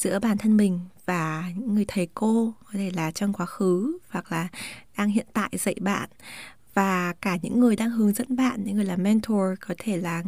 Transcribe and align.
giữa 0.00 0.18
bản 0.18 0.38
thân 0.38 0.56
mình 0.56 0.80
và 1.06 1.44
những 1.56 1.74
người 1.74 1.84
thầy 1.88 2.08
cô, 2.14 2.54
có 2.64 2.70
thể 2.72 2.90
là 2.94 3.10
trong 3.10 3.32
quá 3.32 3.46
khứ 3.46 3.98
hoặc 4.08 4.32
là 4.32 4.48
đang 4.96 5.08
hiện 5.08 5.26
tại 5.32 5.50
dạy 5.52 5.74
bạn. 5.80 6.10
Và 6.74 7.14
cả 7.20 7.38
những 7.42 7.60
người 7.60 7.76
đang 7.76 7.90
hướng 7.90 8.12
dẫn 8.12 8.36
bạn, 8.36 8.64
những 8.64 8.76
người 8.76 8.84
là 8.84 8.96
mentor, 8.96 9.58
có 9.60 9.74
thể 9.78 9.96
là 9.96 10.22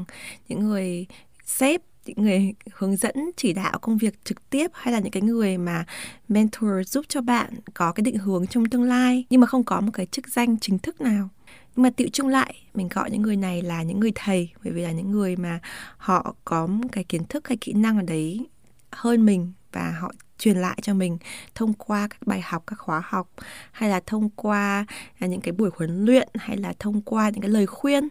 những 0.48 0.60
người 0.60 1.06
sếp, 1.44 1.82
những 2.06 2.22
người 2.22 2.54
hướng 2.72 2.96
dẫn, 2.96 3.14
chỉ 3.36 3.52
đạo 3.52 3.78
công 3.78 3.98
việc 3.98 4.24
trực 4.24 4.50
tiếp, 4.50 4.70
hay 4.74 4.92
là 4.92 5.00
những 5.00 5.10
cái 5.10 5.22
người 5.22 5.58
mà 5.58 5.84
mentor 6.28 6.70
giúp 6.86 7.04
cho 7.08 7.20
bạn 7.20 7.54
có 7.74 7.92
cái 7.92 8.02
định 8.02 8.18
hướng 8.18 8.46
trong 8.46 8.66
tương 8.66 8.82
lai, 8.82 9.24
nhưng 9.30 9.40
mà 9.40 9.46
không 9.46 9.64
có 9.64 9.80
một 9.80 9.90
cái 9.92 10.06
chức 10.06 10.28
danh 10.28 10.58
chính 10.58 10.78
thức 10.78 11.00
nào. 11.00 11.28
Nhưng 11.76 11.82
mà 11.82 11.90
tiệu 11.90 12.08
chung 12.12 12.28
lại, 12.28 12.54
mình 12.74 12.88
gọi 12.88 13.10
những 13.10 13.22
người 13.22 13.36
này 13.36 13.62
là 13.62 13.82
những 13.82 14.00
người 14.00 14.12
thầy, 14.14 14.50
bởi 14.64 14.72
vì 14.72 14.82
là 14.82 14.92
những 14.92 15.10
người 15.10 15.36
mà 15.36 15.60
họ 15.96 16.34
có 16.44 16.66
một 16.66 16.88
cái 16.92 17.04
kiến 17.04 17.24
thức 17.24 17.48
hay 17.48 17.56
kỹ 17.60 17.72
năng 17.72 17.96
ở 17.96 18.02
đấy 18.02 18.46
hơn 18.90 19.26
mình 19.26 19.52
và 19.72 19.90
họ 20.00 20.12
truyền 20.38 20.56
lại 20.56 20.78
cho 20.82 20.94
mình 20.94 21.18
thông 21.54 21.72
qua 21.72 22.08
các 22.08 22.26
bài 22.26 22.40
học, 22.40 22.62
các 22.66 22.78
khóa 22.78 23.02
học, 23.04 23.28
hay 23.72 23.90
là 23.90 24.00
thông 24.06 24.30
qua 24.30 24.86
à, 25.18 25.26
những 25.26 25.40
cái 25.40 25.52
buổi 25.52 25.70
huấn 25.76 26.04
luyện, 26.04 26.28
hay 26.34 26.56
là 26.56 26.72
thông 26.78 27.02
qua 27.02 27.30
những 27.30 27.40
cái 27.40 27.50
lời 27.50 27.66
khuyên. 27.66 28.08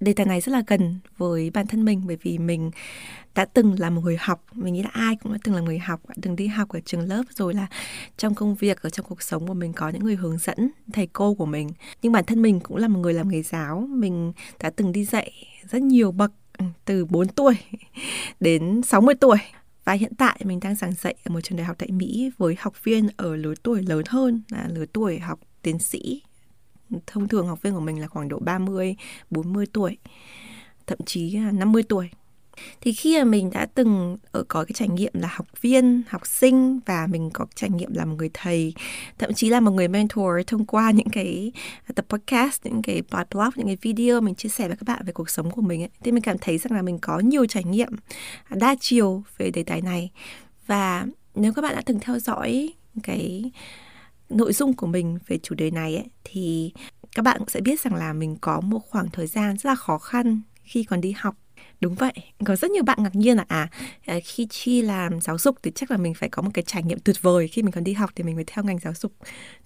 Đề 0.00 0.12
tài 0.12 0.26
này 0.26 0.40
rất 0.40 0.52
là 0.52 0.62
gần 0.66 0.98
với 1.16 1.50
bản 1.50 1.66
thân 1.66 1.84
mình, 1.84 2.02
bởi 2.06 2.16
vì 2.22 2.38
mình 2.38 2.70
đã 3.34 3.44
từng 3.44 3.78
là 3.78 3.90
một 3.90 4.00
người 4.00 4.16
học. 4.20 4.44
Mình 4.52 4.74
nghĩ 4.74 4.82
là 4.82 4.90
ai 4.92 5.16
cũng 5.16 5.32
đã 5.32 5.38
từng 5.44 5.54
là 5.54 5.60
người 5.60 5.78
học. 5.78 6.00
Đã 6.08 6.14
từng 6.22 6.36
đi 6.36 6.46
học 6.46 6.68
ở 6.68 6.80
trường 6.80 7.08
lớp 7.08 7.22
rồi 7.30 7.54
là 7.54 7.66
trong 8.16 8.34
công 8.34 8.54
việc, 8.54 8.82
ở 8.82 8.90
trong 8.90 9.06
cuộc 9.06 9.22
sống 9.22 9.46
của 9.46 9.54
mình 9.54 9.72
có 9.72 9.88
những 9.88 10.04
người 10.04 10.16
hướng 10.16 10.38
dẫn 10.38 10.70
thầy 10.92 11.06
cô 11.06 11.34
của 11.34 11.46
mình. 11.46 11.70
Nhưng 12.02 12.12
bản 12.12 12.24
thân 12.24 12.42
mình 12.42 12.60
cũng 12.60 12.76
là 12.76 12.88
một 12.88 13.00
người 13.00 13.14
làm 13.14 13.28
nghề 13.28 13.42
giáo. 13.42 13.86
Mình 13.90 14.32
đã 14.62 14.70
từng 14.70 14.92
đi 14.92 15.04
dạy 15.04 15.32
rất 15.70 15.82
nhiều 15.82 16.12
bậc 16.12 16.32
ừ, 16.58 16.64
từ 16.84 17.04
4 17.04 17.28
tuổi 17.28 17.54
đến 18.40 18.82
60 18.82 19.14
tuổi 19.14 19.38
và 19.90 19.94
hiện 19.94 20.14
tại 20.18 20.40
mình 20.44 20.60
đang 20.60 20.74
giảng 20.74 20.92
dạy 20.92 21.14
ở 21.24 21.32
một 21.32 21.40
trường 21.40 21.58
đại 21.58 21.64
học 21.64 21.76
tại 21.78 21.90
Mỹ 21.90 22.30
với 22.38 22.56
học 22.58 22.84
viên 22.84 23.08
ở 23.16 23.36
lứa 23.36 23.54
tuổi 23.62 23.82
lớn 23.82 24.02
hơn 24.08 24.42
là 24.48 24.68
lứa 24.72 24.84
tuổi 24.92 25.18
học 25.18 25.40
tiến 25.62 25.78
sĩ. 25.78 26.22
Thông 27.06 27.28
thường 27.28 27.46
học 27.46 27.62
viên 27.62 27.74
của 27.74 27.80
mình 27.80 28.00
là 28.00 28.06
khoảng 28.06 28.28
độ 28.28 28.38
30, 28.38 28.96
40 29.30 29.66
tuổi, 29.72 29.96
thậm 30.86 30.98
chí 31.06 31.30
là 31.30 31.50
50 31.50 31.82
tuổi 31.82 32.10
thì 32.80 32.92
khi 32.92 33.18
mà 33.18 33.24
mình 33.24 33.50
đã 33.50 33.66
từng 33.66 34.16
ở 34.32 34.44
có 34.48 34.64
cái 34.64 34.72
trải 34.74 34.88
nghiệm 34.88 35.12
là 35.14 35.28
học 35.32 35.46
viên 35.60 36.02
học 36.08 36.26
sinh 36.26 36.80
và 36.86 37.06
mình 37.06 37.30
có 37.30 37.46
trải 37.54 37.70
nghiệm 37.70 37.94
là 37.94 38.04
một 38.04 38.14
người 38.18 38.30
thầy 38.34 38.74
thậm 39.18 39.32
chí 39.34 39.48
là 39.48 39.60
một 39.60 39.70
người 39.70 39.88
mentor 39.88 40.32
thông 40.46 40.66
qua 40.66 40.90
những 40.90 41.08
cái 41.08 41.52
ờ, 41.88 41.92
tập 41.94 42.06
podcast 42.08 42.64
những 42.64 42.82
cái 42.82 43.02
blog 43.10 43.50
những 43.56 43.66
cái 43.66 43.76
video 43.82 44.20
mình 44.20 44.34
chia 44.34 44.48
sẻ 44.48 44.68
với 44.68 44.76
các 44.76 44.84
bạn 44.86 45.02
về 45.06 45.12
cuộc 45.12 45.30
sống 45.30 45.50
của 45.50 45.62
mình 45.62 45.82
ấy. 45.82 45.90
thì 46.04 46.12
mình 46.12 46.22
cảm 46.22 46.38
thấy 46.38 46.58
rằng 46.58 46.72
là 46.72 46.82
mình 46.82 46.98
có 46.98 47.18
nhiều 47.18 47.46
trải 47.46 47.64
nghiệm 47.64 47.92
à, 48.44 48.56
đa 48.60 48.74
chiều 48.80 49.22
về 49.38 49.50
đề 49.50 49.62
tài 49.62 49.80
này 49.80 50.10
và 50.66 51.06
nếu 51.34 51.52
các 51.52 51.62
bạn 51.62 51.74
đã 51.74 51.82
từng 51.86 52.00
theo 52.00 52.18
dõi 52.18 52.72
cái 53.02 53.50
nội 54.30 54.52
dung 54.52 54.72
của 54.72 54.86
mình 54.86 55.18
về 55.26 55.38
chủ 55.38 55.54
đề 55.54 55.70
này 55.70 55.96
ấy, 55.96 56.06
thì 56.24 56.72
các 57.14 57.22
bạn 57.22 57.38
cũng 57.38 57.48
sẽ 57.48 57.60
biết 57.60 57.80
rằng 57.80 57.94
là 57.94 58.12
mình 58.12 58.36
có 58.40 58.60
một 58.60 58.80
khoảng 58.90 59.08
thời 59.12 59.26
gian 59.26 59.56
rất 59.56 59.70
là 59.70 59.74
khó 59.74 59.98
khăn 59.98 60.40
khi 60.62 60.84
còn 60.84 61.00
đi 61.00 61.14
học 61.16 61.36
Đúng 61.80 61.94
vậy, 61.94 62.12
có 62.44 62.56
rất 62.56 62.70
nhiều 62.70 62.82
bạn 62.82 63.02
ngạc 63.02 63.14
nhiên 63.14 63.36
là 63.36 63.44
à, 63.48 63.68
à, 64.06 64.18
khi 64.24 64.46
Chi 64.50 64.82
làm 64.82 65.20
giáo 65.20 65.38
dục 65.38 65.56
thì 65.62 65.72
chắc 65.74 65.90
là 65.90 65.96
mình 65.96 66.14
phải 66.14 66.28
có 66.28 66.42
một 66.42 66.50
cái 66.54 66.64
trải 66.66 66.82
nghiệm 66.82 66.98
tuyệt 66.98 67.22
vời 67.22 67.48
khi 67.48 67.62
mình 67.62 67.72
còn 67.72 67.84
đi 67.84 67.92
học 67.92 68.10
thì 68.14 68.24
mình 68.24 68.34
mới 68.34 68.44
theo 68.46 68.64
ngành 68.64 68.78
giáo 68.78 68.94
dục. 68.94 69.12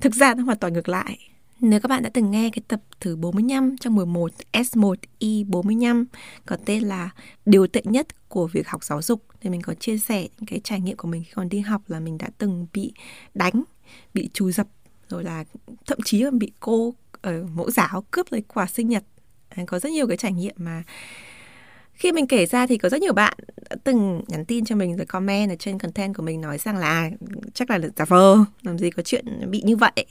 Thực 0.01 0.15
ra 0.15 0.35
nó 0.35 0.43
hoàn 0.45 0.59
toàn 0.59 0.73
ngược 0.73 0.89
lại. 0.89 1.19
Nếu 1.61 1.81
các 1.81 1.89
bạn 1.89 2.03
đã 2.03 2.11
từng 2.15 2.31
nghe 2.31 2.51
cái 2.51 2.63
tập 2.69 2.81
thứ 3.01 3.17
45 3.17 3.77
trong 3.81 3.95
11 3.95 4.33
S1I45 4.53 6.05
có 6.47 6.57
tên 6.65 6.83
là 6.83 7.11
Điều 7.47 7.67
tệ 7.67 7.83
nhất 7.85 8.29
của 8.29 8.47
việc 8.47 8.69
học 8.69 8.85
giáo 8.85 9.03
dục 9.03 9.23
thì 9.41 9.51
mình 9.51 9.63
có 9.63 9.75
chia 9.75 9.99
sẻ 9.99 10.29
những 10.39 10.47
cái 10.47 10.61
trải 10.65 10.81
nghiệm 10.81 10.97
của 10.97 11.09
mình 11.09 11.25
khi 11.25 11.33
còn 11.35 11.49
đi 11.49 11.61
học 11.61 11.83
là 11.87 12.01
mình 12.01 12.19
đã 12.19 12.29
từng 12.39 12.67
bị 12.73 12.93
đánh, 13.35 13.65
bị 14.15 14.31
trù 14.33 14.51
dập 14.51 14.67
rồi 15.09 15.25
là 15.25 15.45
thậm 15.87 15.99
chí 16.05 16.23
là 16.23 16.31
bị 16.31 16.53
cô 16.61 16.95
ở 17.23 17.47
mẫu 17.55 17.71
giáo 17.71 18.05
cướp 18.11 18.33
lấy 18.33 18.43
quà 18.43 18.67
sinh 18.67 18.89
nhật. 18.89 19.05
À, 19.49 19.65
có 19.67 19.79
rất 19.79 19.93
nhiều 19.93 20.07
cái 20.07 20.17
trải 20.17 20.33
nghiệm 20.33 20.55
mà 20.59 20.83
khi 21.95 22.13
mình 22.13 22.27
kể 22.27 22.47
ra 22.47 22.67
thì 22.67 22.79
có 22.79 22.89
rất 22.89 23.01
nhiều 23.01 23.13
bạn 23.13 23.35
đã 23.71 23.77
từng 23.85 24.23
nhắn 24.29 24.45
tin 24.45 24.65
cho 24.65 24.77
mình 24.77 24.97
rồi 24.97 25.07
comment 25.07 25.51
ở 25.51 25.57
trên 25.59 25.79
content 25.79 26.15
của 26.15 26.23
mình 26.23 26.41
nói 26.41 26.59
rằng 26.59 26.77
là 26.77 26.89
à, 26.89 27.11
chắc 27.55 27.71
là 27.71 27.79
giả 27.97 28.05
vờ 28.05 28.37
làm 28.63 28.79
gì 28.79 28.91
có 28.91 29.03
chuyện 29.03 29.51
bị 29.51 29.63
như 29.65 29.77
vậy. 29.77 30.07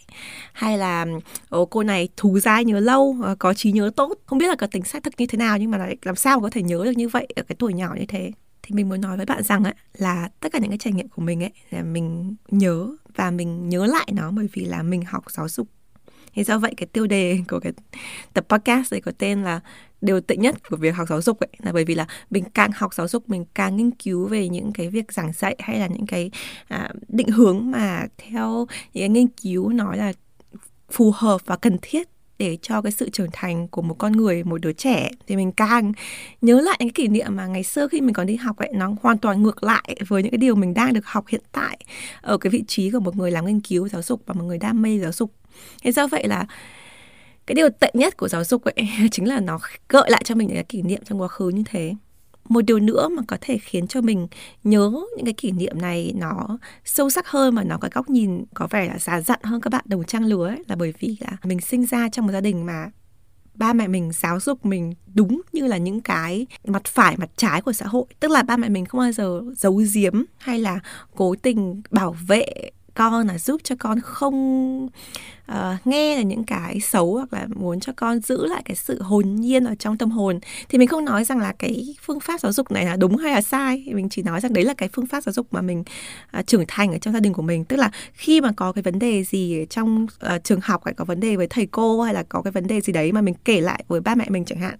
Hay 0.54 0.78
là 0.78 1.06
Ồ, 1.50 1.66
cô 1.66 1.84
này 1.84 2.10
thú 2.18 2.40
dai 2.40 2.66
nhớ 2.66 2.80
lâu 2.80 3.18
ờ, 3.24 3.36
có 3.40 3.54
trí 3.54 3.72
nhớ 3.72 3.92
tốt. 3.96 4.14
Không 4.26 4.40
biết 4.40 4.48
là 4.48 4.56
có 4.56 4.68
tính 4.68 4.84
xác 4.84 5.04
thực 5.04 5.14
như 5.18 5.26
thế 5.28 5.38
nào 5.38 5.58
nhưng 5.58 5.72
mà 5.72 5.78
lại 5.78 5.98
làm 6.02 6.16
sao 6.16 6.40
mà 6.40 6.44
có 6.44 6.50
thể 6.50 6.62
nhớ 6.62 6.82
được 6.86 6.98
như 6.98 7.08
vậy 7.08 7.28
ở 7.36 7.44
cái 7.44 7.56
tuổi 7.60 7.74
nhỏ 7.74 7.96
như 8.00 8.06
thế. 8.06 8.32
Thì 8.64 8.76
mình 8.76 8.90
muốn 8.90 9.02
nói 9.02 9.18
với 9.18 9.26
bạn 9.26 9.44
rằng 9.44 9.64
ấy, 9.64 9.74
là 9.94 10.30
tất 10.40 10.52
cả 10.52 10.60
những 10.60 10.70
cái 10.70 10.78
trải 10.78 10.94
nghiệm 10.94 11.08
của 11.08 11.22
mình 11.22 11.44
ấy 11.44 11.52
là 11.70 11.84
mình 11.84 12.36
nhớ 12.52 12.88
và 13.16 13.32
mình 13.32 13.70
nhớ 13.70 13.86
lại 13.86 14.08
nó 14.14 14.32
bởi 14.32 14.50
vì 14.54 14.66
là 14.66 14.84
mình 14.84 15.02
học 15.06 15.24
giáo 15.32 15.50
dục 15.50 15.68
thì 16.34 16.44
do 16.44 16.58
vậy 16.58 16.74
cái 16.78 16.88
tiêu 16.88 17.08
đề 17.08 17.40
của 17.50 17.60
cái 17.60 17.74
tập 18.34 18.46
podcast 18.50 18.92
này 18.92 19.02
có 19.02 19.12
tên 19.18 19.44
là 19.44 19.60
điều 20.02 20.22
tệ 20.22 20.36
nhất 20.36 20.70
của 20.70 20.76
việc 20.76 20.96
học 20.96 21.08
giáo 21.10 21.22
dục 21.22 21.40
ấy 21.40 21.50
là 21.58 21.72
bởi 21.72 21.86
vì 21.86 21.96
là 21.96 22.08
mình 22.30 22.44
càng 22.54 22.72
học 22.76 22.94
giáo 22.94 23.08
dục 23.08 23.30
mình 23.30 23.46
càng 23.54 23.76
nghiên 23.76 23.92
cứu 23.92 24.28
về 24.28 24.50
những 24.50 24.74
cái 24.74 24.90
việc 24.90 25.12
giảng 25.12 25.32
dạy 25.34 25.56
hay 25.60 25.80
là 25.80 25.88
những 25.88 26.06
cái 26.06 26.32
à, 26.68 26.90
định 27.08 27.28
hướng 27.28 27.72
mà 27.72 28.08
theo 28.18 28.68
những 28.94 29.02
cái 29.02 29.10
nghiên 29.10 29.28
cứu 29.28 29.70
nói 29.70 29.98
là 29.98 30.14
phù 30.92 31.12
hợp 31.16 31.42
và 31.46 31.56
cần 31.56 31.78
thiết 31.82 32.08
để 32.38 32.58
cho 32.62 32.82
cái 32.82 32.92
sự 32.92 33.10
trưởng 33.10 33.30
thành 33.34 33.68
của 33.68 33.82
một 33.82 33.96
con 33.98 34.12
người 34.12 34.44
một 34.44 34.62
đứa 34.62 34.74
trẻ. 34.74 35.12
Thì 35.28 35.36
mình 35.36 35.52
càng 35.52 35.92
nhớ 36.42 36.62
lại 36.62 36.78
những 36.80 36.90
cái 36.90 37.06
kỷ 37.06 37.08
niệm 37.08 37.36
mà 37.36 37.48
ngày 37.48 37.64
xưa 37.64 37.88
khi 37.88 38.02
mình 38.02 38.14
còn 38.14 38.28
đi 38.28 38.36
học 38.36 38.58
ấy 38.58 38.70
nó 38.74 38.96
hoàn 39.02 39.18
toàn 39.18 39.44
ngược 39.44 39.64
lại 39.64 39.96
với 40.08 40.24
những 40.24 40.32
cái 40.32 40.38
điều 40.38 40.56
mình 40.56 40.74
đang 40.74 40.94
được 40.94 41.06
học 41.06 41.28
hiện 41.28 41.42
tại 41.52 41.78
ở 42.22 42.38
cái 42.38 42.50
vị 42.52 42.64
trí 42.68 42.92
của 42.92 43.00
một 43.00 43.16
người 43.16 43.32
làm 43.32 43.46
nghiên 43.46 43.62
cứu 43.62 43.88
giáo 43.88 44.02
dục 44.02 44.22
và 44.26 44.34
một 44.34 44.44
người 44.44 44.58
đam 44.58 44.82
mê 44.82 45.00
giáo 45.00 45.12
dục 45.12 45.32
thế 45.84 45.91
do 45.91 46.08
vậy 46.08 46.28
là 46.28 46.46
cái 47.47 47.56
điều 47.56 47.69
tệ 47.69 47.91
nhất 47.94 48.18
của 48.18 48.28
giáo 48.28 48.44
dục 48.44 48.64
ấy 48.64 48.90
chính 49.12 49.28
là 49.28 49.40
nó 49.40 49.59
gợi 49.90 50.09
lại 50.09 50.22
cho 50.25 50.36
mình 50.36 50.47
những 50.47 50.58
cái 50.58 50.64
kỷ 50.64 50.81
niệm 50.81 51.02
trong 51.06 51.22
quá 51.22 51.28
khứ 51.28 51.50
như 51.50 51.64
thế. 51.66 51.96
Một 52.50 52.62
điều 52.62 52.80
nữa 52.80 53.09
mà 53.09 53.22
có 53.28 53.38
thể 53.41 53.58
khiến 53.58 53.88
cho 53.88 54.02
mình 54.02 54.28
nhớ 54.63 54.92
những 55.16 55.25
cái 55.25 55.34
kỷ 55.34 55.52
niệm 55.52 55.81
này 55.81 56.13
nó 56.16 56.58
sâu 56.86 57.09
sắc 57.09 57.28
hơn 57.28 57.56
mà 57.56 57.63
nó 57.63 57.78
có 57.78 57.90
góc 57.94 58.09
nhìn 58.09 58.44
có 58.53 58.68
vẻ 58.69 58.88
là 58.88 59.00
già 59.00 59.22
dặn 59.22 59.40
hơn 59.44 59.62
các 59.62 59.69
bạn 59.69 59.86
đồng 59.88 60.03
trang 60.03 60.25
lứa 60.25 60.47
ấy, 60.47 60.63
là 60.68 60.75
bởi 60.75 60.94
vì 61.00 61.18
là 61.19 61.38
mình 61.44 61.62
sinh 61.62 61.86
ra 61.86 62.09
trong 62.09 62.25
một 62.25 62.31
gia 62.31 62.42
đình 62.42 62.66
mà 62.66 62.90
ba 63.56 63.74
mẹ 63.74 63.88
mình 63.88 64.12
giáo 64.13 64.40
dục 64.40 64.66
mình 64.66 64.94
đúng 65.13 65.42
như 65.53 65.68
là 65.68 65.78
những 65.78 66.02
cái 66.02 66.47
mặt 66.66 66.86
phải 66.86 67.18
mặt 67.18 67.30
trái 67.38 67.62
của 67.62 67.74
xã 67.74 67.86
hội. 67.86 68.06
Tức 68.19 68.31
là 68.31 68.44
ba 68.44 68.58
mẹ 68.58 68.69
mình 68.69 68.86
không 68.86 69.00
bao 69.00 69.12
giờ 69.12 69.42
giấu 69.58 69.81
giếm 69.94 70.24
hay 70.38 70.59
là 70.59 70.80
cố 71.16 71.36
tình 71.36 71.81
bảo 71.92 72.16
vệ 72.28 72.46
con 72.94 73.28
là 73.28 73.38
giúp 73.38 73.62
cho 73.64 73.76
con 73.80 74.00
không 74.00 74.88
uh, 75.52 75.88
nghe 75.88 76.16
là 76.16 76.22
những 76.22 76.44
cái 76.44 76.80
xấu 76.80 77.14
hoặc 77.16 77.34
là 77.34 77.48
muốn 77.56 77.80
cho 77.80 77.94
con 77.96 78.20
giữ 78.20 78.46
lại 78.46 78.62
cái 78.66 78.76
sự 78.76 79.02
hồn 79.02 79.36
nhiên 79.36 79.64
ở 79.64 79.76
trong 79.76 79.98
tâm 79.98 80.12
hồn. 80.12 80.40
Thì 80.70 80.78
mình 80.78 80.88
không 80.88 81.06
nói 81.06 81.24
rằng 81.24 81.40
là 81.40 81.54
cái 81.59 81.96
phương 82.02 82.20
pháp 82.20 82.40
giáo 82.40 82.52
dục 82.52 82.72
này 82.72 82.86
là 82.86 82.96
đúng 82.96 83.18
hay 83.18 83.34
là 83.34 83.42
sai. 83.42 83.84
Mình 83.94 84.09
chỉ 84.09 84.22
nói 84.22 84.42
rằng 84.42 84.54
đấy 84.54 84.64
là 84.64 84.74
cái 84.74 84.90
phương 84.94 85.08
pháp 85.08 85.24
giáo 85.24 85.34
dục 85.34 85.48
mà 85.52 85.62
mình 85.62 85.84
uh, 86.40 86.48
trưởng 86.48 86.66
thành 86.68 86.92
ở 86.92 86.98
trong 86.98 87.13
gia 87.13 87.19
đình 87.19 87.34
của 87.34 87.42
mình. 87.42 87.66
Tức 87.66 87.78
là 87.78 87.92
khi 88.13 88.42
mà 88.42 88.51
có 88.57 88.72
cái 88.72 88.81
vấn 88.81 89.00
đề 89.00 89.24
gì 89.24 89.66
trong 89.69 90.04
uh, 90.04 90.44
trường 90.44 90.60
học 90.63 90.81
hay 90.86 90.94
có 90.94 91.06
vấn 91.06 91.19
đề 91.19 91.36
với 91.36 91.48
thầy 91.48 91.66
cô 91.66 92.01
hay 92.01 92.13
là 92.13 92.24
có 92.24 92.42
cái 92.42 92.51
vấn 92.51 92.68
đề 92.68 92.81
gì 92.81 92.94
đấy 92.94 93.12
mà 93.12 93.22
mình 93.22 93.36
kể 93.45 93.62
lại 93.62 93.84
với 93.88 94.01
ba 94.01 94.16
mẹ 94.16 94.25
mình 94.30 94.45
chẳng 94.45 94.60
hạn 94.60 94.75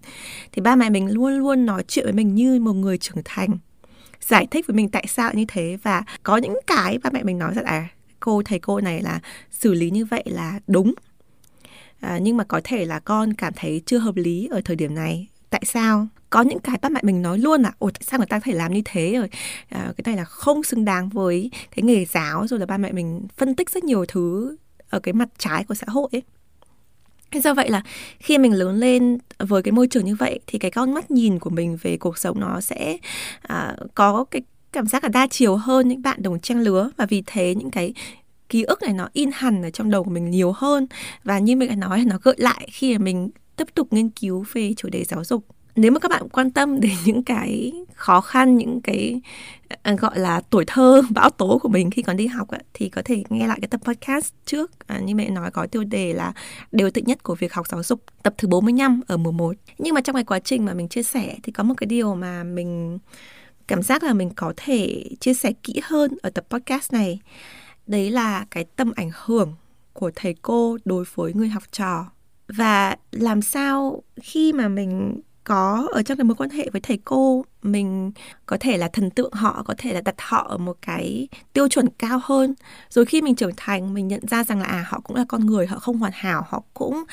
thì 0.51 0.62
ba 0.62 0.75
mẹ 0.75 0.89
mình 0.89 1.12
luôn 1.12 1.33
luôn 1.33 1.65
nói 1.65 1.83
chuyện 1.88 2.06
với 2.06 2.13
mình 2.13 2.36
như 2.36 2.60
một 2.60 2.74
người 2.74 2.98
trưởng 2.98 3.21
thành 3.25 3.57
giải 4.21 4.48
thích 4.51 4.68
với 4.68 4.75
mình 4.75 4.89
tại 4.89 5.06
sao 5.07 5.31
như 5.33 5.45
thế. 5.48 5.77
Và 5.83 6.04
có 6.24 6.38
những 6.38 6.56
cái 6.68 6.98
ba 7.04 7.10
mẹ 7.13 7.24
mình 7.24 7.38
nói 7.38 7.54
rằng 7.54 7.65
à 7.65 7.88
cô 8.24 8.42
thầy 8.46 8.60
cô 8.60 8.81
này 8.81 9.02
là 9.02 9.20
xử 9.52 9.74
lý 9.74 9.90
như 9.90 10.06
vậy 10.06 10.24
là 10.25 10.60
đúng. 10.68 10.94
À, 12.00 12.20
nhưng 12.22 12.38
mà 12.38 12.44
có 12.44 12.62
thể 12.64 12.86
là 12.86 13.00
con 13.00 13.34
cảm 13.34 13.54
thấy 13.56 13.81
chưa 13.86 13.98
hợp 13.98 14.16
lý 14.16 14.48
ở 14.52 14.62
thời 14.66 14.75
điểm 14.75 14.96
này. 14.96 15.28
Tại 15.50 15.62
sao? 15.66 16.08
Có 16.30 16.42
những 16.42 16.60
cái 16.60 16.78
ba 16.81 16.90
mẹ 16.90 17.00
mình 17.04 17.22
nói 17.22 17.40
luôn 17.40 17.62
là 17.62 17.72
ồ 17.80 17.90
tại 17.90 18.02
sao 18.02 18.18
người 18.18 18.28
ta 18.28 18.40
phải 18.40 18.54
làm 18.54 18.74
như 18.74 18.81
thế 18.86 19.14
rồi? 19.18 19.30
À, 19.70 19.94
cái 19.98 20.04
này 20.06 20.16
là 20.16 20.24
không 20.24 20.64
xứng 20.64 20.86
đáng 20.86 21.10
với 21.10 21.52
cái 21.75 21.84
nghề 21.84 22.06
giáo 22.06 22.48
rồi 22.48 22.60
là 22.60 22.66
ba 22.66 22.78
mẹ 22.78 22.92
mình 22.92 23.28
phân 23.38 23.56
tích 23.56 23.70
rất 23.70 23.84
nhiều 23.84 24.06
thứ 24.06 24.56
ở 24.90 25.00
cái 25.00 25.14
mặt 25.14 25.30
trái 25.38 25.64
của 25.64 25.75
xã 25.75 25.86
hội 25.88 26.10
ấy. 26.12 26.24
Do 27.42 27.54
vậy 27.54 27.70
là 27.70 27.81
khi 28.20 28.38
mình 28.38 28.54
lớn 28.54 28.80
lên 28.80 29.18
với 29.40 29.64
cái 29.64 29.72
môi 29.72 29.88
trường 29.88 30.06
như 30.06 30.16
vậy 30.16 30.40
thì 30.48 30.60
cái 30.60 30.72
con 30.72 30.94
mắt 30.94 31.12
nhìn 31.12 31.40
của 31.40 31.50
mình 31.50 31.78
về 31.81 31.98
cuộc 31.98 32.18
sống 32.18 32.40
nó 32.40 32.62
sẽ 32.62 32.98
à, 33.42 33.75
có 33.96 34.25
cái 34.31 34.42
cảm 34.74 34.88
giác 34.88 35.04
là 35.04 35.10
đa 35.10 35.28
chiều 35.28 35.56
hơn 35.56 35.88
những 35.88 36.02
bạn 36.02 36.22
đồng 36.22 36.40
trang 36.40 36.60
lứa 36.60 36.90
và 36.98 37.06
vì 37.06 37.24
thế 37.25 37.56
những 37.56 37.72
cái 37.72 37.94
ký 38.50 38.64
ức 38.64 38.81
này 38.81 38.94
nó 38.94 39.10
in 39.14 39.30
hẳn 39.34 39.64
ở 39.64 39.70
trong 39.70 39.90
đầu 39.90 40.04
của 40.04 40.10
mình 40.10 40.30
nhiều 40.30 40.52
hơn. 40.52 40.88
Và 41.24 41.40
như 41.40 41.56
mình 41.56 41.70
đã 41.70 41.75
nói 41.75 42.06
nó 42.08 42.18
gợi 42.24 42.36
lại 42.38 42.68
khi 42.72 42.98
mà 42.98 43.04
mình 43.04 43.30
tiếp 43.56 43.68
tục 43.75 43.88
nghiên 43.94 44.10
cứu 44.10 44.46
về 44.54 44.74
chủ 44.78 44.90
đề 44.90 45.04
giáo 45.04 45.24
dục. 45.24 45.46
Nếu 45.75 45.92
mà 45.92 46.00
các 46.00 46.12
bạn 46.12 46.30
quan 46.30 46.52
tâm 46.52 46.80
đến 46.80 46.92
những 47.06 47.24
cái 47.24 47.72
khó 47.94 48.22
khăn 48.22 48.58
những 48.58 48.81
cái 48.81 49.22
ờ, 49.84 49.96
gọi 49.96 50.20
là 50.20 50.42
tuổi 50.50 50.64
thơ 50.68 51.02
bão 51.10 51.30
tố 51.30 51.60
của 51.62 51.70
mình 51.70 51.92
khi 51.92 52.02
còn 52.02 52.18
đi 52.18 52.28
học 52.28 52.48
thì 52.74 52.90
có 52.90 53.02
thể 53.06 53.24
nghe 53.30 53.48
lại 53.48 53.58
cái 53.62 53.68
tập 53.68 53.81
podcast 53.84 54.34
trước. 54.46 54.72
À, 54.88 55.00
như 55.00 55.16
mẹ 55.16 55.30
nói 55.30 55.52
có 55.52 55.68
tiêu 55.68 55.84
đề 55.84 56.14
là 56.14 56.34
điều 56.72 56.92
tự 56.92 57.02
nhất 57.06 57.24
của 57.24 57.36
việc 57.36 57.54
học 57.54 57.68
giáo 57.68 57.84
dục 57.84 58.00
tập 58.24 58.34
thứ 58.38 58.48
45 58.48 59.02
ở 59.08 59.18
mùa 59.18 59.31
1 59.31 59.56
nhưng 59.78 59.96
mà 59.96 60.02
trong 60.02 60.14
cái 60.14 60.24
quá 60.24 60.40
trình 60.40 60.66
mà 60.66 60.74
mình 60.74 60.88
chia 60.88 61.04
sẻ 61.04 61.36
thì 61.44 61.52
có 61.52 61.64
một 61.64 61.74
cái 61.78 61.86
điều 61.86 62.16
mà 62.16 62.44
mình 62.44 63.00
cảm 63.74 63.84
giác 63.84 64.04
là 64.04 64.14
mình 64.14 64.30
có 64.36 64.54
thể 64.58 65.04
chia 65.20 65.34
sẻ 65.34 65.54
kỹ 65.64 65.81
hơn 65.84 66.12
ở 66.22 66.30
tập 66.30 66.46
podcast 66.50 66.94
này. 66.94 67.20
Đấy 67.88 68.12
là 68.12 68.46
cái 68.52 68.64
tâm 68.64 68.92
ảnh 68.96 69.10
hưởng 69.14 69.54
của 69.94 70.12
thầy 70.16 70.36
cô 70.42 70.78
đối 70.86 71.04
với 71.16 71.34
người 71.34 71.48
học 71.48 71.64
trò. 71.72 72.12
Và 72.48 72.96
làm 73.12 73.42
sao 73.42 74.04
khi 74.22 74.54
mà 74.54 74.68
mình 74.68 75.22
có 75.44 75.88
ở 75.92 76.04
trong 76.04 76.18
cái 76.18 76.25
mối 76.25 76.36
quan 76.36 76.50
hệ 76.50 76.69
với 76.72 76.81
thầy 76.81 77.00
cô, 77.06 77.45
mình 77.63 78.12
có 78.45 78.57
thể 78.60 78.78
là 78.78 78.88
thần 78.88 79.10
tượng 79.10 79.34
họ, 79.34 79.63
có 79.66 79.74
thể 79.78 79.94
là 79.94 80.01
đặt 80.01 80.16
họ 80.18 80.48
ở 80.50 80.57
một 80.57 80.78
cái 80.81 81.28
tiêu 81.54 81.68
chuẩn 81.68 81.90
cao 81.90 82.19
hơn. 82.24 82.54
Rồi 82.90 83.06
khi 83.06 83.22
mình 83.22 83.36
trưởng 83.36 83.51
thành, 83.57 83.94
mình 83.94 84.07
nhận 84.07 84.28
ra 84.28 84.44
rằng 84.44 84.60
là 84.60 84.66
à 84.66 84.86
họ 84.88 85.00
cũng 85.04 85.16
là 85.18 85.25
con 85.28 85.45
người, 85.45 85.68
họ 85.68 85.80
không 85.80 85.98
hoàn 85.98 86.12
hảo, 86.16 86.45
họ 86.50 86.63
cũng 86.74 87.04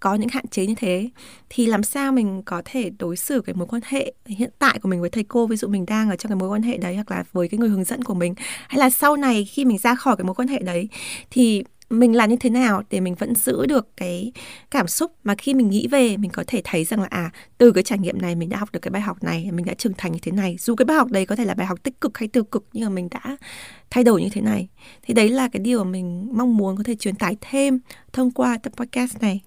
có 0.00 0.14
những 0.14 0.28
hạn 0.28 0.46
chế 0.48 0.66
như 0.66 0.74
thế. 0.74 1.10
Thì 1.48 1.66
làm 1.66 1.82
sao 1.82 2.12
mình 2.12 2.42
có 2.42 2.62
thể 2.64 2.90
đối 2.98 3.16
xử 3.16 3.40
cái 3.40 3.54
mối 3.54 3.66
quan 3.70 3.82
hệ 3.84 4.12
hiện 4.26 4.50
tại 4.58 4.78
của 4.82 4.88
mình 4.88 5.00
với 5.00 5.10
thầy 5.10 5.24
cô? 5.24 5.46
Ví 5.46 5.56
dụ 5.56 5.68
mình 5.68 5.86
đang 5.86 6.10
ở 6.10 6.16
trong 6.16 6.30
cái 6.30 6.36
mối 6.36 6.48
quan 6.48 6.62
hệ 6.62 6.76
đấy, 6.76 6.94
hoặc 6.94 7.10
là 7.10 7.24
với 7.32 7.48
cái 7.48 7.58
người 7.58 7.68
hướng 7.68 7.84
dẫn 7.84 8.04
của 8.04 8.14
mình. 8.14 8.34
Hay 8.68 8.78
là 8.78 8.90
sau 8.90 9.16
này 9.16 9.44
khi 9.44 9.64
mình 9.64 9.78
ra 9.78 9.94
khỏi 9.94 10.16
cái 10.16 10.24
mối 10.24 10.34
quan 10.34 10.48
hệ 10.48 10.58
đấy, 10.58 10.88
thì 11.30 11.64
mình 11.90 12.16
làm 12.16 12.30
như 12.30 12.36
thế 12.36 12.50
nào 12.50 12.82
để 12.90 13.00
mình 13.00 13.14
vẫn 13.14 13.34
giữ 13.34 13.66
được 13.66 13.96
cái 13.96 14.32
cảm 14.70 14.88
xúc 14.88 15.12
mà 15.24 15.34
khi 15.34 15.54
mình 15.54 15.70
nghĩ 15.70 15.86
về, 15.86 16.16
mình 16.16 16.30
có 16.30 16.44
thể 16.46 16.60
thấy 16.64 16.84
rằng 16.84 17.00
là 17.00 17.06
à 17.10 17.30
từ 17.58 17.72
cái 17.72 17.82
trải 17.82 17.98
nghiệm 17.98 18.22
này 18.22 18.34
mình 18.34 18.48
đã 18.48 18.58
học 18.58 18.68
được 18.72 18.80
cái 18.82 18.90
bài 18.90 19.02
học 19.02 19.22
này, 19.22 19.50
mình 19.52 19.66
đã 19.66 19.74
trưởng 19.74 19.92
thành 19.98 20.12
như 20.12 20.18
thế 20.22 20.32
này. 20.32 20.56
Dù 20.60 20.74
cái 20.74 20.84
bài 20.84 20.96
học 20.96 21.10
đấy 21.10 21.26
có 21.26 21.36
thể 21.36 21.44
là 21.44 21.54
bài 21.54 21.66
học 21.66 21.82
tích 21.82 22.00
cực 22.00 22.18
hay 22.18 22.28
tiêu 22.28 22.44
cực, 22.44 22.66
nhưng 22.72 22.84
mà 22.84 22.90
mình 22.90 23.08
đã 23.10 23.36
thay 23.90 24.04
đổi 24.04 24.22
như 24.22 24.28
thế 24.32 24.40
này. 24.40 24.68
Thì 25.02 25.14
đấy 25.14 25.28
là 25.28 25.48
cái 25.48 25.60
điều 25.60 25.84
mà 25.84 25.90
mình 25.90 26.28
mong 26.32 26.56
muốn 26.56 26.76
có 26.76 26.82
thể 26.82 26.94
truyền 26.94 27.14
tải 27.14 27.36
thêm 27.40 27.80
thông 28.12 28.30
qua 28.30 28.58
tập 28.62 28.72
podcast 28.76 29.20
này. 29.20 29.40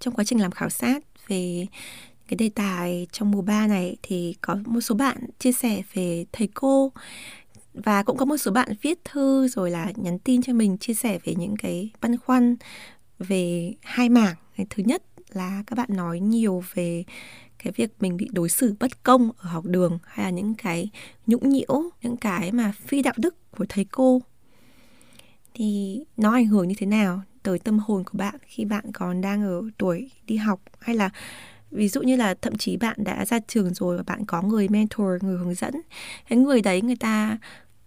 Trong 0.00 0.14
quá 0.14 0.24
trình 0.24 0.40
làm 0.40 0.50
khảo 0.50 0.70
sát 0.70 1.02
về 1.28 1.66
cái 2.28 2.36
đề 2.36 2.50
tài 2.54 3.06
trong 3.12 3.30
mùa 3.30 3.42
3 3.42 3.66
này 3.66 3.96
thì 4.02 4.34
có 4.40 4.56
một 4.66 4.80
số 4.80 4.94
bạn 4.94 5.18
chia 5.38 5.52
sẻ 5.52 5.82
về 5.94 6.24
thầy 6.32 6.48
cô 6.54 6.92
và 7.74 8.02
cũng 8.02 8.16
có 8.16 8.24
một 8.24 8.36
số 8.36 8.52
bạn 8.52 8.68
viết 8.82 9.04
thư 9.04 9.48
rồi 9.48 9.70
là 9.70 9.92
nhắn 9.96 10.18
tin 10.18 10.42
cho 10.42 10.52
mình 10.52 10.78
chia 10.78 10.94
sẻ 10.94 11.18
về 11.24 11.34
những 11.34 11.56
cái 11.56 11.90
băn 12.00 12.16
khoăn 12.16 12.56
về 13.18 13.72
hai 13.82 14.08
mảng. 14.08 14.34
Cái 14.56 14.66
thứ 14.70 14.82
nhất 14.86 15.02
là 15.30 15.62
các 15.66 15.76
bạn 15.76 15.88
nói 15.92 16.20
nhiều 16.20 16.64
về 16.74 17.04
cái 17.64 17.72
việc 17.76 17.92
mình 18.00 18.16
bị 18.16 18.28
đối 18.32 18.48
xử 18.48 18.74
bất 18.80 19.02
công 19.02 19.30
ở 19.38 19.48
học 19.50 19.64
đường 19.64 19.98
hay 20.04 20.24
là 20.24 20.30
những 20.30 20.54
cái 20.54 20.90
nhũng 21.26 21.48
nhiễu, 21.48 21.82
những 22.02 22.16
cái 22.16 22.52
mà 22.52 22.72
phi 22.86 23.02
đạo 23.02 23.14
đức 23.16 23.50
của 23.50 23.66
thầy 23.68 23.84
cô 23.84 24.22
thì 25.54 26.00
nó 26.16 26.32
ảnh 26.32 26.46
hưởng 26.46 26.68
như 26.68 26.74
thế 26.78 26.86
nào 26.86 27.22
tới 27.48 27.58
tâm 27.58 27.78
hồn 27.78 28.04
của 28.04 28.18
bạn 28.18 28.34
khi 28.46 28.64
bạn 28.64 28.84
còn 28.92 29.20
đang 29.20 29.42
ở 29.42 29.62
tuổi 29.78 30.10
đi 30.26 30.36
học? 30.36 30.60
Hay 30.80 30.96
là 30.96 31.10
ví 31.70 31.88
dụ 31.88 32.02
như 32.02 32.16
là 32.16 32.34
thậm 32.34 32.56
chí 32.58 32.76
bạn 32.76 32.96
đã 32.98 33.24
ra 33.24 33.38
trường 33.48 33.74
rồi 33.74 33.96
và 33.96 34.02
bạn 34.02 34.24
có 34.26 34.42
người 34.42 34.68
mentor 34.68 35.06
người 35.22 35.38
hướng 35.38 35.54
dẫn. 35.54 35.74
Cái 36.28 36.38
người 36.38 36.62
đấy 36.62 36.82
người 36.82 36.96
ta 36.96 37.38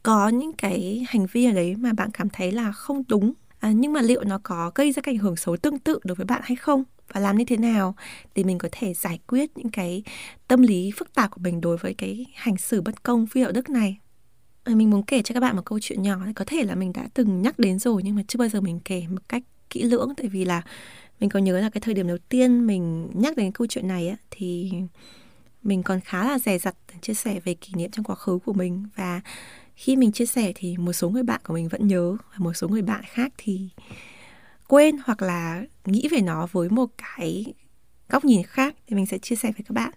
có 0.03 0.29
những 0.29 0.53
cái 0.53 1.05
hành 1.09 1.25
vi 1.31 1.45
ở 1.45 1.51
đấy 1.51 1.75
mà 1.75 1.93
bạn 1.93 2.09
cảm 2.11 2.29
thấy 2.29 2.51
là 2.51 2.71
không 2.71 3.03
đúng. 3.07 3.33
À, 3.59 3.71
nhưng 3.71 3.93
mà 3.93 4.01
liệu 4.01 4.23
nó 4.23 4.39
có 4.43 4.71
gây 4.75 4.91
ra 4.91 5.01
cái 5.01 5.15
ảnh 5.15 5.19
hưởng 5.19 5.35
xấu 5.35 5.57
tương 5.57 5.79
tự 5.79 5.99
đối 6.03 6.15
với 6.15 6.25
bạn 6.25 6.41
hay 6.43 6.55
không? 6.55 6.83
Và 7.13 7.19
làm 7.19 7.37
như 7.37 7.45
thế 7.45 7.57
nào 7.57 7.95
để 8.35 8.43
mình 8.43 8.57
có 8.57 8.69
thể 8.71 8.93
giải 8.93 9.19
quyết 9.27 9.57
những 9.57 9.69
cái 9.69 10.03
tâm 10.47 10.61
lý 10.61 10.91
phức 10.97 11.13
tạp 11.13 11.31
của 11.31 11.41
mình 11.43 11.61
đối 11.61 11.77
với 11.77 11.93
cái 11.93 12.25
hành 12.35 12.57
xử 12.57 12.81
bất 12.81 13.03
công 13.03 13.27
phi 13.27 13.41
đạo 13.41 13.51
đức 13.51 13.69
này? 13.69 13.97
Ờ, 14.63 14.75
mình 14.75 14.89
muốn 14.89 15.03
kể 15.03 15.21
cho 15.21 15.33
các 15.33 15.39
bạn 15.39 15.55
một 15.55 15.61
câu 15.65 15.79
chuyện 15.79 16.01
nhỏ 16.01 16.19
có 16.35 16.45
thể 16.47 16.63
là 16.63 16.75
mình 16.75 16.93
đã 16.93 17.07
từng 17.13 17.41
nhắc 17.41 17.59
đến 17.59 17.79
rồi 17.79 18.01
nhưng 18.03 18.15
mà 18.15 18.21
chưa 18.27 18.37
bao 18.37 18.49
giờ 18.49 18.61
mình 18.61 18.79
kể 18.85 19.03
một 19.09 19.21
cách 19.29 19.43
kỹ 19.71 19.83
lưỡng. 19.83 20.13
Tại 20.17 20.27
vì 20.27 20.45
là 20.45 20.61
mình 21.19 21.29
có 21.29 21.39
nhớ 21.39 21.59
là 21.59 21.69
cái 21.69 21.81
thời 21.81 21.93
điểm 21.93 22.07
đầu 22.07 22.17
tiên 22.29 22.67
mình 22.67 23.09
nhắc 23.13 23.37
đến 23.37 23.51
câu 23.51 23.67
chuyện 23.67 23.87
này 23.87 24.07
á, 24.07 24.15
thì 24.31 24.71
mình 25.63 25.83
còn 25.83 25.99
khá 26.01 26.27
là 26.27 26.39
dè 26.39 26.57
dặt 26.57 26.75
chia 27.01 27.13
sẻ 27.13 27.39
về 27.39 27.53
kỷ 27.53 27.73
niệm 27.75 27.91
trong 27.91 28.05
quá 28.05 28.15
khứ 28.15 28.39
của 28.45 28.53
mình. 28.53 28.85
Và 28.95 29.21
khi 29.75 29.95
mình 29.95 30.11
chia 30.11 30.25
sẻ 30.25 30.51
thì 30.55 30.77
một 30.77 30.93
số 30.93 31.09
người 31.09 31.23
bạn 31.23 31.41
của 31.43 31.53
mình 31.53 31.67
vẫn 31.67 31.87
nhớ 31.87 32.17
và 32.31 32.37
một 32.37 32.53
số 32.53 32.67
người 32.67 32.81
bạn 32.81 33.01
khác 33.07 33.33
thì 33.37 33.69
quên 34.67 34.97
hoặc 35.05 35.21
là 35.21 35.63
nghĩ 35.85 36.07
về 36.11 36.21
nó 36.21 36.47
với 36.51 36.69
một 36.69 36.89
cái 36.97 37.53
góc 38.09 38.25
nhìn 38.25 38.43
khác. 38.43 38.75
Thì 38.87 38.95
mình 38.95 39.05
sẽ 39.05 39.17
chia 39.17 39.35
sẻ 39.35 39.51
với 39.51 39.63
các 39.67 39.73
bạn. 39.73 39.91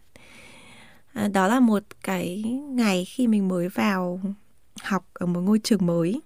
À, 1.13 1.29
đó 1.29 1.49
là 1.49 1.61
một 1.61 1.83
cái 2.03 2.43
ngày 2.69 3.05
khi 3.05 3.27
mình 3.27 3.49
mới 3.49 3.69
vào 3.69 4.21
học 4.83 5.07
ở 5.13 5.27
một 5.27 5.41
ngôi 5.41 5.59
trường 5.59 5.87
mới 5.87 6.21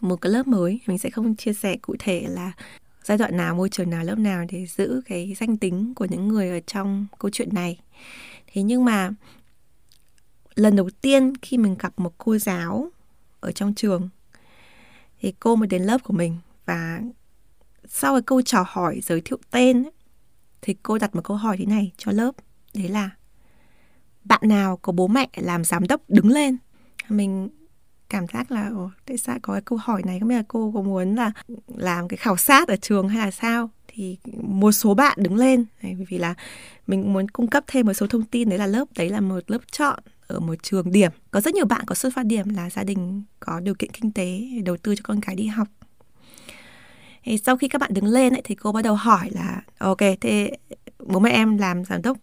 một 0.00 0.16
cái 0.16 0.32
lớp 0.32 0.46
mới. 0.46 0.80
Mình 0.86 0.98
sẽ 0.98 1.10
không 1.10 1.36
chia 1.36 1.52
sẻ 1.52 1.76
cụ 1.76 1.96
thể 1.98 2.26
là 2.28 2.52
giai 3.04 3.18
đoạn 3.18 3.36
nào 3.36 3.54
môi 3.54 3.68
trường 3.68 3.90
nào 3.90 4.04
lớp 4.04 4.18
nào 4.18 4.44
để 4.48 4.66
giữ 4.66 5.02
cái 5.06 5.34
danh 5.40 5.56
tính 5.56 5.94
của 5.94 6.04
những 6.04 6.28
người 6.28 6.50
ở 6.50 6.60
trong 6.60 7.06
câu 7.18 7.30
chuyện 7.30 7.48
này. 7.52 7.80
Thế 8.46 8.62
nhưng 8.62 8.84
mà 8.84 9.10
lần 10.54 10.76
đầu 10.76 10.90
tiên 11.00 11.32
khi 11.42 11.58
mình 11.58 11.76
gặp 11.78 11.92
một 11.96 12.14
cô 12.18 12.38
giáo 12.38 12.90
ở 13.40 13.52
trong 13.52 13.74
trường 13.74 14.08
thì 15.20 15.34
cô 15.40 15.56
mới 15.56 15.66
đến 15.66 15.82
lớp 15.82 15.98
của 16.04 16.12
mình 16.12 16.36
và 16.66 17.00
sau 17.88 18.14
cái 18.14 18.22
câu 18.22 18.42
chào 18.42 18.64
hỏi 18.66 19.00
giới 19.02 19.20
thiệu 19.20 19.38
tên 19.50 19.82
ấy, 19.82 19.92
thì 20.62 20.74
cô 20.82 20.98
đặt 20.98 21.14
một 21.14 21.20
câu 21.24 21.36
hỏi 21.36 21.56
thế 21.56 21.66
này 21.66 21.92
cho 21.96 22.12
lớp. 22.12 22.32
Đấy 22.74 22.88
là 22.88 23.10
bạn 24.24 24.40
nào 24.42 24.76
có 24.76 24.92
bố 24.92 25.06
mẹ 25.06 25.28
làm 25.36 25.64
giám 25.64 25.86
đốc 25.86 26.10
đứng 26.10 26.28
lên? 26.28 26.56
Mình 27.08 27.48
cảm 28.08 28.26
giác 28.32 28.52
là 28.52 28.70
Ồ, 28.74 28.90
tại 29.06 29.18
sao 29.18 29.38
có 29.42 29.52
cái 29.52 29.62
câu 29.64 29.78
hỏi 29.82 30.02
này? 30.06 30.20
Không 30.20 30.28
biết 30.28 30.34
là 30.34 30.42
cô 30.48 30.72
có 30.74 30.82
muốn 30.82 31.14
là 31.14 31.32
làm 31.76 32.08
cái 32.08 32.16
khảo 32.16 32.36
sát 32.36 32.68
ở 32.68 32.76
trường 32.76 33.08
hay 33.08 33.24
là 33.24 33.30
sao? 33.30 33.70
Thì 33.88 34.16
một 34.42 34.72
số 34.72 34.94
bạn 34.94 35.18
đứng 35.22 35.36
lên 35.36 35.64
vì 36.08 36.18
là 36.18 36.34
mình 36.86 37.12
muốn 37.12 37.28
cung 37.28 37.46
cấp 37.46 37.64
thêm 37.66 37.86
một 37.86 37.92
số 37.92 38.06
thông 38.06 38.24
tin. 38.24 38.48
Đấy 38.48 38.58
là 38.58 38.66
lớp 38.66 38.84
đấy 38.96 39.08
là 39.08 39.20
một 39.20 39.50
lớp 39.50 39.58
chọn 39.72 39.98
ở 40.26 40.40
một 40.40 40.54
trường 40.62 40.92
điểm. 40.92 41.10
Có 41.30 41.40
rất 41.40 41.54
nhiều 41.54 41.64
bạn 41.64 41.84
có 41.86 41.94
xuất 41.94 42.14
phát 42.14 42.26
điểm 42.26 42.48
là 42.48 42.70
gia 42.70 42.84
đình 42.84 43.22
có 43.40 43.60
điều 43.60 43.74
kiện 43.74 43.90
kinh 43.90 44.12
tế 44.12 44.40
đầu 44.64 44.76
tư 44.76 44.94
cho 44.96 45.02
con 45.04 45.20
cái 45.20 45.36
đi 45.36 45.46
học. 45.46 45.68
Thì 47.24 47.38
sau 47.38 47.56
khi 47.56 47.68
các 47.68 47.80
bạn 47.80 47.94
đứng 47.94 48.06
lên 48.06 48.34
ấy, 48.34 48.42
thì 48.44 48.54
cô 48.54 48.72
bắt 48.72 48.82
đầu 48.82 48.94
hỏi 48.94 49.30
là 49.32 49.62
ok 49.78 49.98
thế 50.20 50.56
bố 51.06 51.20
mẹ 51.20 51.30
em 51.30 51.58
làm 51.58 51.84
giám 51.84 52.02
đốc 52.02 52.18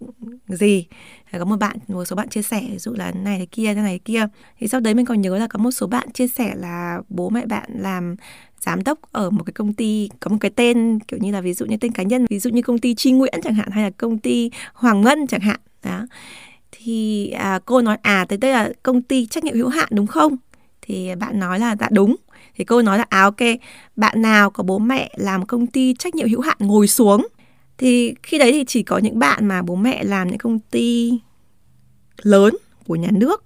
gì? 0.48 0.86
Có 1.32 1.46
một 1.46 1.56
bạn 1.60 1.78
một 1.88 2.06
số 2.06 2.16
bạn 2.16 2.30
chia 2.30 2.42
sẻ 2.42 2.62
ví 2.70 2.78
dụ 2.78 2.94
là 2.94 3.12
này 3.12 3.40
thế 3.40 3.46
kia 3.46 3.74
thế 3.74 3.82
này 3.82 3.94
thế 3.94 4.00
kia. 4.06 4.28
Thì 4.60 4.68
sau 4.68 4.80
đấy 4.80 4.94
mình 4.94 5.06
còn 5.06 5.22
nhớ 5.22 5.38
là 5.38 5.48
có 5.48 5.60
một 5.60 5.72
số 5.72 5.88
bạn 5.88 6.12
chia 6.12 6.28
sẻ 6.28 6.56
là 6.56 7.02
bố 7.10 7.30
mẹ 7.30 7.46
bạn 7.46 7.70
làm 7.76 8.16
giám 8.60 8.84
đốc 8.84 9.00
ở 9.12 9.30
một 9.30 9.44
cái 9.44 9.54
công 9.54 9.74
ty 9.74 10.10
có 10.20 10.30
một 10.30 10.38
cái 10.42 10.52
tên 10.56 11.00
kiểu 11.00 11.20
như 11.24 11.32
là 11.32 11.42
ví 11.42 11.54
dụ 11.54 11.66
như 11.66 11.78
tên 11.78 11.92
cá 11.92 12.04
nhân 12.04 12.26
ví 12.30 12.40
dụ 12.40 12.50
như 12.50 12.62
công 12.62 12.80
ty 12.80 12.96
Tri 12.96 13.12
Nguyễn 13.12 13.40
chẳng 13.44 13.54
hạn 13.54 13.70
hay 13.72 13.84
là 13.84 13.90
công 13.90 14.18
ty 14.18 14.52
Hoàng 14.74 15.02
Ngân 15.02 15.28
chẳng 15.28 15.42
hạn. 15.42 15.60
Đó. 15.84 16.06
Thì 16.72 17.30
à, 17.30 17.60
cô 17.66 17.82
nói 17.82 17.98
à 18.02 18.26
tới 18.30 18.38
đây 18.38 18.52
là 18.52 18.72
công 18.84 19.02
ty 19.02 19.26
trách 19.26 19.44
nhiệm 19.44 19.56
hữu 19.56 19.70
hạn 19.70 19.88
đúng 19.92 20.08
không? 20.08 20.38
Thì 20.82 21.16
bạn 21.16 21.40
nói 21.40 21.60
là 21.60 21.76
dạ 21.80 21.88
đúng. 21.92 22.16
Thì 22.56 22.64
cô 22.64 22.82
nói 22.82 22.98
là 22.98 23.06
à 23.10 23.22
ok 23.22 23.42
bạn 23.96 24.22
nào 24.22 24.50
có 24.50 24.64
bố 24.64 24.80
mẹ 24.80 25.12
làm 25.16 25.46
công 25.46 25.68
ty 25.68 25.94
trách 26.00 26.16
nhiệm 26.16 26.30
hữu 26.30 26.42
hạn 26.42 26.58
ngồi 26.60 26.88
xuống 26.88 27.28
thì 27.82 28.16
khi 28.24 28.38
đấy 28.38 28.52
thì 28.52 28.64
chỉ 28.68 28.84
có 28.84 28.98
những 28.98 29.20
bạn 29.20 29.46
mà 29.46 29.62
bố 29.62 29.76
mẹ 29.76 30.04
làm 30.04 30.28
những 30.28 30.38
công 30.38 30.60
ty 30.60 31.20
lớn 32.22 32.58
của 32.88 32.96
nhà 32.96 33.10
nước. 33.12 33.44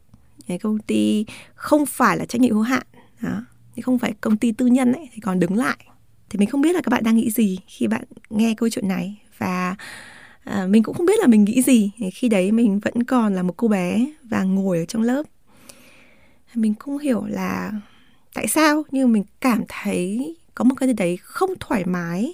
Những 0.48 0.60
công 0.60 0.80
ty 0.80 1.25
không 1.54 1.86
phải 1.86 2.18
là 2.18 2.25
trách 2.25 2.42
nhiệm 2.42 2.54
hữu 2.54 2.62
hạn 2.62 2.84
đó. 3.22 3.46
Thì 3.75 3.82
không 3.82 4.00
phải 4.00 4.13
công 4.22 4.38
ty 4.38 4.51
tư 4.51 4.65
nhân 4.65 4.94
ấy 4.94 5.10
thì 5.13 5.20
còn 5.20 5.39
đứng 5.39 5.58
lại. 5.58 5.77
Thì 6.30 6.39
mình 6.39 6.50
không 6.50 6.62
biết 6.62 6.75
là 6.75 6.82
các 6.82 6.89
bạn 6.89 7.04
đang 7.04 7.15
nghĩ 7.15 7.32
gì 7.32 7.60
khi 7.68 7.88
bạn 7.88 8.04
nghe 8.30 8.54
câu 8.58 8.70
chuyện 8.70 8.88
này. 8.88 9.22
Và 9.38 9.75
à, 10.44 10.68
mình 10.70 10.84
cũng 10.84 10.96
không 10.96 11.06
biết 11.06 11.20
là 11.20 11.27
mình 11.27 11.44
nghĩ 11.44 11.62
gì. 11.62 11.92
Khi 12.13 12.30
đấy 12.30 12.51
mình 12.51 12.80
vẫn 12.80 13.04
còn 13.04 13.36
là 13.36 13.44
một 13.44 13.54
cô 13.58 13.68
bé 13.68 14.06
và 14.24 14.44
ngồi 14.44 14.77
ở 14.77 14.86
trong 14.86 15.01
lớp. 15.01 15.24
Mình 16.56 16.74
không 16.80 16.98
hiểu 16.98 17.25
là 17.25 17.72
tại 18.34 18.48
sao 18.48 18.84
nhưng 18.92 19.12
mình 19.12 19.24
cảm 19.42 19.63
thấy 19.68 20.36
có 20.56 20.63
một 20.63 20.75
cái 20.75 20.89
gì 20.89 20.94
đấy 20.94 21.18
không 21.18 21.54
thoải 21.60 21.86
mái 21.86 22.34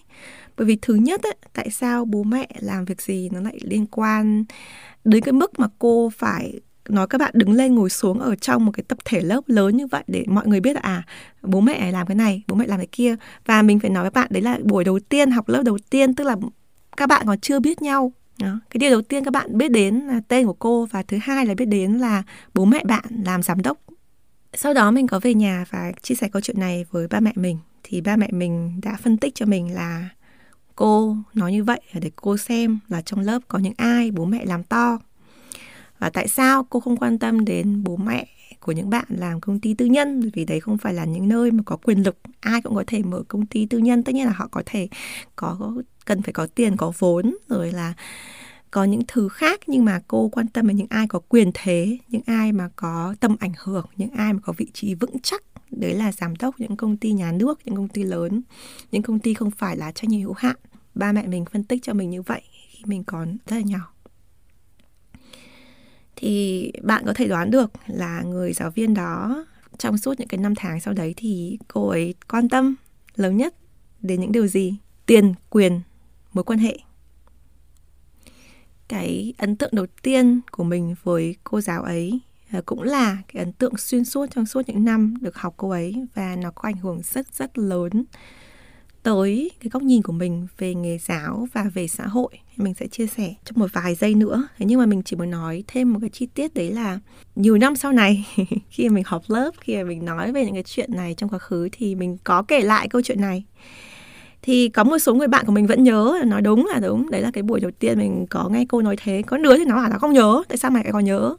bởi 0.62 0.66
vì 0.66 0.78
thứ 0.82 0.96
nhất 0.96 1.24
ấy, 1.24 1.36
tại 1.54 1.70
sao 1.70 2.06
bố 2.06 2.24
mẹ 2.24 2.48
làm 2.60 2.86
việc 2.86 3.02
gì 3.02 3.30
nó 3.32 3.42
lại 3.42 3.58
liên 3.62 3.86
quan 3.86 4.46
đến 5.04 5.24
cái 5.24 5.34
mức 5.34 5.60
mà 5.60 5.68
cô 5.80 6.12
phải 6.18 6.60
nói 6.90 7.08
các 7.08 7.18
bạn 7.18 7.32
đứng 7.34 7.52
lên 7.52 7.76
ngồi 7.76 7.90
xuống 7.90 8.20
ở 8.20 8.36
trong 8.36 8.66
một 8.66 8.72
cái 8.72 8.84
tập 8.88 8.98
thể 9.06 9.22
lớp 9.22 9.42
lớn 9.48 9.78
như 9.78 9.88
vậy 9.88 10.04
để 10.08 10.26
mọi 10.28 10.48
người 10.48 10.60
biết 10.60 10.74
là 10.74 10.82
à 10.82 11.04
bố 11.42 11.62
mẹ 11.62 11.92
làm 11.92 12.08
cái 12.08 12.16
này 12.16 12.44
bố 12.48 12.56
mẹ 12.56 12.68
làm 12.68 12.80
cái 12.80 12.88
kia. 12.92 13.16
Và 13.46 13.62
mình 13.62 13.80
phải 13.80 13.90
nói 13.90 14.04
với 14.04 14.12
bạn 14.12 14.28
đấy 14.32 14.42
là 14.42 14.60
buổi 14.64 14.84
đầu 14.84 15.00
tiên 15.00 15.32
học 15.32 15.50
lớp 15.50 15.64
đầu 15.64 15.78
tiên 15.90 16.16
tức 16.16 16.24
là 16.24 16.36
các 16.98 17.10
bạn 17.10 17.28
còn 17.28 17.40
chưa 17.40 17.60
biết 17.60 17.82
nhau. 17.82 18.14
Đó. 18.40 18.60
cái 18.70 18.80
điều 18.80 18.92
đầu 18.92 19.02
tiên 19.02 19.24
các 19.24 19.32
bạn 19.34 19.58
biết 19.58 19.72
đến 19.72 19.96
là 19.96 20.22
tên 20.28 20.46
của 20.46 20.54
cô 20.54 20.86
và 20.86 21.04
thứ 21.04 21.18
hai 21.22 21.46
là 21.46 21.54
biết 21.54 21.66
đến 21.66 21.94
là 21.94 22.24
bố 22.54 22.66
mẹ 22.66 22.84
bạn 22.84 23.04
làm 23.26 23.44
giám 23.44 23.62
đốc. 23.62 23.78
Sau 24.54 24.74
đó 24.74 24.92
mình 24.92 25.08
có 25.08 25.20
về 25.20 25.34
nhà 25.34 25.66
và 25.70 25.92
chia 26.02 26.16
sẻ 26.16 26.30
câu 26.32 26.42
chuyện 26.42 26.60
này 26.60 26.86
với 26.92 27.08
ba 27.08 27.20
mẹ 27.20 27.32
mình. 27.36 27.58
Thì 27.84 28.02
ba 28.02 28.16
mẹ 28.16 28.28
mình 28.32 28.82
đã 28.84 28.98
phân 29.04 29.18
tích 29.18 29.36
cho 29.36 29.46
mình 29.46 29.74
là 29.74 30.10
cô 30.76 31.18
nói 31.34 31.52
như 31.52 31.64
vậy 31.64 31.82
để 31.94 32.12
cô 32.16 32.38
xem 32.38 32.80
là 32.88 33.02
trong 33.02 33.20
lớp 33.20 33.40
có 33.48 33.60
những 33.60 33.74
ai 33.78 34.12
bố 34.12 34.26
mẹ 34.26 34.46
làm 34.46 34.64
to. 34.64 35.00
Và 36.00 36.10
tại 36.10 36.28
sao 36.28 36.64
cô 36.70 36.80
không 36.80 36.98
quan 36.98 37.20
tâm 37.20 37.46
đến 37.46 37.84
bố 37.84 37.96
mẹ 37.98 38.28
của 38.60 38.72
những 38.72 38.90
bạn 38.90 39.06
làm 39.10 39.42
công 39.42 39.60
ty 39.60 39.74
tư 39.74 39.86
nhân? 39.86 40.30
Vì 40.34 40.46
đấy 40.46 40.60
không 40.60 40.78
phải 40.78 40.94
là 40.94 41.06
những 41.06 41.28
nơi 41.28 41.52
mà 41.52 41.64
có 41.66 41.78
quyền 41.78 42.04
lực. 42.04 42.18
Ai 42.40 42.62
cũng 42.62 42.76
có 42.76 42.84
thể 42.88 43.04
mở 43.04 43.24
công 43.28 43.46
ty 43.46 43.66
tư 43.66 43.78
nhân. 43.78 44.04
Tất 44.04 44.16
nhiên 44.16 44.26
là 44.26 44.32
họ 44.32 44.48
có 44.52 44.64
thể 44.66 44.88
có, 45.36 45.74
cần 46.06 46.22
phải 46.22 46.34
có 46.34 46.48
tiền, 46.56 46.78
có 46.78 46.92
vốn, 47.00 47.36
rồi 47.48 47.72
là 47.72 47.94
có 48.72 48.84
những 48.84 49.02
thứ 49.08 49.28
khác. 49.28 49.60
Nhưng 49.68 49.86
mà 49.86 50.02
cô 50.08 50.30
quan 50.30 50.48
tâm 50.48 50.68
đến 50.68 50.78
những 50.78 50.88
ai 50.90 51.08
có 51.08 51.20
quyền 51.20 51.52
thế, 51.54 51.98
những 52.08 52.22
ai 52.26 52.52
mà 52.52 52.70
có 52.76 53.16
tầm 53.20 53.36
ảnh 53.40 53.54
hưởng, 53.64 53.86
những 53.98 54.12
ai 54.12 54.34
mà 54.34 54.40
có 54.44 54.54
vị 54.58 54.68
trí 54.74 54.96
vững 54.96 55.20
chắc 55.24 55.44
đấy 55.72 55.94
là 55.94 56.12
giám 56.12 56.36
đốc 56.36 56.60
những 56.60 56.78
công 56.78 56.98
ty 56.98 57.12
nhà 57.12 57.32
nước, 57.32 57.60
những 57.66 57.76
công 57.76 57.88
ty 57.88 58.04
lớn, 58.04 58.42
những 58.92 59.02
công 59.02 59.20
ty 59.20 59.34
không 59.34 59.52
phải 59.52 59.78
là 59.78 59.92
trách 59.92 60.10
nhiệm 60.10 60.22
hữu 60.22 60.34
hạn. 60.34 60.56
Ba 60.96 61.12
mẹ 61.12 61.28
mình 61.28 61.46
phân 61.46 61.64
tích 61.64 61.84
cho 61.84 61.94
mình 61.94 62.10
như 62.10 62.22
vậy 62.22 62.42
khi 62.70 62.84
mình 62.86 63.04
còn 63.04 63.38
rất 63.48 63.56
là 63.56 63.62
nhỏ. 63.62 63.94
Thì 66.16 66.72
bạn 66.84 67.04
có 67.06 67.14
thể 67.14 67.28
đoán 67.28 67.52
được 67.52 67.72
là 67.88 68.22
người 68.22 68.54
giáo 68.54 68.72
viên 68.72 68.94
đó 68.94 69.46
trong 69.78 69.98
suốt 69.98 70.20
những 70.20 70.28
cái 70.28 70.38
năm 70.38 70.56
tháng 70.56 70.80
sau 70.80 70.94
đấy 70.94 71.14
thì 71.18 71.58
cô 71.68 71.88
ấy 71.88 72.14
quan 72.28 72.50
tâm 72.50 72.76
lớn 73.16 73.38
nhất 73.38 73.56
đến 74.02 74.22
những 74.22 74.32
điều 74.32 74.48
gì? 74.48 74.76
Tiền, 75.06 75.34
quyền, 75.50 75.82
mối 76.34 76.44
quan 76.44 76.60
hệ. 76.60 76.78
Cái 78.88 79.34
ấn 79.38 79.56
tượng 79.56 79.72
đầu 79.74 79.86
tiên 80.02 80.42
của 80.52 80.64
mình 80.64 80.96
với 81.04 81.36
cô 81.44 81.62
giáo 81.62 81.84
ấy 81.84 82.20
Ờ, 82.54 82.62
cũng 82.66 82.84
là 82.84 83.18
cái 83.34 83.44
ấn 83.44 83.54
tượng 83.54 83.78
xuyên 83.78 84.06
suốt 84.06 84.26
trong 84.36 84.46
suốt 84.46 84.62
những 84.68 84.86
năm 84.86 85.14
được 85.22 85.36
học 85.36 85.54
cô 85.58 85.70
ấy 85.70 85.96
và 86.16 86.36
nó 86.36 86.52
có 86.52 86.62
ảnh 86.64 86.78
hưởng 86.78 87.02
rất 87.04 87.34
rất 87.34 87.58
lớn 87.58 88.06
tới 89.04 89.52
cái 89.60 89.70
góc 89.70 89.84
nhìn 89.84 90.02
của 90.02 90.14
mình 90.14 90.48
về 90.58 90.76
nghề 90.76 90.98
giáo 90.98 91.48
và 91.54 91.64
về 91.74 91.88
xã 91.88 92.08
hội. 92.08 92.30
Mình 92.58 92.74
sẽ 92.74 92.88
chia 92.88 93.08
sẻ 93.08 93.34
trong 93.46 93.60
một 93.60 93.68
vài 93.74 93.96
giây 93.96 94.16
nữa. 94.16 94.48
Thế 94.58 94.66
nhưng 94.66 94.80
mà 94.80 94.86
mình 94.86 95.02
chỉ 95.04 95.16
muốn 95.16 95.30
nói 95.30 95.64
thêm 95.68 95.94
một 95.94 96.00
cái 96.02 96.10
chi 96.10 96.26
tiết 96.26 96.54
đấy 96.54 96.72
là 96.72 97.00
nhiều 97.36 97.58
năm 97.58 97.76
sau 97.76 97.92
này, 97.92 98.28
khi 98.70 98.90
mình 98.90 99.04
học 99.08 99.24
lớp, 99.28 99.52
khi 99.62 99.84
mình 99.84 100.06
nói 100.06 100.32
về 100.32 100.46
những 100.46 100.54
cái 100.54 100.64
chuyện 100.64 100.96
này 100.96 101.14
trong 101.18 101.30
quá 101.30 101.40
khứ 101.40 101.70
thì 101.72 101.96
mình 101.96 102.18
có 102.24 102.42
kể 102.42 102.62
lại 102.62 102.88
câu 102.90 103.02
chuyện 103.02 103.22
này. 103.22 103.44
Thì 104.42 104.70
có 104.70 104.84
một 104.84 105.00
số 105.00 105.14
người 105.14 105.28
bạn 105.28 105.46
của 105.46 105.52
mình 105.52 105.68
vẫn 105.68 105.84
nhớ, 105.84 106.22
nói 106.26 106.42
đúng 106.42 106.66
là 106.66 106.80
đúng, 106.80 107.12
đấy 107.12 107.22
là 107.22 107.32
cái 107.34 107.44
buổi 107.44 107.60
đầu 107.60 107.72
tiên 107.80 108.00
mình 108.00 108.26
có 108.30 108.50
nghe 108.50 108.66
cô 108.70 108.82
nói 108.82 108.96
thế. 109.04 109.22
Có 109.22 109.38
đứa 109.38 109.58
thì 109.58 109.66
nó 109.66 109.76
bảo 109.76 109.90
là 109.90 109.98
không 109.98 110.14
nhớ, 110.14 110.44
tại 110.48 110.58
sao 110.58 110.72
mày 110.72 110.84
lại 110.84 110.94
còn 110.94 111.06
nhớ? 111.06 111.36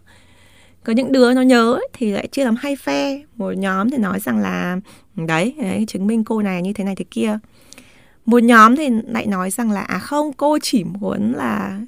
Có 0.84 0.92
những 0.92 1.12
đứa 1.12 1.34
nó 1.34 1.42
nhớ 1.42 1.78
thì 1.92 2.10
lại 2.10 2.26
chia 2.26 2.44
làm 2.44 2.56
hai 2.56 2.76
phe. 2.76 3.22
Một 3.36 3.50
nhóm 3.50 3.90
thì 3.90 3.98
nói 3.98 4.20
rằng 4.20 4.38
là 4.38 4.76
đấy, 5.16 5.54
đấy 5.62 5.84
chứng 5.88 6.06
minh 6.06 6.24
cô 6.24 6.42
này 6.42 6.62
như 6.62 6.72
thế 6.72 6.84
này 6.84 6.96
thế 6.96 7.04
kia. 7.10 7.38
Một 8.24 8.42
nhóm 8.42 8.76
thì 8.76 8.88
lại 9.06 9.26
nói 9.26 9.50
rằng 9.50 9.70
là 9.70 9.80
à 9.80 9.98
không 9.98 10.32
cô 10.32 10.58
chỉ 10.62 10.84
muốn 10.84 11.32
là 11.32 11.80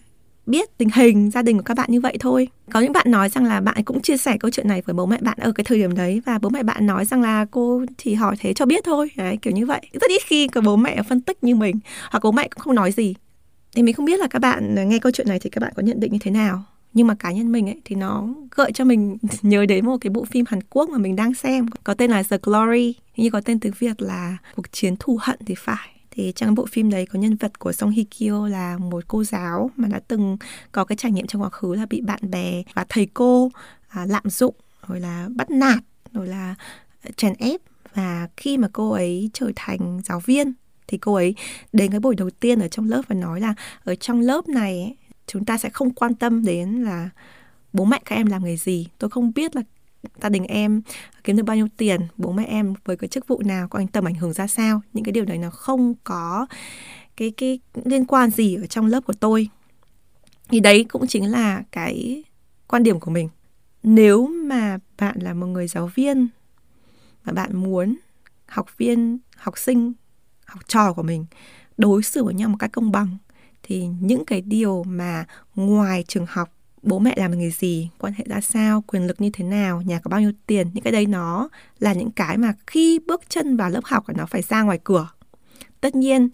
biết 0.46 0.78
tình 0.78 0.88
hình 0.94 1.30
gia 1.30 1.42
đình 1.42 1.56
của 1.56 1.62
các 1.62 1.76
bạn 1.76 1.90
như 1.90 2.00
vậy 2.00 2.16
thôi. 2.20 2.48
Có 2.72 2.80
những 2.80 2.92
bạn 2.92 3.10
nói 3.10 3.28
rằng 3.28 3.44
là 3.44 3.60
bạn 3.60 3.84
cũng 3.84 4.02
chia 4.02 4.16
sẻ 4.16 4.36
câu 4.40 4.50
chuyện 4.50 4.68
này 4.68 4.82
với 4.86 4.94
bố 4.94 5.06
mẹ 5.06 5.18
bạn 5.20 5.38
ở 5.40 5.52
cái 5.52 5.64
thời 5.64 5.78
điểm 5.78 5.94
đấy 5.94 6.22
và 6.26 6.38
bố 6.38 6.48
mẹ 6.48 6.62
bạn 6.62 6.86
nói 6.86 7.04
rằng 7.04 7.22
là 7.22 7.46
cô 7.50 7.84
chỉ 7.98 8.14
hỏi 8.14 8.36
thế 8.38 8.54
cho 8.54 8.66
biết 8.66 8.84
thôi. 8.84 9.10
Đấy 9.16 9.38
kiểu 9.42 9.52
như 9.52 9.66
vậy. 9.66 9.80
Rất 9.92 10.10
ít 10.10 10.22
khi 10.26 10.48
có 10.48 10.60
bố 10.60 10.76
mẹ 10.76 11.02
phân 11.02 11.20
tích 11.20 11.44
như 11.44 11.54
mình 11.54 11.78
hoặc 12.10 12.20
bố 12.22 12.32
mẹ 12.32 12.48
cũng 12.48 12.60
không 12.60 12.74
nói 12.74 12.92
gì. 12.92 13.14
Thì 13.76 13.82
mình 13.82 13.94
không 13.94 14.06
biết 14.06 14.20
là 14.20 14.26
các 14.26 14.38
bạn 14.38 14.88
nghe 14.88 14.98
câu 14.98 15.12
chuyện 15.12 15.28
này 15.28 15.38
thì 15.38 15.50
các 15.50 15.60
bạn 15.60 15.72
có 15.76 15.82
nhận 15.82 16.00
định 16.00 16.12
như 16.12 16.18
thế 16.22 16.30
nào? 16.30 16.62
Nhưng 16.94 17.06
mà 17.06 17.14
cá 17.14 17.32
nhân 17.32 17.52
mình 17.52 17.68
ấy 17.68 17.80
thì 17.84 17.96
nó 17.96 18.28
gợi 18.50 18.72
cho 18.72 18.84
mình 18.84 19.16
nhớ 19.42 19.66
đến 19.66 19.86
một 19.86 19.96
cái 20.00 20.10
bộ 20.10 20.24
phim 20.24 20.44
Hàn 20.48 20.60
Quốc 20.70 20.90
mà 20.90 20.98
mình 20.98 21.16
đang 21.16 21.34
xem 21.34 21.66
có 21.84 21.94
tên 21.94 22.10
là 22.10 22.22
The 22.22 22.38
Glory. 22.42 22.94
Như 23.16 23.30
có 23.30 23.40
tên 23.40 23.60
tiếng 23.60 23.72
Việt 23.78 24.02
là 24.02 24.36
cuộc 24.56 24.72
chiến 24.72 24.96
thù 25.00 25.18
hận 25.20 25.38
thì 25.46 25.54
phải. 25.58 25.88
Thì 26.10 26.32
trong 26.36 26.54
bộ 26.54 26.66
phim 26.66 26.90
đấy 26.90 27.06
có 27.06 27.18
nhân 27.18 27.36
vật 27.36 27.58
của 27.58 27.72
Song 27.72 27.90
Hye 27.90 28.04
Kyo 28.04 28.48
là 28.48 28.78
một 28.78 29.04
cô 29.08 29.24
giáo 29.24 29.70
mà 29.76 29.88
đã 29.88 30.00
từng 30.08 30.36
có 30.72 30.84
cái 30.84 30.96
trải 30.96 31.12
nghiệm 31.12 31.26
trong 31.26 31.42
quá 31.42 31.50
khứ 31.50 31.74
là 31.74 31.86
bị 31.86 32.00
bạn 32.00 32.30
bè 32.30 32.62
và 32.74 32.84
thầy 32.88 33.08
cô 33.14 33.50
à, 33.88 34.06
lạm 34.06 34.30
dụng 34.30 34.54
rồi 34.88 35.00
là 35.00 35.28
bắt 35.36 35.50
nạt 35.50 35.78
rồi 36.12 36.26
là 36.26 36.54
ờ, 37.04 37.10
chèn 37.16 37.34
ép. 37.38 37.60
Và 37.94 38.28
khi 38.36 38.58
mà 38.58 38.68
cô 38.72 38.90
ấy 38.90 39.30
trở 39.32 39.50
thành 39.56 40.00
giáo 40.04 40.20
viên 40.20 40.52
thì 40.86 40.98
cô 40.98 41.14
ấy 41.14 41.34
đến 41.72 41.90
cái 41.90 42.00
buổi 42.00 42.14
đầu 42.14 42.30
tiên 42.30 42.60
ở 42.60 42.68
trong 42.68 42.88
lớp 42.88 43.02
và 43.08 43.14
nói 43.14 43.40
là 43.40 43.54
ở 43.84 43.94
trong 43.94 44.20
lớp 44.20 44.48
này 44.48 44.96
chúng 45.26 45.44
ta 45.44 45.58
sẽ 45.58 45.70
không 45.70 45.90
quan 45.90 46.14
tâm 46.14 46.44
đến 46.44 46.82
là 46.82 47.10
bố 47.72 47.84
mẹ 47.84 48.00
các 48.04 48.16
em 48.16 48.26
làm 48.26 48.44
nghề 48.44 48.56
gì. 48.56 48.86
Tôi 48.98 49.10
không 49.10 49.32
biết 49.34 49.56
là 49.56 49.62
gia 50.22 50.28
đình 50.28 50.44
em 50.44 50.82
kiếm 51.24 51.36
được 51.36 51.42
bao 51.42 51.56
nhiêu 51.56 51.68
tiền, 51.76 52.00
bố 52.16 52.32
mẹ 52.32 52.44
em 52.44 52.74
với 52.84 52.96
cái 52.96 53.08
chức 53.08 53.28
vụ 53.28 53.42
nào, 53.44 53.68
có 53.68 53.78
anh 53.78 53.86
tầm 53.86 54.06
ảnh 54.06 54.14
hưởng 54.14 54.32
ra 54.32 54.46
sao. 54.46 54.82
Những 54.92 55.04
cái 55.04 55.12
điều 55.12 55.24
đấy 55.24 55.38
nó 55.38 55.50
không 55.50 55.94
có 56.04 56.46
cái 57.16 57.30
cái 57.30 57.58
liên 57.84 58.04
quan 58.04 58.30
gì 58.30 58.54
ở 58.54 58.66
trong 58.66 58.86
lớp 58.86 59.00
của 59.00 59.12
tôi. 59.12 59.48
Thì 60.48 60.60
đấy 60.60 60.84
cũng 60.88 61.06
chính 61.06 61.30
là 61.30 61.62
cái 61.72 62.24
quan 62.66 62.82
điểm 62.82 63.00
của 63.00 63.10
mình. 63.10 63.28
Nếu 63.82 64.26
mà 64.26 64.78
bạn 64.98 65.18
là 65.20 65.34
một 65.34 65.46
người 65.46 65.68
giáo 65.68 65.90
viên 65.94 66.28
và 67.24 67.32
bạn 67.32 67.56
muốn 67.56 67.96
học 68.46 68.78
viên, 68.78 69.18
học 69.36 69.58
sinh, 69.58 69.92
học 70.46 70.68
trò 70.68 70.92
của 70.92 71.02
mình 71.02 71.26
đối 71.78 72.02
xử 72.02 72.24
với 72.24 72.34
nhau 72.34 72.48
một 72.48 72.56
cách 72.58 72.72
công 72.72 72.92
bằng 72.92 73.16
thì 73.64 73.86
những 74.00 74.24
cái 74.24 74.40
điều 74.40 74.84
mà 74.86 75.24
ngoài 75.54 76.04
trường 76.08 76.26
học 76.28 76.50
bố 76.82 76.98
mẹ 76.98 77.14
làm 77.16 77.38
nghề 77.38 77.50
gì 77.50 77.88
quan 77.98 78.12
hệ 78.16 78.24
ra 78.28 78.40
sao 78.40 78.84
quyền 78.86 79.06
lực 79.06 79.20
như 79.20 79.30
thế 79.32 79.44
nào 79.44 79.82
nhà 79.82 79.98
có 79.98 80.08
bao 80.08 80.20
nhiêu 80.20 80.32
tiền 80.46 80.70
những 80.74 80.84
cái 80.84 80.92
đấy 80.92 81.06
nó 81.06 81.48
là 81.78 81.92
những 81.92 82.10
cái 82.10 82.38
mà 82.38 82.54
khi 82.66 82.98
bước 83.06 83.22
chân 83.28 83.56
vào 83.56 83.70
lớp 83.70 83.84
học 83.84 84.04
nó 84.16 84.26
phải 84.26 84.42
ra 84.42 84.62
ngoài 84.62 84.78
cửa. 84.84 85.08
Tất 85.80 85.94
nhiên 85.94 86.28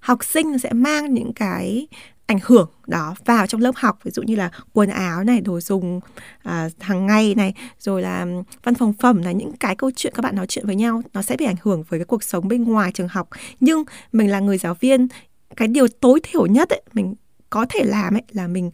học 0.00 0.24
sinh 0.24 0.58
sẽ 0.58 0.72
mang 0.72 1.14
những 1.14 1.32
cái 1.32 1.86
ảnh 2.26 2.38
hưởng 2.42 2.70
đó 2.86 3.14
vào 3.24 3.46
trong 3.46 3.60
lớp 3.60 3.74
học. 3.76 3.98
Ví 4.04 4.10
dụ 4.10 4.22
như 4.22 4.36
là 4.36 4.50
quần 4.72 4.90
áo 4.90 5.24
này 5.24 5.40
đồ 5.40 5.60
dùng 5.60 6.00
à, 6.42 6.68
hàng 6.80 7.06
ngày 7.06 7.34
này 7.34 7.54
rồi 7.78 8.02
là 8.02 8.26
văn 8.62 8.74
phòng 8.74 8.92
phẩm 8.92 9.22
là 9.22 9.32
những 9.32 9.52
cái 9.52 9.76
câu 9.76 9.90
chuyện 9.96 10.12
các 10.16 10.22
bạn 10.22 10.36
nói 10.36 10.46
chuyện 10.46 10.66
với 10.66 10.76
nhau 10.76 11.02
nó 11.12 11.22
sẽ 11.22 11.36
bị 11.36 11.44
ảnh 11.44 11.56
hưởng 11.62 11.82
với 11.88 12.00
cái 12.00 12.04
cuộc 12.04 12.22
sống 12.22 12.48
bên 12.48 12.64
ngoài 12.64 12.92
trường 12.94 13.08
học. 13.08 13.28
Nhưng 13.60 13.84
mình 14.12 14.30
là 14.30 14.40
người 14.40 14.58
giáo 14.58 14.74
viên 14.80 15.08
cái 15.56 15.68
điều 15.68 15.88
tối 15.88 16.20
thiểu 16.22 16.46
nhất 16.46 16.68
ấy, 16.68 16.82
mình 16.94 17.14
có 17.50 17.66
thể 17.68 17.84
làm 17.84 18.14
ấy 18.14 18.22
là 18.32 18.48
mình 18.48 18.70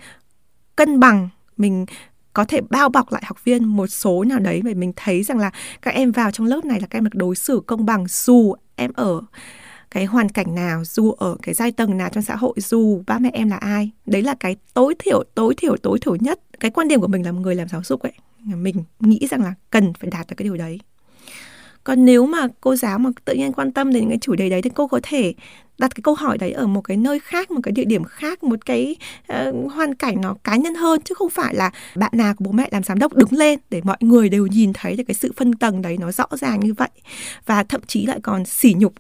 cân 0.77 1.01
bằng 1.01 1.29
mình 1.57 1.87
có 2.33 2.45
thể 2.45 2.61
bao 2.71 2.89
bọc 2.89 3.13
lại 3.13 3.23
học 3.27 3.45
viên 3.45 3.65
một 3.65 3.87
số 3.87 4.25
nào 4.25 4.39
đấy 4.39 4.61
để 4.65 4.75
mình 4.75 4.93
thấy 4.97 5.23
rằng 5.23 5.39
là 5.39 5.51
các 5.83 5.95
em 5.95 6.13
vào 6.13 6.31
trong 6.31 6.47
lớp 6.47 6.65
này 6.65 6.81
là 6.81 6.87
các 6.87 6.99
em 6.99 7.05
được 7.05 7.15
đối 7.15 7.37
xử 7.37 7.63
công 7.67 7.87
bằng 7.87 8.05
dù 8.09 8.55
em 8.77 8.93
ở 8.95 9.21
cái 9.91 10.05
hoàn 10.05 10.29
cảnh 10.29 10.55
nào 10.55 10.85
dù 10.85 11.13
ở 11.13 11.37
cái 11.43 11.55
giai 11.55 11.73
tầng 11.73 11.97
nào 11.97 12.09
trong 12.13 12.23
xã 12.23 12.37
hội 12.37 12.55
dù 12.57 13.03
ba 13.07 13.19
mẹ 13.19 13.31
em 13.33 13.49
là 13.49 13.57
ai. 13.57 13.91
Đấy 14.07 14.23
là 14.23 14.35
cái 14.41 14.57
tối 14.75 14.95
thiểu 14.99 15.23
tối 15.35 15.55
thiểu 15.57 15.77
tối 15.77 15.99
thiểu 15.99 16.17
nhất. 16.17 16.41
Cái 16.61 16.71
quan 16.71 16.89
điểm 16.89 17.01
của 17.01 17.07
mình 17.07 17.25
là 17.25 17.33
một 17.33 17.41
người 17.41 17.55
làm 17.55 17.69
giáo 17.69 17.83
dục 17.85 18.03
ấy. 18.03 18.13
Mình 18.45 18.85
nghĩ 19.01 19.27
rằng 19.31 19.43
là 19.43 19.55
cần 19.71 19.93
phải 19.95 20.11
đạt 20.11 20.27
được 20.27 20.35
cái 20.37 20.45
điều 20.45 20.57
đấy 20.57 20.79
còn 21.89 22.05
nếu 22.05 22.27
mà 22.27 22.47
cô 22.61 22.77
giáo 22.77 22.99
mà 22.99 23.11
tự 23.25 23.35
nhiên 23.35 23.53
quan 23.53 23.73
tâm 23.73 23.93
đến 23.93 24.01
những 24.01 24.09
cái 24.09 24.19
chủ 24.19 24.35
đề 24.35 24.49
đấy 24.49 24.63
thì 24.63 24.71
cô 24.75 24.87
có 24.87 25.01
thể 25.03 25.35
đặt 25.79 25.95
cái 25.95 26.03
câu 26.03 26.15
hỏi 26.15 26.39
đấy 26.39 26.53
ở 26.53 26.67
một 26.67 26.81
cái 26.81 26.97
nơi 26.97 27.19
khác 27.19 27.51
một 27.51 27.61
cái 27.63 27.73
địa 27.73 27.85
điểm 27.85 28.05
khác 28.05 28.45
một 28.45 28.67
cái 28.67 28.97
uh, 29.33 29.73
hoàn 29.73 29.95
cảnh 29.95 30.21
nó 30.21 30.35
cá 30.45 30.57
nhân 30.57 30.75
hơn 30.75 31.01
chứ 31.05 31.15
không 31.15 31.31
phải 31.31 31.55
là 31.55 31.71
bạn 31.95 32.13
nào 32.15 32.35
của 32.35 32.45
bố 32.45 32.53
mẹ 32.53 32.69
làm 32.71 32.83
giám 32.83 32.99
đốc 32.99 33.15
đứng 33.15 33.33
lên 33.33 33.59
để 33.71 33.81
mọi 33.85 33.97
người 34.01 34.29
đều 34.29 34.47
nhìn 34.47 34.73
thấy 34.73 34.97
được 34.97 35.05
cái 35.09 35.15
sự 35.15 35.33
phân 35.37 35.55
tầng 35.55 35.83
đấy 35.83 35.97
nó 36.01 36.13
rõ 36.13 36.27
ràng 36.31 36.61
như 36.61 36.75
vậy. 36.75 36.89
Và 37.47 37.63
thậm 37.63 37.81
chí 37.87 38.07
lại 38.07 38.21
còn 38.23 38.45
sỉ 38.45 38.75
nhục. 38.79 38.95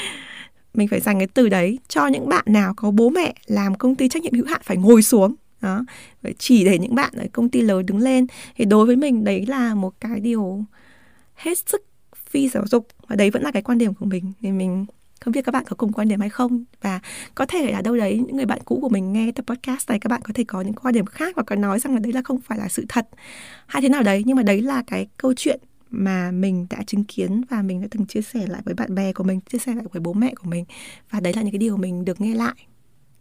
Mình 0.74 0.88
phải 0.88 1.00
dành 1.00 1.18
cái 1.18 1.28
từ 1.34 1.48
đấy 1.48 1.78
cho 1.88 2.06
những 2.06 2.28
bạn 2.28 2.44
nào 2.46 2.74
có 2.76 2.90
bố 2.90 3.08
mẹ 3.10 3.34
làm 3.46 3.74
công 3.74 3.94
ty 3.94 4.08
trách 4.08 4.22
nhiệm 4.22 4.34
hữu 4.34 4.46
hạn 4.46 4.60
phải 4.64 4.76
ngồi 4.76 5.02
xuống. 5.02 5.34
Đó. 5.60 5.84
Chỉ 6.38 6.64
để 6.64 6.78
những 6.78 6.94
bạn 6.94 7.12
ở 7.16 7.24
công 7.32 7.48
ty 7.48 7.60
lớn 7.60 7.86
đứng 7.86 7.98
lên. 7.98 8.26
Thì 8.56 8.64
đối 8.64 8.86
với 8.86 8.96
mình 8.96 9.24
đấy 9.24 9.46
là 9.46 9.74
một 9.74 9.94
cái 10.00 10.20
điều 10.20 10.64
hết 11.34 11.58
sức 11.58 11.89
phi 12.30 12.48
giáo 12.48 12.64
dục. 12.66 12.86
Và 13.08 13.16
đấy 13.16 13.30
vẫn 13.30 13.42
là 13.42 13.50
cái 13.50 13.62
quan 13.62 13.78
điểm 13.78 13.94
của 13.94 14.06
mình. 14.06 14.32
Thì 14.40 14.52
mình 14.52 14.86
không 15.20 15.32
biết 15.32 15.44
các 15.44 15.52
bạn 15.52 15.64
có 15.68 15.76
cùng 15.76 15.92
quan 15.92 16.08
điểm 16.08 16.20
hay 16.20 16.28
không. 16.28 16.64
Và 16.82 17.00
có 17.34 17.46
thể 17.46 17.72
là 17.72 17.82
đâu 17.82 17.96
đấy, 17.96 18.22
những 18.26 18.36
người 18.36 18.46
bạn 18.46 18.58
cũ 18.64 18.78
của 18.82 18.88
mình 18.88 19.12
nghe 19.12 19.32
tập 19.32 19.44
podcast 19.46 19.88
này, 19.88 19.98
các 19.98 20.08
bạn 20.08 20.22
có 20.22 20.32
thể 20.34 20.44
có 20.44 20.60
những 20.60 20.74
quan 20.74 20.94
điểm 20.94 21.06
khác 21.06 21.36
và 21.36 21.42
có 21.42 21.56
nói 21.56 21.80
rằng 21.80 21.94
là 21.94 22.00
đấy 22.00 22.12
là 22.12 22.22
không 22.24 22.40
phải 22.40 22.58
là 22.58 22.68
sự 22.68 22.84
thật. 22.88 23.08
Hay 23.66 23.82
thế 23.82 23.88
nào 23.88 24.02
đấy? 24.02 24.22
Nhưng 24.26 24.36
mà 24.36 24.42
đấy 24.42 24.62
là 24.62 24.82
cái 24.86 25.06
câu 25.16 25.34
chuyện 25.36 25.60
mà 25.90 26.30
mình 26.30 26.66
đã 26.70 26.82
chứng 26.86 27.04
kiến 27.04 27.42
và 27.50 27.62
mình 27.62 27.80
đã 27.80 27.88
từng 27.90 28.06
chia 28.06 28.22
sẻ 28.22 28.46
lại 28.46 28.62
với 28.64 28.74
bạn 28.74 28.94
bè 28.94 29.12
của 29.12 29.24
mình, 29.24 29.40
chia 29.40 29.58
sẻ 29.58 29.74
lại 29.74 29.84
với 29.92 30.00
bố 30.00 30.12
mẹ 30.12 30.34
của 30.34 30.48
mình. 30.48 30.64
Và 31.10 31.20
đấy 31.20 31.32
là 31.36 31.42
những 31.42 31.52
cái 31.52 31.58
điều 31.58 31.76
mình 31.76 32.04
được 32.04 32.20
nghe 32.20 32.34
lại 32.34 32.54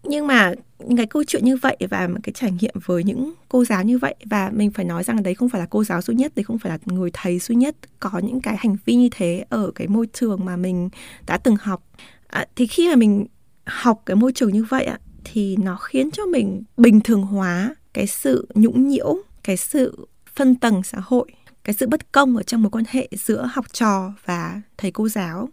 nhưng 0.04 0.28
mà 0.28 0.54
những 0.80 0.98
cái 0.98 1.06
câu 1.06 1.24
chuyện 1.24 1.46
như 1.46 1.58
vậy 1.58 1.78
và 1.90 2.08
một 2.08 2.20
cái 2.24 2.34
trải 2.34 2.52
nghiệm 2.52 2.74
với 2.86 3.04
những 3.04 3.34
cô 3.50 3.66
giáo 3.66 3.84
như 3.84 3.98
vậy 3.98 4.16
và 4.26 4.52
mình 4.54 4.72
phải 4.72 4.86
nói 4.86 5.04
rằng 5.04 5.24
đấy 5.24 5.34
không 5.34 5.50
phải 5.50 5.62
là 5.62 5.68
cô 5.70 5.84
giáo 5.84 6.02
duy 6.02 6.16
nhất 6.16 6.32
đấy 6.36 6.44
không 6.44 6.60
phải 6.60 6.72
là 6.72 6.78
người 6.86 7.10
thầy 7.14 7.40
duy 7.40 7.56
nhất 7.56 7.76
có 8.00 8.20
những 8.24 8.42
cái 8.42 8.58
hành 8.58 8.76
vi 8.86 8.96
như 8.96 9.10
thế 9.12 9.46
ở 9.50 9.72
cái 9.76 9.88
môi 9.88 10.08
trường 10.14 10.46
mà 10.46 10.58
mình 10.58 10.90
đã 11.28 11.38
từng 11.38 11.56
học. 11.56 11.84
À, 12.28 12.46
thì 12.56 12.68
khi 12.68 12.90
mà 12.90 12.96
mình 12.96 13.26
học 13.66 14.02
cái 14.06 14.16
môi 14.16 14.32
trường 14.34 14.54
như 14.54 14.64
vậy 14.64 14.86
ạ 14.86 15.00
thì 15.24 15.58
nó 15.58 15.76
khiến 15.76 16.12
cho 16.12 16.26
mình 16.26 16.64
bình 16.78 17.02
thường 17.02 17.22
hóa 17.22 17.76
cái 17.94 18.08
sự 18.08 18.48
nhũng 18.56 18.88
nhiễu 18.88 19.18
cái 19.44 19.58
sự 19.58 20.08
phân 20.36 20.56
tầng 20.56 20.84
xã 20.84 20.98
hội 21.04 21.32
cái 21.64 21.74
sự 21.74 21.88
bất 21.88 22.12
công 22.12 22.38
ở 22.38 22.44
trong 22.44 22.62
mối 22.62 22.70
quan 22.70 22.84
hệ 22.90 23.08
giữa 23.12 23.50
học 23.52 23.66
trò 23.74 24.14
và 24.26 24.62
thầy 24.78 24.92
cô 24.92 25.10
giáo. 25.10 25.50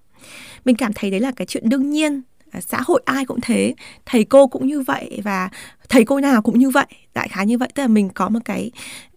Mình 0.65 0.77
cảm 0.77 0.93
thấy 0.95 1.11
đấy 1.11 1.21
là 1.21 1.33
cái 1.37 1.47
chuyện 1.47 1.69
đương 1.69 1.91
nhiên 1.91 2.23
Ờ, 2.53 2.61
xã 2.61 2.81
hội 2.87 3.03
ai 3.05 3.25
cũng 3.25 3.41
thế. 3.43 3.75
Thầy 4.07 4.25
cô 4.25 4.47
cũng 4.47 4.67
như 4.67 4.81
vậy 4.81 5.21
và 5.25 5.49
thầy 5.89 6.05
cô 6.05 6.21
nào 6.21 6.43
cũng 6.43 6.59
như 6.59 6.71
vậy 6.71 6.87
đại 7.15 7.29
khái 7.29 7.47
như 7.47 7.59
vậy. 7.59 7.69
Tức 7.75 7.83
là 7.83 7.89
mình 7.89 8.09
có 8.09 8.29
một 8.29 8.39
cái 8.45 8.71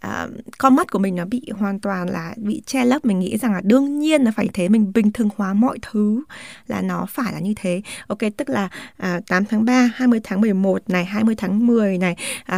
uh, 0.08 0.32
con 0.58 0.76
mắt 0.76 0.92
của 0.92 1.00
mình 1.00 1.16
nó 1.16 1.26
bị 1.26 1.42
hoàn 1.58 1.80
toàn 1.80 2.10
là 2.10 2.34
bị 2.38 2.62
che 2.66 2.86
lấp. 2.86 3.06
Mình 3.06 3.20
nghĩ 3.20 3.38
rằng 3.38 3.54
là 3.54 3.62
đương 3.64 4.00
nhiên 4.00 4.24
là 4.24 4.32
phải 4.32 4.50
thế. 4.54 4.70
Mình 4.70 4.92
bình 4.94 5.12
thường 5.12 5.30
hóa 5.36 5.54
mọi 5.54 5.78
thứ 5.82 6.24
là 6.68 6.82
nó 6.82 7.06
phải 7.10 7.34
là 7.34 7.40
như 7.40 7.54
thế. 7.56 7.82
Ok 8.08 8.20
tức 8.38 8.50
là 8.50 8.70
ờ, 8.98 9.16
uh, 9.18 9.28
8 9.28 9.46
tháng 9.46 9.66
3 9.66 9.92
20 9.96 10.20
tháng 10.24 10.42
11 10.42 10.90
này 10.90 11.06
20 11.06 11.36
tháng 11.36 11.68
10 11.68 11.98
này 11.98 12.16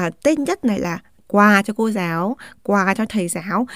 uh, 0.07 0.23
Tết 0.23 0.39
nhất 0.39 0.65
này 0.65 0.79
là 0.79 0.99
quà 1.27 1.61
cho 1.65 1.73
cô 1.77 1.91
giáo 1.91 2.37
quà 2.63 2.93
cho 2.93 3.05
thầy 3.09 3.27
giáo 3.27 3.67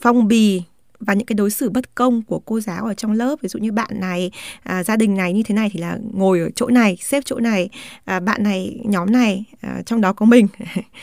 phong 0.00 0.28
bì 0.28 0.62
và 1.00 1.14
những 1.14 1.26
cái 1.26 1.34
đối 1.34 1.50
xử 1.50 1.70
bất 1.70 1.94
công 1.94 2.22
của 2.22 2.38
cô 2.38 2.60
giáo 2.60 2.84
ở 2.84 2.94
trong 2.94 3.12
lớp 3.12 3.36
ví 3.42 3.48
dụ 3.48 3.58
như 3.58 3.72
bạn 3.72 3.90
này 3.92 4.30
à, 4.62 4.84
gia 4.84 4.96
đình 4.96 5.16
này 5.16 5.32
như 5.32 5.42
thế 5.42 5.54
này 5.54 5.70
thì 5.72 5.80
là 5.80 5.98
ngồi 6.12 6.40
ở 6.40 6.50
chỗ 6.54 6.68
này 6.68 6.96
xếp 7.00 7.22
chỗ 7.26 7.38
này 7.38 7.68
à, 8.04 8.20
bạn 8.20 8.42
này 8.42 8.80
nhóm 8.84 9.12
này 9.12 9.44
à, 9.60 9.82
trong 9.86 10.00
đó 10.00 10.12
có 10.12 10.26
mình 10.26 10.46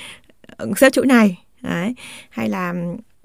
xếp 0.78 0.90
chỗ 0.94 1.04
này 1.04 1.40
đấy. 1.62 1.94
Hay 2.30 2.50
là 2.50 2.74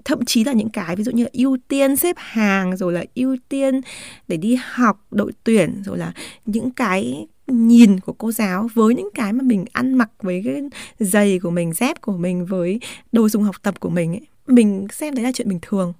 thậm 0.05 0.25
chí 0.25 0.43
là 0.43 0.53
những 0.53 0.69
cái 0.69 0.95
ví 0.95 1.03
dụ 1.03 1.11
như 1.11 1.23
là 1.23 1.29
ưu 1.33 1.57
tiên 1.67 1.95
xếp 1.95 2.15
hàng 2.19 2.77
rồi 2.77 2.93
là 2.93 3.03
ưu 3.15 3.37
tiên 3.49 3.81
để 4.27 4.37
đi 4.37 4.57
học 4.61 5.05
đội 5.11 5.31
tuyển 5.43 5.81
rồi 5.85 5.97
là 5.97 6.13
những 6.45 6.71
cái 6.71 7.27
nhìn 7.47 7.99
của 7.99 8.13
cô 8.13 8.31
giáo 8.31 8.69
với 8.73 8.95
những 8.95 9.09
cái 9.13 9.33
mà 9.33 9.43
mình 9.43 9.65
ăn 9.71 9.93
mặc 9.93 10.09
với 10.21 10.41
cái 10.45 10.61
giày 10.99 11.39
của 11.39 11.51
mình 11.51 11.73
dép 11.73 12.01
của 12.01 12.17
mình 12.17 12.45
với 12.45 12.79
đồ 13.11 13.29
dùng 13.29 13.43
học 13.43 13.55
tập 13.63 13.79
của 13.79 13.89
mình 13.89 14.13
ấy 14.13 14.21
mình 14.47 14.87
xem 14.93 15.15
đấy 15.15 15.23
là 15.23 15.31
chuyện 15.31 15.49
bình 15.49 15.59
thường 15.61 15.93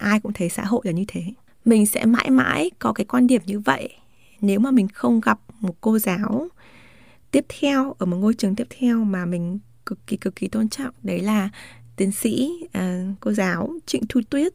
ai 0.00 0.20
cũng 0.20 0.32
thấy 0.32 0.48
xã 0.48 0.64
hội 0.64 0.80
là 0.84 0.92
như 0.92 1.04
thế. 1.08 1.22
Mình 1.64 1.86
sẽ 1.86 2.04
mãi 2.04 2.30
mãi 2.30 2.70
có 2.78 2.92
cái 2.92 3.04
quan 3.04 3.26
điểm 3.26 3.42
như 3.46 3.60
vậy 3.60 3.88
nếu 4.40 4.60
mà 4.60 4.70
mình 4.70 4.88
không 4.88 5.20
gặp 5.20 5.40
một 5.60 5.74
cô 5.80 5.98
giáo 5.98 6.48
tiếp 7.30 7.46
theo 7.60 7.94
ở 7.98 8.06
một 8.06 8.16
ngôi 8.16 8.34
trường 8.34 8.54
tiếp 8.54 8.66
theo 8.78 9.04
mà 9.04 9.26
mình 9.26 9.58
cực 9.86 10.06
kỳ 10.06 10.16
cực 10.16 10.36
kỳ 10.36 10.48
tôn 10.48 10.68
trọng. 10.68 10.94
Đấy 11.02 11.20
là 11.20 11.48
tiến 11.96 12.12
sĩ 12.12 12.50
uh, 12.64 13.16
cô 13.20 13.32
giáo 13.32 13.74
Trịnh 13.86 14.02
Thu 14.08 14.20
Tuyết. 14.30 14.52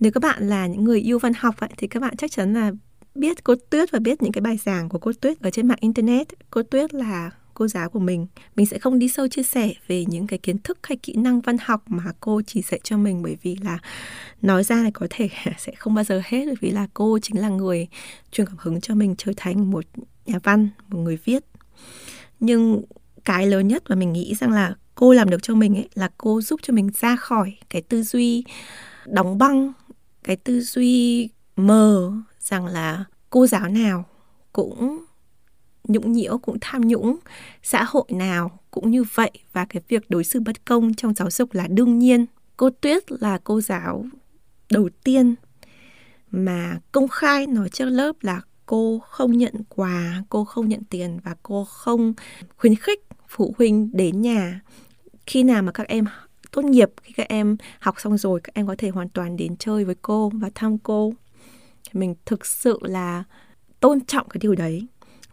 Nếu 0.00 0.12
các 0.12 0.22
bạn 0.22 0.48
là 0.48 0.66
những 0.66 0.84
người 0.84 1.00
yêu 1.00 1.18
văn 1.18 1.32
học 1.38 1.54
ấy, 1.60 1.70
thì 1.76 1.86
các 1.86 2.00
bạn 2.00 2.16
chắc 2.16 2.30
chắn 2.30 2.54
là 2.54 2.72
biết 3.14 3.44
cô 3.44 3.54
Tuyết 3.70 3.90
và 3.90 3.98
biết 3.98 4.22
những 4.22 4.32
cái 4.32 4.42
bài 4.42 4.56
giảng 4.56 4.88
của 4.88 4.98
cô 4.98 5.12
Tuyết 5.20 5.40
ở 5.40 5.50
trên 5.50 5.68
mạng 5.68 5.78
internet. 5.80 6.28
Cô 6.50 6.62
Tuyết 6.62 6.94
là 6.94 7.30
cô 7.54 7.68
giáo 7.68 7.90
của 7.90 7.98
mình. 7.98 8.26
Mình 8.56 8.66
sẽ 8.66 8.78
không 8.78 8.98
đi 8.98 9.08
sâu 9.08 9.28
chia 9.28 9.42
sẻ 9.42 9.72
về 9.86 10.04
những 10.04 10.26
cái 10.26 10.38
kiến 10.38 10.58
thức 10.58 10.78
hay 10.82 10.96
kỹ 10.96 11.14
năng 11.16 11.40
văn 11.40 11.56
học 11.60 11.84
mà 11.86 12.12
cô 12.20 12.42
chỉ 12.46 12.62
dạy 12.62 12.80
cho 12.84 12.96
mình 12.96 13.22
bởi 13.22 13.36
vì 13.42 13.56
là 13.56 13.78
nói 14.42 14.64
ra 14.64 14.76
là 14.76 14.90
có 14.94 15.06
thể 15.10 15.28
sẽ 15.58 15.72
không 15.74 15.94
bao 15.94 16.04
giờ 16.04 16.22
hết, 16.24 16.46
bởi 16.46 16.54
vì 16.60 16.70
là 16.70 16.86
cô 16.94 17.18
chính 17.22 17.40
là 17.40 17.48
người 17.48 17.88
truyền 18.32 18.46
cảm 18.46 18.56
hứng 18.58 18.80
cho 18.80 18.94
mình 18.94 19.14
trở 19.18 19.32
thành 19.36 19.70
một 19.70 19.84
nhà 20.26 20.38
văn, 20.42 20.68
một 20.88 20.98
người 20.98 21.18
viết. 21.24 21.44
Nhưng 22.40 22.82
cái 23.24 23.46
lớn 23.46 23.68
nhất 23.68 23.82
mà 23.88 23.96
mình 23.96 24.12
nghĩ 24.12 24.34
rằng 24.34 24.52
là 24.52 24.74
cô 24.94 25.12
làm 25.12 25.30
được 25.30 25.42
cho 25.42 25.54
mình 25.54 25.76
ấy, 25.76 25.88
là 25.94 26.10
cô 26.18 26.40
giúp 26.40 26.60
cho 26.62 26.72
mình 26.72 26.90
ra 27.00 27.16
khỏi 27.16 27.56
cái 27.70 27.82
tư 27.82 28.02
duy 28.02 28.44
đóng 29.06 29.38
băng, 29.38 29.72
cái 30.24 30.36
tư 30.36 30.60
duy 30.60 31.28
mờ 31.56 32.12
rằng 32.40 32.66
là 32.66 33.04
cô 33.30 33.46
giáo 33.46 33.68
nào 33.68 34.04
cũng 34.52 35.04
nhũng 35.88 36.12
nhiễu 36.12 36.38
cũng 36.38 36.56
tham 36.60 36.88
nhũng 36.88 37.16
xã 37.62 37.84
hội 37.88 38.04
nào 38.08 38.58
cũng 38.70 38.90
như 38.90 39.04
vậy. 39.14 39.30
Và 39.52 39.64
cái 39.64 39.82
việc 39.88 40.10
đối 40.10 40.24
xử 40.24 40.40
bất 40.40 40.64
công 40.64 40.94
trong 40.94 41.14
giáo 41.14 41.30
dục 41.30 41.54
là 41.54 41.66
đương 41.66 41.98
nhiên. 41.98 42.26
Cô 42.56 42.70
tuyết 42.70 43.02
là 43.22 43.38
cô 43.44 43.60
giáo 43.60 44.04
đầu 44.70 44.88
tiên 45.04 45.34
mà 46.30 46.78
công 46.92 47.08
khai 47.08 47.46
nói 47.46 47.68
trước 47.68 47.84
lớp 47.84 48.12
là 48.20 48.40
cô 48.66 48.98
không 48.98 49.38
nhận 49.38 49.54
quà, 49.68 50.22
cô 50.28 50.44
không 50.44 50.68
nhận 50.68 50.84
tiền 50.90 51.18
và 51.24 51.34
cô 51.42 51.64
không 51.64 52.14
khuyến 52.56 52.74
khích 52.74 53.00
phụ 53.28 53.54
huynh 53.58 53.90
đến 53.92 54.22
nhà. 54.22 54.60
Khi 55.26 55.42
nào 55.42 55.62
mà 55.62 55.72
các 55.72 55.88
em 55.88 56.04
tốt 56.50 56.64
nghiệp, 56.64 56.90
khi 57.02 57.12
các 57.16 57.28
em 57.28 57.56
học 57.78 58.00
xong 58.00 58.18
rồi, 58.18 58.40
các 58.40 58.54
em 58.54 58.66
có 58.66 58.74
thể 58.78 58.88
hoàn 58.88 59.08
toàn 59.08 59.36
đến 59.36 59.56
chơi 59.56 59.84
với 59.84 59.94
cô 60.02 60.30
và 60.34 60.50
thăm 60.54 60.78
cô. 60.78 61.12
Mình 61.92 62.14
thực 62.26 62.46
sự 62.46 62.78
là 62.82 63.24
tôn 63.80 64.00
trọng 64.00 64.28
cái 64.28 64.38
điều 64.40 64.54
đấy 64.54 64.86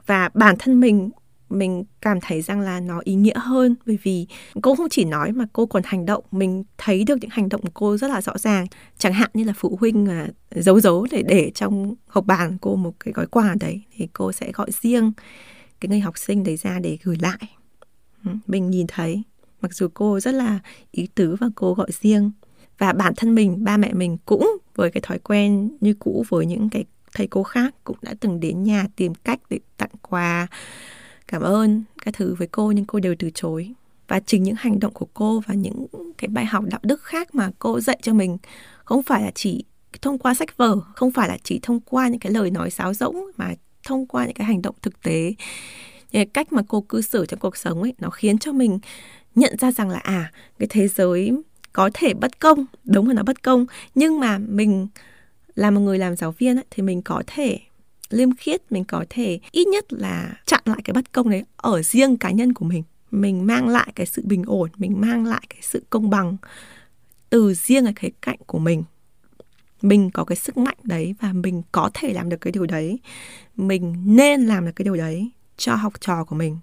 và 0.05 0.29
bản 0.33 0.55
thân 0.59 0.79
mình 0.79 1.09
mình 1.51 1.83
cảm 2.01 2.21
thấy 2.21 2.41
rằng 2.41 2.59
là 2.59 2.79
nó 2.79 3.01
ý 3.03 3.15
nghĩa 3.15 3.37
hơn. 3.37 3.75
Bởi 3.85 3.97
vì 4.03 4.27
cô 4.61 4.75
không 4.75 4.89
chỉ 4.89 5.05
nói 5.05 5.31
mà 5.31 5.45
cô 5.53 5.65
còn 5.65 5.83
hành 5.85 6.05
động. 6.05 6.23
Mình 6.31 6.63
thấy 6.77 7.03
được 7.03 7.17
những 7.21 7.29
hành 7.29 7.49
động 7.49 7.61
của 7.61 7.69
cô 7.73 7.97
rất 7.97 8.07
là 8.07 8.21
rõ 8.21 8.37
ràng. 8.37 8.65
Chẳng 8.97 9.13
hạn 9.13 9.29
như 9.33 9.43
là 9.43 9.53
phụ 9.57 9.77
huynh 9.79 10.05
mà 10.05 10.27
giấu 10.51 10.79
giấu 10.79 11.07
để 11.11 11.23
để 11.27 11.51
trong 11.55 11.95
hộp 12.07 12.25
bàn 12.25 12.57
cô 12.61 12.75
một 12.75 12.93
cái 12.99 13.11
gói 13.13 13.25
quà 13.25 13.55
đấy 13.59 13.81
thì 13.95 14.07
cô 14.13 14.31
sẽ 14.31 14.51
gọi 14.51 14.69
riêng 14.81 15.11
cái 15.79 15.89
người 15.89 15.99
học 15.99 16.17
sinh 16.17 16.43
đấy 16.43 16.57
ra 16.57 16.79
để 16.79 16.97
gửi 17.03 17.17
lại. 17.21 17.49
Mình 18.47 18.69
nhìn 18.69 18.87
thấy. 18.87 19.23
Mặc 19.61 19.73
dù 19.73 19.87
cô 19.93 20.19
rất 20.19 20.31
là 20.31 20.59
ý 20.91 21.07
tứ 21.15 21.35
và 21.39 21.47
cô 21.55 21.73
gọi 21.73 21.89
riêng. 22.01 22.31
Và 22.77 22.93
bản 22.93 23.13
thân 23.17 23.35
mình, 23.35 23.63
ba 23.63 23.77
mẹ 23.77 23.93
mình 23.93 24.17
cũng 24.25 24.57
với 24.75 24.91
cái 24.91 25.01
thói 25.01 25.19
quen 25.19 25.77
như 25.81 25.93
cũ 25.93 26.25
với 26.29 26.45
những 26.45 26.69
cái 26.69 26.85
thầy 27.13 27.27
cô 27.27 27.43
khác 27.43 27.75
cũng 27.83 27.97
đã 28.01 28.13
từng 28.19 28.39
đến 28.39 28.63
nhà 28.63 28.85
tìm 28.95 29.13
cách 29.15 29.39
để 29.49 29.59
tặng 29.77 29.89
quà. 30.01 30.47
Cảm 31.27 31.41
ơn 31.41 31.83
các 32.05 32.13
thứ 32.13 32.35
với 32.35 32.47
cô, 32.47 32.71
nhưng 32.71 32.85
cô 32.85 32.99
đều 32.99 33.15
từ 33.19 33.29
chối. 33.33 33.73
Và 34.07 34.19
chính 34.19 34.43
những 34.43 34.55
hành 34.57 34.79
động 34.79 34.93
của 34.93 35.07
cô 35.13 35.41
và 35.47 35.53
những 35.53 35.85
cái 36.17 36.27
bài 36.27 36.45
học 36.45 36.63
đạo 36.67 36.79
đức 36.83 37.03
khác 37.03 37.35
mà 37.35 37.51
cô 37.59 37.79
dạy 37.79 37.99
cho 38.01 38.13
mình 38.13 38.37
không 38.83 39.03
phải 39.03 39.21
là 39.21 39.31
chỉ 39.35 39.63
thông 40.01 40.17
qua 40.17 40.33
sách 40.33 40.57
vở, 40.57 40.75
không 40.95 41.11
phải 41.11 41.27
là 41.27 41.37
chỉ 41.43 41.59
thông 41.61 41.79
qua 41.79 42.07
những 42.07 42.19
cái 42.19 42.31
lời 42.31 42.51
nói 42.51 42.69
sáo 42.69 42.93
rỗng, 42.93 43.25
mà 43.37 43.53
thông 43.83 44.05
qua 44.05 44.25
những 44.25 44.33
cái 44.33 44.47
hành 44.47 44.61
động 44.61 44.75
thực 44.81 45.03
tế. 45.03 45.33
Cái 46.11 46.25
cách 46.25 46.53
mà 46.53 46.61
cô 46.67 46.81
cư 46.81 47.01
xử 47.01 47.25
trong 47.25 47.39
cuộc 47.39 47.57
sống 47.57 47.81
ấy, 47.81 47.93
nó 47.99 48.09
khiến 48.09 48.37
cho 48.37 48.51
mình 48.51 48.79
nhận 49.35 49.57
ra 49.57 49.71
rằng 49.71 49.89
là 49.89 49.99
à 49.99 50.31
cái 50.59 50.67
thế 50.71 50.87
giới 50.87 51.31
có 51.73 51.89
thể 51.93 52.13
bất 52.13 52.39
công, 52.39 52.65
đúng 52.83 53.07
là 53.07 53.13
nó 53.13 53.23
bất 53.23 53.43
công, 53.43 53.65
nhưng 53.95 54.19
mà 54.19 54.37
mình 54.37 54.87
là 55.55 55.71
một 55.71 55.81
người 55.81 55.97
làm 55.97 56.15
giáo 56.15 56.31
viên 56.31 56.57
ấy, 56.57 56.65
thì 56.71 56.83
mình 56.83 57.01
có 57.01 57.23
thể 57.27 57.59
liêm 58.09 58.35
khiết 58.35 58.71
mình 58.71 58.83
có 58.83 59.05
thể 59.09 59.39
ít 59.51 59.67
nhất 59.67 59.93
là 59.93 60.33
chặn 60.45 60.61
lại 60.65 60.81
cái 60.83 60.93
bất 60.93 61.11
công 61.11 61.29
đấy 61.29 61.43
ở 61.55 61.81
riêng 61.81 62.17
cá 62.17 62.31
nhân 62.31 62.53
của 62.53 62.65
mình. 62.65 62.83
Mình 63.11 63.47
mang 63.47 63.67
lại 63.67 63.91
cái 63.95 64.05
sự 64.05 64.21
bình 64.25 64.43
ổn 64.47 64.69
mình 64.77 65.01
mang 65.01 65.25
lại 65.25 65.41
cái 65.49 65.59
sự 65.61 65.83
công 65.89 66.09
bằng 66.09 66.37
từ 67.29 67.53
riêng 67.53 67.85
ở 67.85 67.91
cái 67.95 68.11
cạnh 68.21 68.39
của 68.45 68.59
mình. 68.59 68.83
Mình 69.81 70.11
có 70.11 70.23
cái 70.23 70.35
sức 70.35 70.57
mạnh 70.57 70.77
đấy 70.83 71.15
và 71.21 71.33
mình 71.33 71.61
có 71.71 71.89
thể 71.93 72.13
làm 72.13 72.29
được 72.29 72.41
cái 72.41 72.51
điều 72.51 72.65
đấy. 72.65 72.99
Mình 73.55 73.95
nên 74.05 74.45
làm 74.45 74.65
được 74.65 74.71
cái 74.75 74.83
điều 74.83 74.95
đấy 74.95 75.31
cho 75.57 75.75
học 75.75 75.93
trò 76.01 76.23
của 76.23 76.35
mình. 76.35 76.57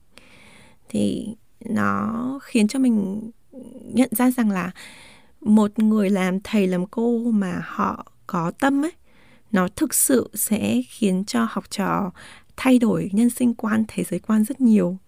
Thì 0.89 1.29
nó 1.65 2.41
khiến 2.43 2.69
cho 2.69 2.79
mình 2.79 3.31
nhận 3.93 4.09
ra 4.13 4.31
rằng 4.31 4.51
là 4.51 4.71
một 5.41 5.79
người 5.79 6.11
làm 6.11 6.41
thầy 6.41 6.67
làm 6.67 6.87
cô 6.87 7.19
mà 7.19 7.63
họ 7.65 8.13
có 8.29 8.51
tâm 8.51 8.85
ấy, 8.85 8.93
nó 9.53 9.69
thực 9.77 9.95
sự 9.95 10.31
sẽ 10.35 10.83
khiến 10.89 11.25
cho 11.25 11.47
học 11.51 11.65
trò 11.71 12.11
thay 12.57 12.79
đổi 12.79 13.11
nhân 13.13 13.31
sinh 13.31 13.55
quan, 13.55 13.85
thế 13.89 14.05
giới 14.11 14.21
quan 14.21 14.45
rất 14.45 14.61
nhiều 14.61 14.99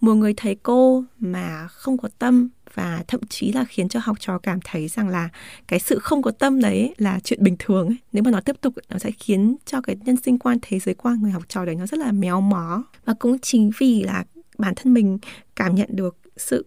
một 0.00 0.14
người 0.14 0.34
thầy 0.36 0.54
cô 0.54 1.04
mà 1.18 1.68
không 1.70 1.98
có 1.98 2.08
tâm 2.18 2.48
và 2.74 3.04
thậm 3.08 3.20
chí 3.28 3.52
là 3.52 3.64
khiến 3.64 3.88
cho 3.88 4.00
học 4.02 4.16
trò 4.20 4.38
cảm 4.38 4.58
thấy 4.64 4.88
rằng 4.88 5.08
là 5.08 5.28
cái 5.68 5.78
sự 5.78 5.98
không 5.98 6.22
có 6.22 6.30
tâm 6.30 6.60
đấy 6.60 6.94
là 6.98 7.20
chuyện 7.24 7.42
bình 7.42 7.56
thường 7.58 7.86
ấy. 7.86 7.96
nếu 8.12 8.22
mà 8.22 8.30
nó 8.30 8.40
tiếp 8.40 8.56
tục 8.60 8.74
nó 8.88 8.98
sẽ 8.98 9.10
khiến 9.10 9.56
cho 9.66 9.80
cái 9.80 9.96
nhân 10.04 10.16
sinh 10.16 10.38
quan, 10.38 10.58
thế 10.62 10.78
giới 10.78 10.94
quan 10.94 11.22
người 11.22 11.30
học 11.30 11.42
trò 11.48 11.64
đấy 11.64 11.74
nó 11.74 11.86
rất 11.86 11.98
là 11.98 12.12
méo 12.12 12.40
mó 12.40 12.84
và 13.04 13.14
cũng 13.18 13.38
chính 13.38 13.70
vì 13.78 14.02
là 14.02 14.24
bản 14.58 14.74
thân 14.74 14.94
mình 14.94 15.18
cảm 15.56 15.74
nhận 15.74 15.88
được 15.92 16.16
sự 16.36 16.66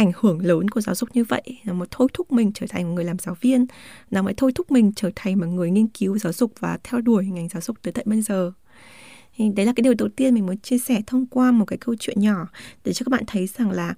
ảnh 0.00 0.12
hưởng 0.16 0.46
lớn 0.46 0.68
của 0.68 0.80
giáo 0.80 0.94
dục 0.94 1.08
như 1.14 1.24
vậy, 1.24 1.42
là 1.64 1.72
một 1.72 1.88
thôi 1.90 2.08
thúc 2.12 2.32
mình 2.32 2.52
trở 2.52 2.66
thành 2.68 2.88
một 2.88 2.94
người 2.94 3.04
làm 3.04 3.18
giáo 3.18 3.36
viên, 3.40 3.66
là 4.10 4.22
một 4.22 4.30
thôi 4.36 4.52
thúc 4.54 4.70
mình 4.70 4.92
trở 4.96 5.10
thành 5.16 5.38
một 5.38 5.46
người 5.46 5.70
nghiên 5.70 5.86
cứu 5.86 6.18
giáo 6.18 6.32
dục 6.32 6.52
và 6.60 6.78
theo 6.84 7.00
đuổi 7.00 7.26
ngành 7.26 7.48
giáo 7.48 7.60
dục 7.60 7.76
tới 7.82 7.92
tận 7.92 8.06
bây 8.08 8.22
giờ. 8.22 8.52
Thì 9.36 9.48
đấy 9.56 9.66
là 9.66 9.72
cái 9.76 9.82
điều 9.82 9.94
đầu 9.94 10.08
tiên 10.16 10.34
mình 10.34 10.46
muốn 10.46 10.58
chia 10.58 10.78
sẻ 10.78 11.00
thông 11.06 11.26
qua 11.26 11.52
một 11.52 11.64
cái 11.64 11.78
câu 11.78 11.94
chuyện 12.00 12.20
nhỏ 12.20 12.48
để 12.84 12.92
cho 12.92 13.04
các 13.04 13.10
bạn 13.10 13.24
thấy 13.26 13.46
rằng 13.46 13.70
là 13.70 13.94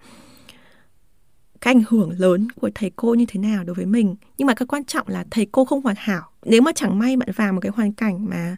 cái 1.60 1.74
ảnh 1.74 1.82
hưởng 1.88 2.10
lớn 2.18 2.48
của 2.50 2.70
thầy 2.74 2.90
cô 2.96 3.14
như 3.14 3.24
thế 3.28 3.40
nào 3.40 3.64
đối 3.64 3.74
với 3.74 3.86
mình. 3.86 4.16
Nhưng 4.38 4.46
mà 4.46 4.54
cái 4.54 4.66
quan 4.66 4.84
trọng 4.84 5.08
là 5.08 5.24
thầy 5.30 5.46
cô 5.52 5.64
không 5.64 5.82
hoàn 5.82 5.96
hảo. 5.98 6.22
Nếu 6.44 6.62
mà 6.62 6.72
chẳng 6.74 6.98
may 6.98 7.16
bạn 7.16 7.28
vào 7.36 7.52
một 7.52 7.60
cái 7.60 7.72
hoàn 7.74 7.92
cảnh 7.92 8.28
mà 8.28 8.56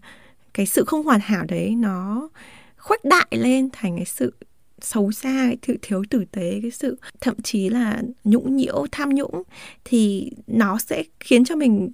cái 0.55 0.67
sự 0.67 0.85
không 0.85 1.03
hoàn 1.03 1.21
hảo 1.21 1.45
đấy 1.49 1.75
nó 1.75 2.29
khuếch 2.77 3.05
đại 3.05 3.27
lên 3.31 3.69
thành 3.73 3.97
cái 3.97 4.05
sự 4.05 4.35
xấu 4.81 5.13
xa, 5.13 5.47
cái 5.49 5.59
sự 5.67 5.79
thiếu 5.83 6.03
tử 6.11 6.25
tế, 6.31 6.59
cái 6.63 6.71
sự 6.71 6.99
thậm 7.21 7.35
chí 7.43 7.69
là 7.69 8.03
nhũng 8.25 8.57
nhiễu, 8.57 8.87
tham 8.93 9.15
nhũng, 9.15 9.43
thì 9.85 10.31
nó 10.47 10.79
sẽ 10.79 11.03
khiến 11.21 11.45
cho 11.45 11.57
mình 11.57 11.91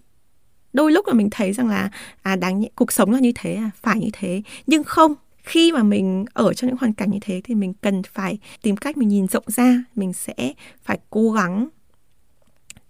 đôi 0.72 0.92
lúc 0.92 1.06
là 1.06 1.12
mình 1.12 1.28
thấy 1.30 1.52
rằng 1.52 1.68
là 1.68 1.90
à 2.22 2.36
đáng 2.36 2.60
nhẽ, 2.60 2.68
cuộc 2.74 2.92
sống 2.92 3.10
là 3.10 3.20
như 3.20 3.32
thế 3.34 3.54
à 3.54 3.70
phải 3.82 4.00
như 4.00 4.08
thế. 4.12 4.42
Nhưng 4.66 4.84
không, 4.84 5.14
khi 5.42 5.72
mà 5.72 5.82
mình 5.82 6.24
ở 6.32 6.54
trong 6.54 6.68
những 6.68 6.78
hoàn 6.80 6.92
cảnh 6.92 7.10
như 7.10 7.18
thế 7.20 7.40
thì 7.44 7.54
mình 7.54 7.74
cần 7.74 8.02
phải 8.02 8.38
tìm 8.62 8.76
cách 8.76 8.96
mình 8.96 9.08
nhìn 9.08 9.26
rộng 9.26 9.44
ra, 9.46 9.84
mình 9.94 10.12
sẽ 10.12 10.52
phải 10.82 10.98
cố 11.10 11.30
gắng 11.32 11.68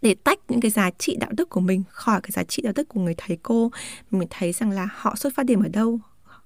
để 0.03 0.15
tách 0.15 0.39
những 0.49 0.61
cái 0.61 0.71
giá 0.71 0.91
trị 0.99 1.17
đạo 1.21 1.31
đức 1.33 1.51
của 1.51 1.61
mình 1.61 1.83
khỏi 1.89 2.21
cái 2.21 2.31
giá 2.31 2.45
trị 2.45 2.63
đạo 2.63 2.73
đức 2.77 2.89
của 2.89 3.01
người 3.01 3.15
thầy 3.17 3.39
cô. 3.43 3.71
Mình 4.11 4.29
thấy 4.31 4.53
rằng 4.53 4.71
là 4.71 4.89
họ 4.93 5.17
xuất 5.17 5.35
phát 5.35 5.47
điểm 5.47 5.63
ở 5.63 5.69
đâu? 5.69 6.01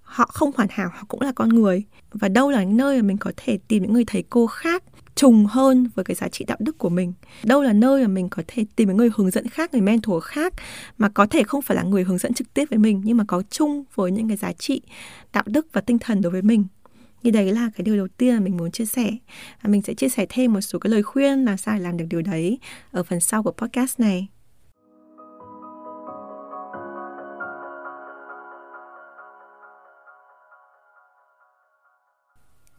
Họ 0.04 0.30
không 0.32 0.50
hoàn 0.56 0.68
hảo, 0.70 0.88
họ 0.92 1.04
cũng 1.08 1.20
là 1.20 1.32
con 1.32 1.48
người. 1.48 1.84
Và 2.12 2.28
đâu 2.28 2.50
là 2.50 2.64
nơi 2.64 3.02
mà 3.02 3.08
mình 3.08 3.16
có 3.16 3.32
thể 3.36 3.58
tìm 3.68 3.82
những 3.82 3.92
người 3.92 4.04
thầy 4.06 4.24
cô 4.30 4.46
khác 4.46 4.82
trùng 5.14 5.46
hơn 5.46 5.90
với 5.94 6.04
cái 6.04 6.14
giá 6.14 6.28
trị 6.28 6.44
đạo 6.44 6.56
đức 6.60 6.78
của 6.78 6.88
mình? 6.88 7.12
Đâu 7.44 7.62
là 7.62 7.72
nơi 7.72 8.02
mà 8.02 8.08
mình 8.08 8.28
có 8.28 8.42
thể 8.46 8.66
tìm 8.76 8.88
những 8.88 8.96
người 8.96 9.10
hướng 9.16 9.30
dẫn 9.30 9.48
khác, 9.48 9.72
người 9.72 9.82
mentor 9.82 10.24
khác 10.24 10.52
mà 10.98 11.08
có 11.08 11.26
thể 11.26 11.42
không 11.42 11.62
phải 11.62 11.76
là 11.76 11.82
người 11.82 12.04
hướng 12.04 12.18
dẫn 12.18 12.34
trực 12.34 12.54
tiếp 12.54 12.64
với 12.70 12.78
mình, 12.78 13.02
nhưng 13.04 13.16
mà 13.16 13.24
có 13.28 13.42
chung 13.50 13.84
với 13.94 14.10
những 14.12 14.28
cái 14.28 14.36
giá 14.36 14.52
trị 14.52 14.82
đạo 15.32 15.44
đức 15.46 15.66
và 15.72 15.80
tinh 15.80 15.98
thần 15.98 16.20
đối 16.22 16.32
với 16.32 16.42
mình? 16.42 16.64
Thì 17.22 17.30
đấy 17.30 17.52
là 17.52 17.70
cái 17.76 17.84
điều 17.84 17.96
đầu 17.96 18.08
tiên 18.16 18.34
mà 18.34 18.40
mình 18.40 18.56
muốn 18.56 18.70
chia 18.70 18.84
sẻ. 18.84 19.10
Và 19.62 19.70
mình 19.70 19.82
sẽ 19.82 19.94
chia 19.94 20.08
sẻ 20.08 20.26
thêm 20.28 20.52
một 20.52 20.60
số 20.60 20.78
cái 20.78 20.90
lời 20.90 21.02
khuyên 21.02 21.44
làm 21.44 21.56
sao 21.56 21.74
để 21.74 21.80
làm 21.80 21.96
được 21.96 22.04
điều 22.10 22.22
đấy 22.22 22.58
ở 22.90 23.02
phần 23.02 23.20
sau 23.20 23.42
của 23.42 23.52
podcast 23.52 24.00
này. 24.00 24.28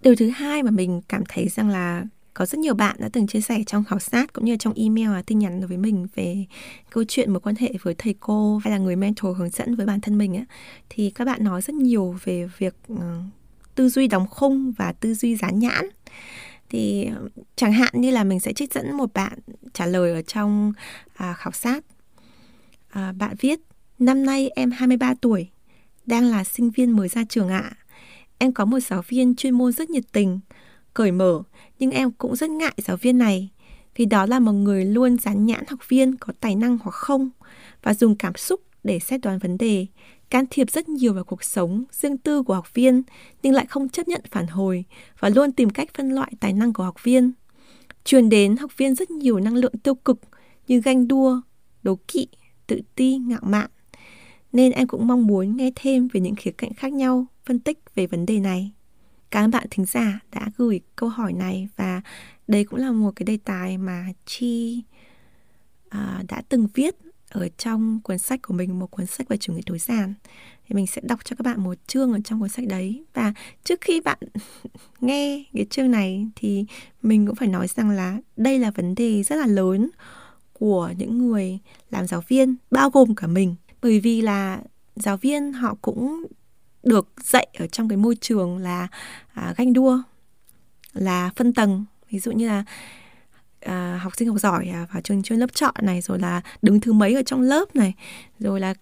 Điều 0.06 0.16
thứ 0.16 0.30
hai 0.30 0.64
mà 0.64 0.72
mình 0.72 1.02
cảm 1.10 1.24
thấy 1.30 1.50
rằng 1.50 1.70
là 1.70 2.06
có 2.34 2.46
rất 2.46 2.60
nhiều 2.60 2.74
bạn 2.74 2.96
đã 3.00 3.10
từng 3.14 3.28
chia 3.28 3.42
sẻ 3.42 3.64
trong 3.68 3.84
khảo 3.84 4.00
sát 4.00 4.34
cũng 4.34 4.46
như 4.46 4.58
trong 4.60 4.74
email 4.74 5.10
và 5.10 5.22
tin 5.22 5.40
nhắn 5.40 5.60
đối 5.62 5.68
với 5.68 5.78
mình 5.78 6.08
về 6.16 6.46
câu 6.90 7.04
chuyện 7.08 7.32
mối 7.32 7.40
quan 7.40 7.56
hệ 7.56 7.74
với 7.82 7.96
thầy 7.98 8.16
cô 8.20 8.58
hay 8.58 8.72
là 8.72 8.78
người 8.78 8.96
mentor 8.96 9.38
hướng 9.38 9.50
dẫn 9.50 9.76
với 9.76 9.86
bản 9.86 10.02
thân 10.02 10.18
mình 10.18 10.36
á 10.36 10.46
thì 10.90 11.10
các 11.10 11.26
bạn 11.26 11.44
nói 11.44 11.62
rất 11.62 11.76
nhiều 11.76 12.16
về 12.24 12.50
việc 12.58 12.76
uh, 12.94 13.00
tư 13.76 13.90
duy 13.90 14.08
đóng 14.08 14.28
khung 14.28 14.72
và 14.72 14.94
tư 14.94 15.14
duy 15.14 15.36
dán 15.36 15.60
nhãn 15.60 15.90
thì 16.70 17.06
ờ, 17.16 17.30
chẳng 17.56 17.74
hạn 17.74 17.90
như 17.94 18.12
là 18.12 18.24
mình 18.24 18.40
sẽ 18.40 18.54
trích 18.54 18.74
dẫn 18.74 18.98
một 18.98 19.14
bạn 19.14 19.40
trả 19.74 19.86
lời 19.86 20.12
ở 20.12 20.22
trong 20.22 20.74
à, 21.16 21.34
khảo 21.34 21.52
sát 21.52 21.84
à, 22.90 23.12
bạn 23.12 23.36
viết 23.40 23.60
năm 24.00 24.26
nay 24.26 24.50
em 24.56 24.72
23 24.72 25.14
tuổi 25.22 25.48
đang 26.06 26.24
là 26.24 26.44
sinh 26.44 26.70
viên 26.70 26.92
mới 26.92 27.08
ra 27.08 27.24
trường 27.30 27.50
ạ 27.50 27.72
à 27.78 27.85
em 28.38 28.54
có 28.54 28.66
một 28.66 28.80
giáo 28.80 29.02
viên 29.08 29.36
chuyên 29.36 29.54
môn 29.54 29.72
rất 29.72 29.90
nhiệt 29.90 30.04
tình, 30.12 30.40
cởi 30.94 31.12
mở, 31.12 31.44
nhưng 31.80 31.92
em 31.92 32.12
cũng 32.12 32.36
rất 32.36 32.50
ngại 32.50 32.74
giáo 32.78 32.98
viên 32.98 33.18
này. 33.18 33.50
Vì 33.96 34.06
đó 34.06 34.26
là 34.26 34.40
một 34.40 34.52
người 34.52 34.86
luôn 34.86 35.18
dán 35.18 35.46
nhãn 35.46 35.64
học 35.70 35.80
viên 35.90 36.16
có 36.16 36.34
tài 36.40 36.56
năng 36.56 36.78
hoặc 36.84 36.96
không 36.96 37.30
và 37.84 37.94
dùng 37.94 38.16
cảm 38.16 38.36
xúc 38.36 38.62
để 38.84 39.00
xét 39.00 39.22
đoán 39.22 39.40
vấn 39.40 39.58
đề, 39.58 39.86
can 40.30 40.46
thiệp 40.50 40.72
rất 40.72 40.90
nhiều 40.90 41.14
vào 41.14 41.24
cuộc 41.24 41.44
sống 41.44 41.84
riêng 41.92 42.18
tư 42.18 42.44
của 42.44 42.54
học 42.54 42.74
viên, 42.74 43.04
nhưng 43.44 43.54
lại 43.54 43.66
không 43.66 43.90
chấp 43.90 44.08
nhận 44.08 44.22
phản 44.32 44.48
hồi 44.48 44.86
và 45.20 45.30
luôn 45.30 45.52
tìm 45.52 45.70
cách 45.70 45.90
phân 45.94 46.12
loại 46.12 46.32
tài 46.40 46.54
năng 46.54 46.74
của 46.74 46.84
học 46.84 47.04
viên. 47.04 47.32
Truyền 48.06 48.30
đến 48.30 48.58
học 48.58 48.78
viên 48.78 48.96
rất 48.96 49.12
nhiều 49.12 49.40
năng 49.40 49.56
lượng 49.56 49.78
tiêu 49.84 49.96
cực 49.96 50.20
như 50.68 50.82
ganh 50.82 51.08
đua, 51.08 51.42
đố 51.84 52.00
kỵ, 52.08 52.28
tự 52.68 52.82
ti, 52.96 53.18
ngạo 53.18 53.42
mạn 53.44 53.70
nên 54.56 54.72
em 54.72 54.88
cũng 54.88 55.08
mong 55.08 55.28
muốn 55.28 55.58
nghe 55.58 55.72
thêm 55.76 56.08
về 56.14 56.22
những 56.22 56.36
khía 56.36 56.52
cạnh 56.52 56.74
khác 56.74 56.94
nhau 56.94 57.26
phân 57.46 57.60
tích 57.60 57.80
về 57.96 58.08
vấn 58.08 58.26
đề 58.26 58.40
này. 58.40 58.72
Các 59.32 59.48
bạn 59.48 59.68
thính 59.72 59.86
giả 59.86 60.20
đã 60.32 60.52
gửi 60.58 60.82
câu 60.96 61.10
hỏi 61.10 61.34
này 61.34 61.68
và 61.76 62.02
đây 62.48 62.64
cũng 62.64 62.80
là 62.80 62.92
một 62.92 63.12
cái 63.16 63.24
đề 63.24 63.38
tài 63.46 63.78
mà 63.78 64.06
chi 64.26 64.84
à, 65.90 66.24
đã 66.30 66.42
từng 66.50 66.68
viết 66.74 66.96
ở 67.30 67.50
trong 67.58 68.00
cuốn 68.04 68.18
sách 68.18 68.40
của 68.42 68.54
mình 68.54 68.80
một 68.80 68.92
cuốn 68.92 69.06
sách 69.06 69.30
về 69.30 69.38
chủ 69.38 69.54
nghĩa 69.54 69.62
tối 69.66 69.80
giản. 69.80 70.14
Thì 70.68 70.76
mình 70.76 70.88
sẽ 70.88 71.02
đọc 71.06 71.20
cho 71.24 71.36
các 71.36 71.44
bạn 71.44 71.64
một 71.64 71.78
chương 71.88 72.14
ở 72.14 72.20
trong 72.26 72.40
cuốn 72.40 72.50
sách 72.50 72.68
đấy. 72.68 73.04
Và 73.14 73.34
trước 73.64 73.82
khi 73.82 74.02
bạn 74.02 74.18
nghe 75.02 75.44
cái 75.54 75.66
chương 75.70 75.92
này 75.92 76.28
thì 76.36 76.66
mình 77.02 77.28
cũng 77.28 77.36
phải 77.36 77.48
nói 77.48 77.68
rằng 77.68 77.90
là 77.90 78.18
đây 78.38 78.60
là 78.60 78.72
vấn 78.72 78.96
đề 78.96 79.24
rất 79.24 79.36
là 79.36 79.48
lớn 79.48 79.90
của 80.54 80.94
những 80.98 81.18
người 81.18 81.60
làm 81.90 82.08
giáo 82.08 82.24
viên 82.28 82.56
bao 82.72 82.90
gồm 82.90 83.16
cả 83.16 83.28
mình 83.28 83.56
bởi 83.86 84.00
vì 84.00 84.22
là 84.22 84.60
giáo 84.96 85.18
viên 85.18 85.54
họ 85.54 85.76
cũng 85.82 86.26
được 86.84 87.08
dạy 87.24 87.48
ở 87.58 87.68
trong 87.68 87.90
cái 87.90 87.98
môi 87.98 88.16
trường 88.22 88.58
là 88.58 88.88
à, 89.34 89.54
ganh 89.58 89.74
đua 89.74 90.00
là 90.94 91.32
phân 91.36 91.54
tầng. 91.54 91.86
Ví 92.10 92.20
dụ 92.20 92.32
như 92.32 92.48
là 92.48 92.64
à, 93.60 94.00
học 94.04 94.14
sinh 94.18 94.28
học 94.28 94.38
giỏi 94.40 94.68
à, 94.68 94.88
vào 94.94 95.02
trường 95.02 95.24
chuyên 95.24 95.40
lớp 95.40 95.54
chọn 95.54 95.74
này 95.82 96.02
rồi 96.02 96.20
là 96.20 96.42
đứng 96.62 96.80
thứ 96.80 96.94
mấy 96.94 97.14
ở 97.14 97.24
trong 97.24 97.42
lớp 97.42 97.76
này 97.76 97.94
rồi 98.40 98.60
là 98.60 98.74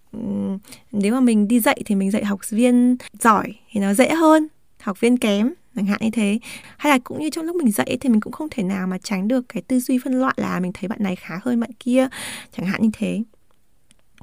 nếu 0.92 1.14
mà 1.14 1.20
mình 1.20 1.48
đi 1.48 1.60
dạy 1.60 1.82
thì 1.86 1.94
mình 1.94 2.10
dạy 2.10 2.24
học 2.24 2.40
viên 2.50 2.96
giỏi 3.18 3.54
thì 3.70 3.80
nó 3.80 3.94
dễ 3.94 4.14
hơn 4.14 4.48
học 4.80 5.00
viên 5.00 5.18
kém 5.18 5.52
chẳng 5.76 5.86
hạn 5.86 5.98
như 6.02 6.10
thế. 6.10 6.38
Hay 6.76 6.90
là 6.90 6.98
cũng 7.04 7.20
như 7.20 7.30
trong 7.30 7.44
lúc 7.44 7.56
mình 7.56 7.72
dạy 7.72 7.96
thì 8.00 8.08
mình 8.08 8.20
cũng 8.20 8.32
không 8.32 8.48
thể 8.50 8.62
nào 8.62 8.86
mà 8.86 8.98
tránh 8.98 9.28
được 9.28 9.44
cái 9.48 9.62
tư 9.62 9.80
duy 9.80 9.98
phân 10.04 10.20
loại 10.20 10.34
là 10.36 10.60
mình 10.60 10.72
thấy 10.74 10.88
bạn 10.88 11.02
này 11.02 11.16
khá 11.16 11.40
hơn 11.42 11.60
bạn 11.60 11.70
kia 11.80 12.08
chẳng 12.56 12.66
hạn 12.66 12.82
như 12.82 12.90
thế 12.92 13.22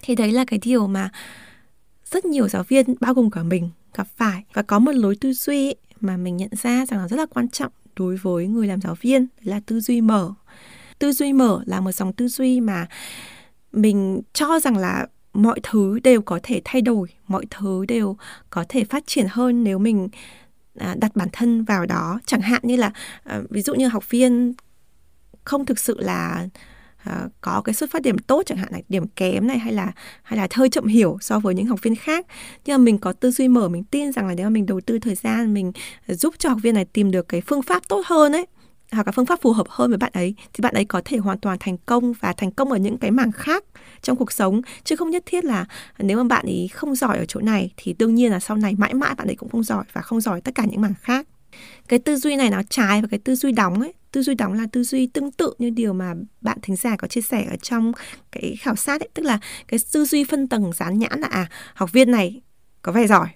thì 0.02 0.16
đấy 0.16 0.32
là 0.32 0.46
cái 0.46 0.60
điều 0.64 0.88
mà 0.88 1.10
rất 2.06 2.26
nhiều 2.26 2.48
giáo 2.48 2.64
viên, 2.64 2.96
bao 3.00 3.14
gồm 3.14 3.32
cả 3.32 3.44
mình, 3.44 3.70
gặp 3.94 4.08
phải. 4.16 4.44
Và 4.54 4.62
có 4.62 4.80
một 4.80 4.92
lối 4.92 5.16
tư 5.16 5.34
duy 5.34 5.76
mà 6.00 6.18
mình 6.18 6.38
nhận 6.38 6.50
ra 6.62 6.86
rằng 6.86 7.00
là 7.00 7.08
rất 7.08 7.18
là 7.18 7.26
quan 7.26 7.50
trọng 7.50 7.72
đối 7.96 8.16
với 8.16 8.48
người 8.48 8.68
làm 8.68 8.82
giáo 8.82 8.96
viên 9.02 9.28
là 9.44 9.60
tư 9.66 9.80
duy 9.80 10.02
mở. 10.02 10.34
Tư 11.00 11.14
duy 11.14 11.34
mở 11.34 11.64
là 11.66 11.82
một 11.82 11.92
dòng 11.92 12.14
tư 12.14 12.28
duy 12.28 12.62
mà 12.62 12.88
mình 13.72 14.22
cho 14.34 14.60
rằng 14.60 14.78
là 14.78 15.08
mọi 15.34 15.60
thứ 15.64 16.00
đều 16.00 16.22
có 16.22 16.40
thể 16.44 16.62
thay 16.66 16.82
đổi, 16.82 17.08
mọi 17.28 17.46
thứ 17.50 17.86
đều 17.86 18.18
có 18.50 18.66
thể 18.70 18.84
phát 18.84 19.04
triển 19.08 19.28
hơn 19.30 19.64
nếu 19.64 19.80
mình 19.80 20.10
à, 20.76 20.96
đặt 21.00 21.16
bản 21.16 21.28
thân 21.34 21.64
vào 21.64 21.86
đó. 21.86 22.20
Chẳng 22.26 22.42
hạn 22.42 22.62
như 22.64 22.76
là 22.76 22.92
à, 23.24 23.42
ví 23.50 23.62
dụ 23.62 23.76
như 23.76 23.88
học 23.88 24.10
viên 24.10 24.54
không 25.44 25.66
thực 25.66 25.80
sự 25.80 26.00
là 26.00 26.48
À, 27.04 27.28
có 27.42 27.62
cái 27.62 27.74
xuất 27.74 27.92
phát 27.92 28.02
điểm 28.02 28.18
tốt 28.18 28.44
chẳng 28.46 28.58
hạn 28.58 28.68
là 28.72 28.80
điểm 28.90 29.08
kém 29.08 29.48
này 29.48 29.60
hay 29.60 29.74
là 29.74 29.92
hay 30.24 30.38
là 30.38 30.48
hơi 30.54 30.70
chậm 30.70 30.86
hiểu 30.86 31.18
so 31.22 31.40
với 31.40 31.56
những 31.56 31.66
học 31.66 31.80
viên 31.82 31.96
khác. 31.96 32.26
Nhưng 32.66 32.78
mà 32.78 32.84
mình 32.84 32.98
có 32.98 33.14
tư 33.14 33.32
duy 33.32 33.48
mở 33.48 33.70
mình 33.70 33.84
tin 33.84 34.12
rằng 34.12 34.28
là 34.28 34.34
nếu 34.34 34.46
mà 34.46 34.50
mình 34.50 34.66
đầu 34.66 34.82
tư 34.82 35.00
thời 35.00 35.16
gian 35.16 35.54
mình 35.54 35.72
giúp 36.08 36.36
cho 36.38 36.50
học 36.50 36.60
viên 36.62 36.76
này 36.76 36.86
tìm 36.86 37.12
được 37.12 37.28
cái 37.28 37.42
phương 37.42 37.62
pháp 37.62 37.88
tốt 37.88 38.02
hơn 38.06 38.32
ấy 38.32 38.46
hoặc 38.92 39.08
là 39.08 39.12
phương 39.12 39.26
pháp 39.26 39.42
phù 39.42 39.54
hợp 39.54 39.68
hơn 39.70 39.90
với 39.90 39.98
bạn 39.98 40.12
ấy 40.14 40.36
thì 40.54 40.62
bạn 40.62 40.74
ấy 40.74 40.86
có 40.86 41.02
thể 41.06 41.18
hoàn 41.18 41.40
toàn 41.40 41.58
thành 41.60 41.78
công 41.86 42.14
và 42.14 42.34
thành 42.34 42.52
công 42.52 42.72
ở 42.72 42.78
những 42.78 42.98
cái 42.98 43.12
mảng 43.12 43.32
khác 43.32 43.64
trong 44.02 44.18
cuộc 44.18 44.32
sống. 44.32 44.62
Chứ 44.84 44.96
không 44.96 45.10
nhất 45.10 45.24
thiết 45.26 45.46
là 45.46 45.66
nếu 46.00 46.18
mà 46.18 46.24
bạn 46.24 46.46
ấy 46.46 46.70
không 46.74 46.96
giỏi 46.96 47.18
ở 47.18 47.26
chỗ 47.26 47.40
này 47.40 47.72
thì 47.78 47.96
đương 48.00 48.16
nhiên 48.16 48.32
là 48.32 48.40
sau 48.40 48.58
này 48.58 48.76
mãi 48.78 48.94
mãi 48.94 49.16
bạn 49.16 49.28
ấy 49.28 49.36
cũng 49.36 49.50
không 49.50 49.64
giỏi 49.64 49.84
và 49.94 50.02
không 50.02 50.22
giỏi 50.22 50.42
tất 50.42 50.56
cả 50.56 50.66
những 50.66 50.82
mảng 50.82 50.94
khác. 51.02 51.28
Cái 51.88 52.00
tư 52.00 52.16
duy 52.16 52.36
này 52.36 52.50
nó 52.50 52.62
trái 52.70 53.02
với 53.02 53.10
cái 53.10 53.20
tư 53.20 53.36
duy 53.36 53.52
đóng 53.52 53.82
ấy 53.82 53.94
tư 54.12 54.22
duy 54.22 54.36
đóng 54.36 54.54
là 54.54 54.68
tư 54.72 54.84
duy 54.84 55.08
tương 55.08 55.32
tự 55.32 55.54
như 55.58 55.70
điều 55.70 55.94
mà 55.94 56.14
bạn 56.42 56.58
thính 56.62 56.76
giả 56.76 56.96
có 56.96 57.08
chia 57.08 57.22
sẻ 57.22 57.46
ở 57.50 57.56
trong 57.56 57.92
cái 58.32 58.56
khảo 58.60 58.76
sát 58.76 59.02
ấy. 59.02 59.10
Tức 59.14 59.24
là 59.24 59.40
cái 59.68 59.80
tư 59.92 60.06
duy 60.06 60.24
phân 60.24 60.48
tầng 60.48 60.72
dán 60.74 61.00
nhãn 61.00 61.20
là 61.20 61.28
à 61.28 61.50
học 61.74 61.92
viên 61.92 62.12
này 62.12 62.42
có 62.82 62.92
vẻ 62.92 63.08
giỏi 63.08 63.28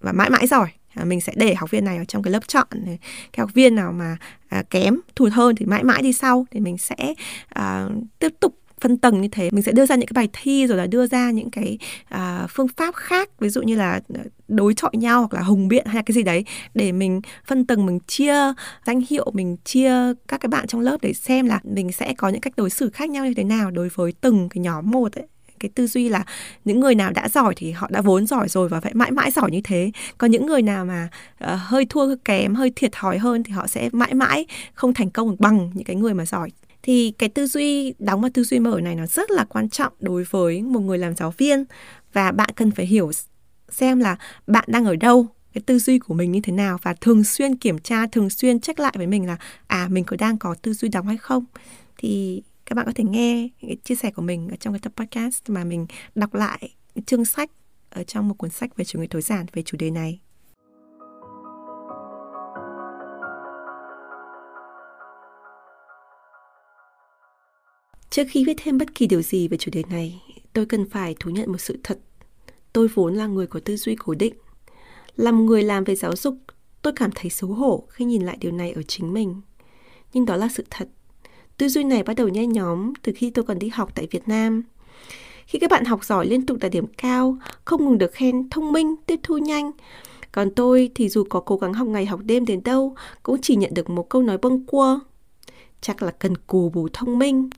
và 0.00 0.12
mãi 0.12 0.30
mãi 0.30 0.46
giỏi. 0.46 0.68
À, 0.94 1.04
mình 1.04 1.20
sẽ 1.20 1.32
để 1.36 1.54
học 1.54 1.70
viên 1.70 1.84
này 1.84 1.96
ở 1.96 2.04
trong 2.04 2.22
cái 2.22 2.32
lớp 2.32 2.48
chọn 2.48 2.66
cái 2.72 2.98
học 3.38 3.50
viên 3.54 3.74
nào 3.74 3.92
mà 3.92 4.16
à, 4.48 4.62
kém 4.70 5.00
thụt 5.16 5.32
hơn 5.32 5.56
thì 5.56 5.66
mãi 5.66 5.84
mãi 5.84 6.02
đi 6.02 6.12
sau. 6.12 6.46
Thì 6.50 6.60
mình 6.60 6.78
sẽ 6.78 7.14
à, 7.48 7.88
tiếp 8.18 8.34
tục 8.40 8.59
phân 8.80 8.96
tầng 8.96 9.20
như 9.20 9.28
thế 9.28 9.48
mình 9.52 9.62
sẽ 9.62 9.72
đưa 9.72 9.86
ra 9.86 9.96
những 9.96 10.06
cái 10.06 10.14
bài 10.14 10.28
thi 10.32 10.66
rồi 10.66 10.78
là 10.78 10.86
đưa 10.86 11.06
ra 11.06 11.30
những 11.30 11.50
cái 11.50 11.78
à, 12.08 12.46
phương 12.50 12.68
pháp 12.76 12.94
khác 12.94 13.30
ví 13.40 13.48
dụ 13.48 13.62
như 13.62 13.76
là 13.76 14.00
ờ, 14.14 14.20
đối 14.48 14.74
chọi 14.74 14.90
nhau 14.94 15.18
hoặc 15.20 15.34
là 15.34 15.42
hùng 15.42 15.68
biện 15.68 15.86
hay 15.86 15.94
là 15.94 16.02
cái 16.02 16.14
gì 16.14 16.22
đấy 16.22 16.44
để 16.74 16.92
mình 16.92 17.20
phân 17.46 17.66
tầng 17.66 17.86
mình 17.86 17.98
chia 18.06 18.34
danh 18.86 19.02
hiệu 19.10 19.30
mình 19.34 19.56
chia 19.64 19.92
các 20.28 20.40
cái 20.40 20.48
bạn 20.48 20.66
trong 20.66 20.80
lớp 20.80 20.96
để 21.02 21.12
xem 21.12 21.46
là 21.46 21.60
mình 21.64 21.92
sẽ 21.92 22.14
có 22.18 22.28
những 22.28 22.40
cách 22.40 22.52
đối 22.56 22.70
xử 22.70 22.90
khác 22.90 23.10
nhau 23.10 23.26
như 23.26 23.34
thế 23.34 23.44
nào 23.44 23.70
đối 23.70 23.88
với 23.94 24.12
từng 24.20 24.48
cái 24.48 24.60
nhóm 24.60 24.90
một 24.90 25.12
ấy. 25.12 25.26
Cái 25.60 25.70
tư 25.74 25.86
duy 25.86 26.08
là 26.08 26.24
những 26.64 26.80
người 26.80 26.94
nào 26.94 27.10
đã 27.10 27.28
giỏi 27.28 27.54
thì 27.56 27.70
họ 27.70 27.88
đã 27.90 28.00
vốn 28.00 28.26
giỏi 28.26 28.48
rồi 28.48 28.68
và 28.68 28.80
phải 28.80 28.94
mãi 28.94 29.10
mãi 29.10 29.30
giỏi 29.30 29.50
như 29.50 29.60
thế. 29.64 29.90
Còn 30.18 30.30
những 30.30 30.46
người 30.46 30.62
nào 30.62 30.84
mà 30.84 31.08
uh, 31.44 31.50
hơi 31.58 31.86
thua 31.88 32.16
kém 32.24 32.54
hơi 32.54 32.72
thiệt 32.76 32.92
thòi 32.92 33.18
hơn 33.18 33.42
thì 33.42 33.52
họ 33.52 33.66
sẽ 33.66 33.88
mãi 33.92 34.14
mãi 34.14 34.46
không 34.74 34.94
thành 34.94 35.10
công 35.10 35.36
bằng 35.38 35.70
những 35.74 35.84
cái 35.84 35.96
người 35.96 36.14
mà 36.14 36.26
giỏi 36.26 36.50
thì 36.82 37.12
cái 37.18 37.28
tư 37.28 37.46
duy, 37.46 37.94
đóng 37.98 38.20
và 38.20 38.28
tư 38.34 38.44
duy 38.44 38.58
mở 38.58 38.80
này 38.80 38.94
nó 38.94 39.06
rất 39.06 39.30
là 39.30 39.44
quan 39.44 39.68
trọng 39.68 39.92
đối 40.00 40.24
với 40.24 40.62
một 40.62 40.80
người 40.80 40.98
làm 40.98 41.16
giáo 41.16 41.34
viên. 41.38 41.64
Và 42.12 42.32
bạn 42.32 42.50
cần 42.56 42.70
phải 42.70 42.86
hiểu 42.86 43.10
xem 43.68 43.98
là 43.98 44.16
bạn 44.46 44.64
đang 44.68 44.84
ở 44.84 44.96
đâu, 44.96 45.26
cái 45.52 45.62
tư 45.66 45.78
duy 45.78 45.98
của 45.98 46.14
mình 46.14 46.32
như 46.32 46.40
thế 46.40 46.52
nào. 46.52 46.78
Và 46.82 46.94
thường 46.94 47.24
xuyên 47.24 47.56
kiểm 47.56 47.78
tra, 47.78 48.06
thường 48.06 48.30
xuyên 48.30 48.60
check 48.60 48.80
lại 48.80 48.92
với 48.96 49.06
mình 49.06 49.26
là 49.26 49.36
à 49.66 49.88
mình 49.90 50.04
có 50.04 50.16
đang 50.16 50.38
có 50.38 50.54
tư 50.62 50.72
duy 50.72 50.88
đóng 50.88 51.06
hay 51.06 51.16
không. 51.16 51.44
Thì 51.98 52.42
các 52.66 52.74
bạn 52.74 52.86
có 52.86 52.92
thể 52.94 53.04
nghe 53.04 53.48
cái 53.62 53.76
chia 53.84 53.94
sẻ 53.94 54.10
của 54.10 54.22
mình 54.22 54.48
ở 54.48 54.56
trong 54.56 54.72
cái 54.72 54.80
tập 54.80 54.92
podcast 54.96 55.42
mà 55.48 55.64
mình 55.64 55.86
đọc 56.14 56.34
lại 56.34 56.74
chương 57.06 57.24
sách 57.24 57.50
ở 57.90 58.04
trong 58.04 58.28
một 58.28 58.34
cuốn 58.38 58.50
sách 58.50 58.76
về 58.76 58.84
chủ 58.84 59.00
nghĩa 59.00 59.06
tối 59.06 59.22
giản, 59.22 59.46
về 59.52 59.62
chủ 59.62 59.76
đề 59.80 59.90
này. 59.90 60.20
Trước 68.10 68.24
khi 68.30 68.44
viết 68.44 68.56
thêm 68.62 68.78
bất 68.78 68.94
kỳ 68.94 69.06
điều 69.06 69.22
gì 69.22 69.48
về 69.48 69.56
chủ 69.56 69.70
đề 69.74 69.82
này, 69.90 70.22
tôi 70.52 70.66
cần 70.66 70.90
phải 70.90 71.14
thú 71.20 71.30
nhận 71.30 71.52
một 71.52 71.58
sự 71.58 71.78
thật. 71.82 71.98
Tôi 72.72 72.88
vốn 72.94 73.14
là 73.14 73.26
người 73.26 73.46
có 73.46 73.60
tư 73.60 73.76
duy 73.76 73.96
cố 73.96 74.14
định. 74.14 74.34
Là 75.16 75.32
một 75.32 75.42
người 75.42 75.62
làm 75.62 75.84
về 75.84 75.94
giáo 75.94 76.16
dục, 76.16 76.36
tôi 76.82 76.92
cảm 76.96 77.10
thấy 77.14 77.30
xấu 77.30 77.50
hổ 77.50 77.84
khi 77.88 78.04
nhìn 78.04 78.22
lại 78.22 78.36
điều 78.40 78.52
này 78.52 78.72
ở 78.72 78.82
chính 78.82 79.12
mình. 79.12 79.40
Nhưng 80.12 80.24
đó 80.24 80.36
là 80.36 80.48
sự 80.48 80.64
thật. 80.70 80.88
Tư 81.56 81.68
duy 81.68 81.84
này 81.84 82.02
bắt 82.02 82.16
đầu 82.16 82.28
nhen 82.28 82.52
nhóm 82.52 82.92
từ 83.02 83.12
khi 83.16 83.30
tôi 83.30 83.44
còn 83.44 83.58
đi 83.58 83.68
học 83.68 83.92
tại 83.94 84.08
Việt 84.10 84.28
Nam. 84.28 84.62
Khi 85.46 85.58
các 85.58 85.70
bạn 85.70 85.84
học 85.84 86.04
giỏi 86.04 86.26
liên 86.26 86.46
tục 86.46 86.58
đạt 86.60 86.72
điểm 86.72 86.86
cao, 86.86 87.38
không 87.64 87.84
ngừng 87.84 87.98
được 87.98 88.12
khen 88.12 88.50
thông 88.50 88.72
minh, 88.72 88.94
tiếp 89.06 89.20
thu 89.22 89.38
nhanh, 89.38 89.70
còn 90.32 90.54
tôi 90.54 90.90
thì 90.94 91.08
dù 91.08 91.24
có 91.24 91.40
cố 91.40 91.56
gắng 91.56 91.72
học 91.72 91.88
ngày 91.88 92.06
học 92.06 92.20
đêm 92.24 92.44
đến 92.44 92.62
đâu, 92.64 92.94
cũng 93.22 93.40
chỉ 93.42 93.56
nhận 93.56 93.74
được 93.74 93.90
một 93.90 94.08
câu 94.08 94.22
nói 94.22 94.38
bâng 94.38 94.66
quơ. 94.66 94.98
Chắc 95.80 96.02
là 96.02 96.10
cần 96.10 96.36
cù 96.36 96.70
bù 96.70 96.88
thông 96.92 97.18
minh. 97.18 97.50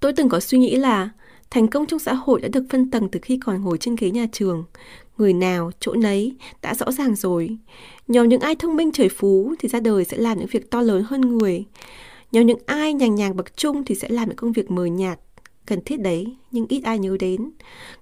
Tôi 0.00 0.12
từng 0.12 0.28
có 0.28 0.40
suy 0.40 0.58
nghĩ 0.58 0.76
là 0.76 1.08
thành 1.50 1.68
công 1.68 1.86
trong 1.86 1.98
xã 1.98 2.14
hội 2.14 2.40
đã 2.40 2.48
được 2.48 2.64
phân 2.70 2.90
tầng 2.90 3.08
từ 3.08 3.20
khi 3.22 3.38
còn 3.44 3.62
ngồi 3.62 3.78
trên 3.78 3.96
ghế 3.96 4.10
nhà 4.10 4.26
trường. 4.32 4.64
Người 5.18 5.32
nào, 5.32 5.70
chỗ 5.80 5.94
nấy, 5.94 6.36
đã 6.62 6.74
rõ 6.74 6.92
ràng 6.92 7.14
rồi. 7.14 7.58
Nhóm 8.08 8.28
những 8.28 8.40
ai 8.40 8.54
thông 8.54 8.76
minh 8.76 8.92
trời 8.92 9.08
phú 9.08 9.54
thì 9.58 9.68
ra 9.68 9.80
đời 9.80 10.04
sẽ 10.04 10.16
làm 10.16 10.38
những 10.38 10.48
việc 10.50 10.70
to 10.70 10.82
lớn 10.82 11.04
hơn 11.06 11.38
người. 11.38 11.64
Nhóm 12.32 12.46
những 12.46 12.58
ai 12.66 12.94
nhàng 12.94 13.14
nhàng 13.14 13.36
bậc 13.36 13.56
trung 13.56 13.84
thì 13.84 13.94
sẽ 13.94 14.08
làm 14.08 14.28
những 14.28 14.36
công 14.36 14.52
việc 14.52 14.70
mờ 14.70 14.84
nhạt, 14.84 15.18
cần 15.66 15.80
thiết 15.84 16.00
đấy, 16.00 16.36
nhưng 16.50 16.66
ít 16.68 16.80
ai 16.84 16.98
nhớ 16.98 17.16
đến. 17.20 17.50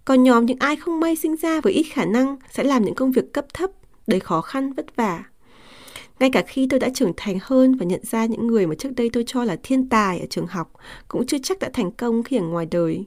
Còn 0.04 0.22
nhóm 0.22 0.46
những 0.46 0.58
ai 0.60 0.76
không 0.76 1.00
may 1.00 1.16
sinh 1.16 1.36
ra 1.36 1.60
với 1.60 1.72
ít 1.72 1.82
khả 1.82 2.04
năng 2.04 2.36
sẽ 2.50 2.64
làm 2.64 2.84
những 2.84 2.94
công 2.94 3.12
việc 3.12 3.32
cấp 3.32 3.46
thấp, 3.54 3.70
đầy 4.06 4.20
khó 4.20 4.40
khăn, 4.40 4.72
vất 4.72 4.96
vả. 4.96 5.24
Ngay 6.20 6.30
cả 6.30 6.42
khi 6.46 6.66
tôi 6.70 6.80
đã 6.80 6.88
trưởng 6.94 7.12
thành 7.16 7.38
hơn 7.42 7.74
và 7.74 7.86
nhận 7.86 8.00
ra 8.04 8.26
những 8.26 8.46
người 8.46 8.66
mà 8.66 8.74
trước 8.74 8.88
đây 8.96 9.10
tôi 9.12 9.24
cho 9.26 9.44
là 9.44 9.56
thiên 9.62 9.88
tài 9.88 10.20
ở 10.20 10.26
trường 10.30 10.46
học 10.46 10.72
cũng 11.08 11.26
chưa 11.26 11.38
chắc 11.42 11.58
đã 11.58 11.70
thành 11.72 11.90
công 11.92 12.22
khi 12.22 12.36
ở 12.36 12.42
ngoài 12.42 12.66
đời. 12.70 13.04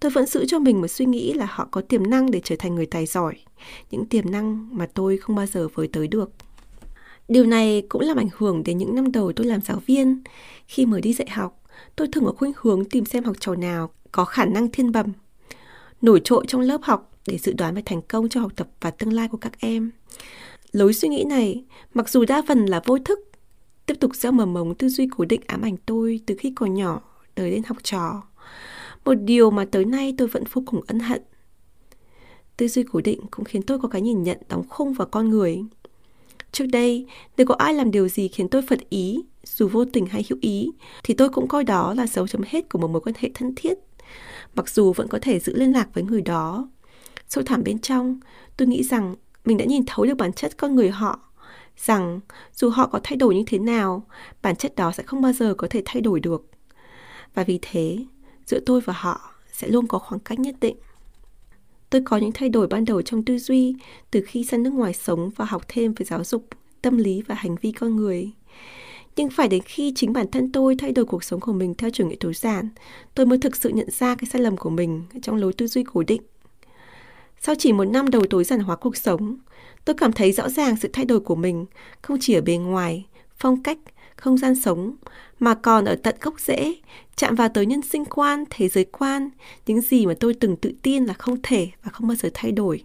Tôi 0.00 0.10
vẫn 0.10 0.26
giữ 0.26 0.44
cho 0.48 0.58
mình 0.58 0.80
một 0.80 0.88
suy 0.88 1.04
nghĩ 1.04 1.32
là 1.32 1.46
họ 1.50 1.68
có 1.70 1.80
tiềm 1.80 2.10
năng 2.10 2.30
để 2.30 2.40
trở 2.44 2.56
thành 2.58 2.74
người 2.74 2.86
tài 2.86 3.06
giỏi, 3.06 3.34
những 3.90 4.06
tiềm 4.06 4.30
năng 4.30 4.68
mà 4.78 4.86
tôi 4.94 5.16
không 5.16 5.36
bao 5.36 5.46
giờ 5.46 5.68
với 5.74 5.88
tới 5.92 6.08
được. 6.08 6.30
Điều 7.28 7.46
này 7.46 7.82
cũng 7.88 8.02
làm 8.02 8.16
ảnh 8.16 8.28
hưởng 8.36 8.62
đến 8.64 8.78
những 8.78 8.94
năm 8.94 9.12
đầu 9.12 9.32
tôi 9.36 9.46
làm 9.46 9.60
giáo 9.60 9.82
viên. 9.86 10.22
Khi 10.66 10.86
mới 10.86 11.00
đi 11.00 11.12
dạy 11.12 11.28
học, 11.30 11.62
tôi 11.96 12.08
thường 12.12 12.24
có 12.24 12.32
khuynh 12.32 12.52
hướng 12.56 12.84
tìm 12.84 13.04
xem 13.04 13.24
học 13.24 13.36
trò 13.40 13.54
nào 13.54 13.90
có 14.12 14.24
khả 14.24 14.44
năng 14.44 14.68
thiên 14.70 14.92
bẩm, 14.92 15.06
nổi 16.02 16.20
trội 16.24 16.44
trong 16.48 16.60
lớp 16.60 16.80
học 16.82 17.12
để 17.26 17.38
dự 17.38 17.52
đoán 17.52 17.74
về 17.74 17.82
thành 17.84 18.02
công 18.02 18.28
cho 18.28 18.40
học 18.40 18.52
tập 18.56 18.68
và 18.80 18.90
tương 18.90 19.12
lai 19.12 19.28
của 19.28 19.38
các 19.38 19.52
em. 19.60 19.90
Lối 20.72 20.94
suy 20.94 21.08
nghĩ 21.08 21.24
này, 21.24 21.64
mặc 21.94 22.08
dù 22.08 22.24
đa 22.24 22.42
phần 22.48 22.66
là 22.66 22.82
vô 22.84 22.98
thức, 22.98 23.18
tiếp 23.86 23.94
tục 24.00 24.16
gieo 24.16 24.32
mầm 24.32 24.52
mống 24.52 24.74
tư 24.74 24.88
duy 24.88 25.08
cố 25.16 25.24
định 25.24 25.40
ám 25.46 25.62
ảnh 25.62 25.76
tôi 25.86 26.20
từ 26.26 26.34
khi 26.38 26.52
còn 26.56 26.74
nhỏ 26.74 27.00
tới 27.34 27.50
đến 27.50 27.62
học 27.66 27.76
trò. 27.82 28.22
Một 29.04 29.14
điều 29.14 29.50
mà 29.50 29.64
tới 29.64 29.84
nay 29.84 30.14
tôi 30.18 30.28
vẫn 30.28 30.44
vô 30.52 30.62
cùng 30.66 30.80
ân 30.86 31.00
hận. 31.00 31.22
Tư 32.56 32.68
duy 32.68 32.84
cố 32.92 33.00
định 33.00 33.20
cũng 33.30 33.44
khiến 33.44 33.62
tôi 33.62 33.78
có 33.78 33.88
cái 33.88 34.02
nhìn 34.02 34.22
nhận 34.22 34.38
đóng 34.48 34.68
khung 34.68 34.92
vào 34.92 35.08
con 35.10 35.30
người. 35.30 35.64
Trước 36.52 36.66
đây, 36.66 37.06
nếu 37.36 37.46
có 37.46 37.54
ai 37.54 37.74
làm 37.74 37.90
điều 37.90 38.08
gì 38.08 38.28
khiến 38.28 38.48
tôi 38.48 38.62
phật 38.62 38.78
ý, 38.90 39.22
dù 39.44 39.68
vô 39.68 39.84
tình 39.84 40.06
hay 40.06 40.24
hữu 40.28 40.38
ý, 40.42 40.70
thì 41.04 41.14
tôi 41.14 41.28
cũng 41.28 41.48
coi 41.48 41.64
đó 41.64 41.94
là 41.94 42.06
dấu 42.06 42.26
chấm 42.28 42.42
hết 42.46 42.68
của 42.68 42.78
một 42.78 42.88
mối 42.88 43.00
quan 43.00 43.14
hệ 43.18 43.30
thân 43.34 43.54
thiết. 43.56 43.78
Mặc 44.54 44.68
dù 44.68 44.92
vẫn 44.92 45.08
có 45.08 45.18
thể 45.22 45.38
giữ 45.38 45.56
liên 45.56 45.72
lạc 45.72 45.88
với 45.94 46.04
người 46.04 46.22
đó. 46.22 46.68
Sâu 47.28 47.44
thẳm 47.44 47.62
bên 47.64 47.78
trong, 47.78 48.20
tôi 48.56 48.68
nghĩ 48.68 48.82
rằng 48.82 49.16
mình 49.46 49.56
đã 49.56 49.64
nhìn 49.64 49.82
thấu 49.86 50.06
được 50.06 50.14
bản 50.14 50.32
chất 50.32 50.56
con 50.56 50.74
người 50.74 50.90
họ, 50.90 51.20
rằng 51.76 52.20
dù 52.54 52.68
họ 52.68 52.86
có 52.86 53.00
thay 53.04 53.16
đổi 53.16 53.34
như 53.34 53.42
thế 53.46 53.58
nào, 53.58 54.06
bản 54.42 54.56
chất 54.56 54.76
đó 54.76 54.92
sẽ 54.92 55.02
không 55.02 55.20
bao 55.20 55.32
giờ 55.32 55.54
có 55.54 55.66
thể 55.70 55.82
thay 55.84 56.00
đổi 56.00 56.20
được. 56.20 56.46
Và 57.34 57.44
vì 57.44 57.58
thế, 57.62 57.98
giữa 58.46 58.60
tôi 58.66 58.80
và 58.80 58.92
họ 58.96 59.20
sẽ 59.52 59.68
luôn 59.68 59.86
có 59.86 59.98
khoảng 59.98 60.20
cách 60.20 60.38
nhất 60.38 60.54
định. 60.60 60.76
Tôi 61.90 62.02
có 62.04 62.16
những 62.16 62.32
thay 62.32 62.48
đổi 62.48 62.66
ban 62.66 62.84
đầu 62.84 63.02
trong 63.02 63.24
tư 63.24 63.38
duy 63.38 63.74
từ 64.10 64.20
khi 64.26 64.44
sang 64.44 64.62
nước 64.62 64.72
ngoài 64.72 64.92
sống 64.92 65.30
và 65.36 65.44
học 65.44 65.62
thêm 65.68 65.94
về 65.94 66.04
giáo 66.04 66.24
dục, 66.24 66.46
tâm 66.82 66.96
lý 66.96 67.22
và 67.22 67.34
hành 67.34 67.56
vi 67.62 67.72
con 67.72 67.96
người. 67.96 68.30
Nhưng 69.16 69.30
phải 69.30 69.48
đến 69.48 69.62
khi 69.62 69.92
chính 69.96 70.12
bản 70.12 70.30
thân 70.30 70.52
tôi 70.52 70.76
thay 70.78 70.92
đổi 70.92 71.04
cuộc 71.04 71.24
sống 71.24 71.40
của 71.40 71.52
mình 71.52 71.74
theo 71.74 71.90
chủ 71.90 72.06
nghĩa 72.06 72.16
tối 72.20 72.34
giản, 72.34 72.68
tôi 73.14 73.26
mới 73.26 73.38
thực 73.38 73.56
sự 73.56 73.68
nhận 73.68 73.90
ra 73.90 74.14
cái 74.14 74.28
sai 74.32 74.42
lầm 74.42 74.56
của 74.56 74.70
mình 74.70 75.04
trong 75.22 75.36
lối 75.36 75.52
tư 75.52 75.66
duy 75.66 75.84
cố 75.84 76.02
định. 76.02 76.22
Sau 77.40 77.54
chỉ 77.58 77.72
một 77.72 77.84
năm 77.84 78.10
đầu 78.10 78.22
tối 78.30 78.44
giản 78.44 78.60
hóa 78.60 78.76
cuộc 78.76 78.96
sống, 78.96 79.36
tôi 79.84 79.96
cảm 79.98 80.12
thấy 80.12 80.32
rõ 80.32 80.48
ràng 80.48 80.76
sự 80.76 80.88
thay 80.92 81.04
đổi 81.04 81.20
của 81.20 81.34
mình 81.34 81.66
không 82.02 82.18
chỉ 82.20 82.34
ở 82.34 82.40
bề 82.40 82.56
ngoài, 82.56 83.06
phong 83.38 83.62
cách, 83.62 83.78
không 84.16 84.38
gian 84.38 84.54
sống, 84.54 84.96
mà 85.38 85.54
còn 85.54 85.84
ở 85.84 85.96
tận 86.02 86.16
gốc 86.20 86.40
rễ, 86.40 86.74
chạm 87.16 87.34
vào 87.34 87.48
tới 87.48 87.66
nhân 87.66 87.82
sinh 87.82 88.04
quan, 88.04 88.44
thế 88.50 88.68
giới 88.68 88.84
quan, 88.84 89.30
những 89.66 89.80
gì 89.80 90.06
mà 90.06 90.14
tôi 90.20 90.34
từng 90.34 90.56
tự 90.56 90.72
tin 90.82 91.04
là 91.04 91.14
không 91.14 91.36
thể 91.42 91.68
và 91.82 91.90
không 91.90 92.08
bao 92.08 92.14
giờ 92.14 92.30
thay 92.34 92.52
đổi. 92.52 92.84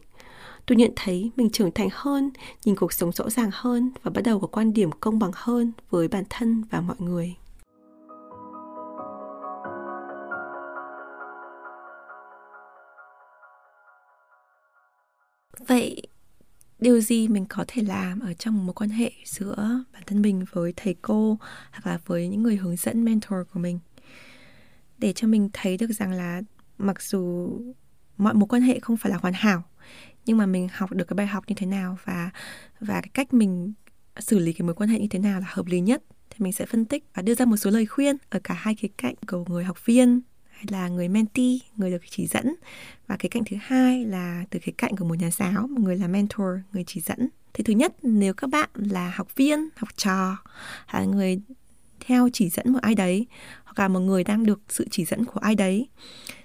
Tôi 0.66 0.76
nhận 0.76 0.92
thấy 0.96 1.32
mình 1.36 1.50
trưởng 1.50 1.72
thành 1.72 1.90
hơn, 1.92 2.32
nhìn 2.66 2.76
cuộc 2.76 2.94
sống 2.94 3.12
rõ 3.12 3.30
ràng 3.30 3.50
hơn 3.54 3.92
và 4.04 4.12
bắt 4.12 4.22
đầu 4.22 4.40
có 4.40 4.48
quan 4.48 4.74
điểm 4.74 4.92
công 4.92 5.20
bằng 5.20 5.32
hơn 5.34 5.72
với 5.90 6.08
bản 6.08 6.24
thân 6.30 6.64
và 6.72 6.82
mọi 6.82 6.96
người. 7.00 7.36
Vậy 15.68 16.02
điều 16.80 17.02
gì 17.02 17.28
mình 17.28 17.46
có 17.50 17.66
thể 17.68 17.84
làm 17.84 18.20
ở 18.20 18.34
trong 18.34 18.58
một 18.58 18.64
mối 18.64 18.74
quan 18.74 18.90
hệ 18.90 19.12
giữa 19.26 19.84
bản 19.94 20.04
thân 20.06 20.22
mình 20.22 20.46
với 20.52 20.74
thầy 20.76 20.96
cô 21.02 21.38
hoặc 21.72 21.88
là 21.88 22.00
với 22.06 22.28
những 22.28 22.44
người 22.44 22.56
hướng 22.56 22.76
dẫn, 22.76 23.06
mentor 23.06 23.40
của 23.54 23.60
mình? 23.60 23.80
Để 24.98 25.14
cho 25.14 25.28
mình 25.28 25.50
thấy 25.54 25.78
được 25.78 25.92
rằng 25.92 26.12
là 26.12 26.42
mặc 26.78 27.02
dù 27.02 27.52
mọi 28.18 28.34
mối 28.34 28.48
quan 28.48 28.62
hệ 28.62 28.80
không 28.80 28.98
phải 28.98 29.12
là 29.12 29.18
hoàn 29.18 29.34
hảo, 29.34 29.64
nhưng 30.26 30.38
mà 30.38 30.46
mình 30.46 30.68
học 30.72 30.92
được 30.92 31.06
cái 31.08 31.16
bài 31.16 31.28
học 31.28 31.44
như 31.48 31.56
thế 31.58 31.66
nào 31.66 31.98
và 32.04 32.30
và 32.80 33.02
cái 33.02 33.10
cách 33.14 33.34
mình 33.34 33.74
xử 34.20 34.40
lý 34.40 34.54
cái 34.54 34.66
mối 34.66 34.76
quan 34.76 34.90
hệ 34.90 35.00
như 35.00 35.08
thế 35.10 35.20
nào 35.20 35.40
là 35.40 35.46
hợp 35.50 35.66
lý 35.66 35.80
nhất, 35.80 36.04
thì 36.30 36.36
mình 36.40 36.54
sẽ 36.54 36.66
phân 36.66 36.86
tích 36.86 37.04
và 37.14 37.22
đưa 37.22 37.36
ra 37.36 37.46
một 37.46 37.58
số 37.58 37.70
lời 37.70 37.86
khuyên 37.86 38.18
ở 38.30 38.40
cả 38.44 38.54
hai 38.54 38.76
khía 38.76 38.88
cạnh 38.98 39.16
của 39.28 39.46
người 39.48 39.64
học 39.64 39.86
viên 39.86 40.22
là 40.70 40.88
người 40.88 41.10
mentee, 41.10 41.58
người 41.78 41.92
được 41.92 42.02
chỉ 42.10 42.28
dẫn 42.28 42.56
và 43.08 43.16
cái 43.20 43.30
cạnh 43.30 43.44
thứ 43.46 43.58
hai 43.62 44.06
là 44.06 44.44
từ 44.50 44.60
cái 44.60 44.74
cạnh 44.78 44.96
của 44.96 45.06
một 45.06 45.16
nhà 45.16 45.30
giáo, 45.32 45.68
một 45.68 45.80
người 45.82 45.98
là 45.98 46.08
mentor, 46.08 46.48
người 46.74 46.84
chỉ 46.88 47.02
dẫn. 47.02 47.30
Thì 47.54 47.64
thứ 47.64 47.74
nhất, 47.74 47.96
nếu 48.04 48.34
các 48.34 48.50
bạn 48.50 48.70
là 48.74 49.14
học 49.16 49.36
viên, 49.36 49.70
học 49.76 49.90
trò, 49.96 50.38
là 50.94 51.04
người 51.04 51.42
theo 52.00 52.30
chỉ 52.34 52.50
dẫn 52.50 52.74
một 52.74 52.80
ai 52.82 52.96
đấy 52.96 53.28
hoặc 53.64 53.80
là 53.80 53.88
một 53.88 54.00
người 54.00 54.24
đang 54.24 54.46
được 54.46 54.62
sự 54.70 54.88
chỉ 54.92 55.06
dẫn 55.06 55.26
của 55.26 55.40
ai 55.40 55.56
đấy 55.56 55.88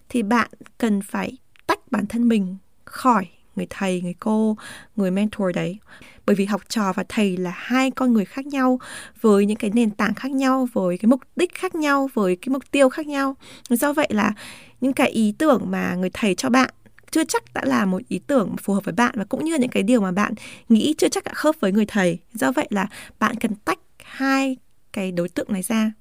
thì 0.09 0.23
bạn 0.23 0.51
cần 0.79 1.03
phải 1.03 1.39
tách 1.67 1.81
bản 1.91 2.07
thân 2.07 2.29
mình 2.29 2.57
khỏi 2.85 3.27
người 3.57 3.67
thầy, 3.71 4.01
người 4.01 4.15
cô, 4.21 4.57
người 4.97 5.11
mentor 5.11 5.55
đấy. 5.55 5.79
Bởi 6.27 6.37
vì 6.37 6.45
học 6.45 6.63
trò 6.69 6.93
và 6.93 7.05
thầy 7.09 7.37
là 7.37 7.53
hai 7.55 7.91
con 7.91 8.13
người 8.13 8.25
khác 8.25 8.47
nhau 8.47 8.81
với 9.21 9.47
những 9.47 9.57
cái 9.57 9.71
nền 9.75 9.91
tảng 9.91 10.15
khác 10.15 10.31
nhau, 10.31 10.69
với 10.73 10.99
cái 10.99 11.09
mục 11.09 11.21
đích 11.37 11.55
khác 11.55 11.75
nhau, 11.75 12.11
với 12.15 12.37
cái 12.37 12.49
mục 12.49 12.71
tiêu 12.71 12.89
khác 12.89 13.07
nhau. 13.07 13.37
Do 13.69 13.93
vậy 13.93 14.09
là 14.11 14.33
những 14.81 14.93
cái 14.93 15.11
ý 15.11 15.35
tưởng 15.39 15.63
mà 15.71 15.95
người 15.95 16.11
thầy 16.13 16.35
cho 16.35 16.51
bạn 16.51 16.71
chưa 17.11 17.25
chắc 17.25 17.55
đã 17.55 17.65
là 17.65 17.85
một 17.85 18.03
ý 18.09 18.21
tưởng 18.27 18.57
phù 18.63 18.75
hợp 18.75 18.85
với 18.85 18.95
bạn 18.95 19.15
và 19.17 19.25
cũng 19.25 19.45
như 19.45 19.55
những 19.55 19.71
cái 19.71 19.83
điều 19.83 20.01
mà 20.01 20.13
bạn 20.13 20.35
nghĩ 20.69 20.95
chưa 20.99 21.09
chắc 21.09 21.25
đã 21.25 21.33
khớp 21.35 21.55
với 21.61 21.73
người 21.73 21.87
thầy. 21.87 22.19
Do 22.33 22.53
vậy 22.53 22.67
là 22.71 22.87
bạn 23.19 23.37
cần 23.37 23.55
tách 23.55 23.79
hai 24.05 24.57
cái 24.93 25.13
đối 25.13 25.29
tượng 25.29 25.53
này 25.53 25.63
ra. 25.63 25.93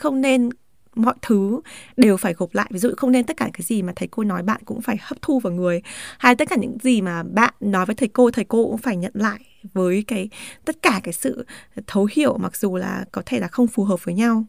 Không 0.00 0.20
nên 0.20 0.50
mọi 0.94 1.14
thứ 1.22 1.60
đều 1.96 2.16
phải 2.16 2.34
gộp 2.34 2.54
lại. 2.54 2.66
Ví 2.70 2.78
dụ 2.78 2.90
không 2.96 3.12
nên 3.12 3.26
tất 3.26 3.36
cả 3.36 3.50
cái 3.52 3.62
gì 3.62 3.82
mà 3.82 3.92
thầy 3.96 4.08
cô 4.08 4.24
nói 4.24 4.42
bạn 4.42 4.60
cũng 4.64 4.80
phải 4.80 4.96
hấp 5.00 5.22
thu 5.22 5.38
vào 5.38 5.52
người, 5.52 5.82
hay 6.18 6.36
tất 6.36 6.48
cả 6.48 6.56
những 6.56 6.76
gì 6.82 7.02
mà 7.02 7.22
bạn 7.22 7.54
nói 7.60 7.86
với 7.86 7.96
thầy 7.96 8.08
cô 8.08 8.30
thầy 8.30 8.44
cô 8.44 8.64
cũng 8.64 8.78
phải 8.78 8.96
nhận 8.96 9.12
lại 9.14 9.40
với 9.72 10.04
cái, 10.06 10.28
tất 10.64 10.82
cả 10.82 11.00
cái 11.02 11.12
sự 11.12 11.46
thấu 11.86 12.08
hiểu, 12.12 12.38
mặc 12.38 12.56
dù 12.56 12.76
là 12.76 13.04
có 13.12 13.22
thể 13.26 13.40
là 13.40 13.48
không 13.48 13.66
phù 13.66 13.84
hợp 13.84 14.04
với 14.04 14.14
nhau. 14.14 14.44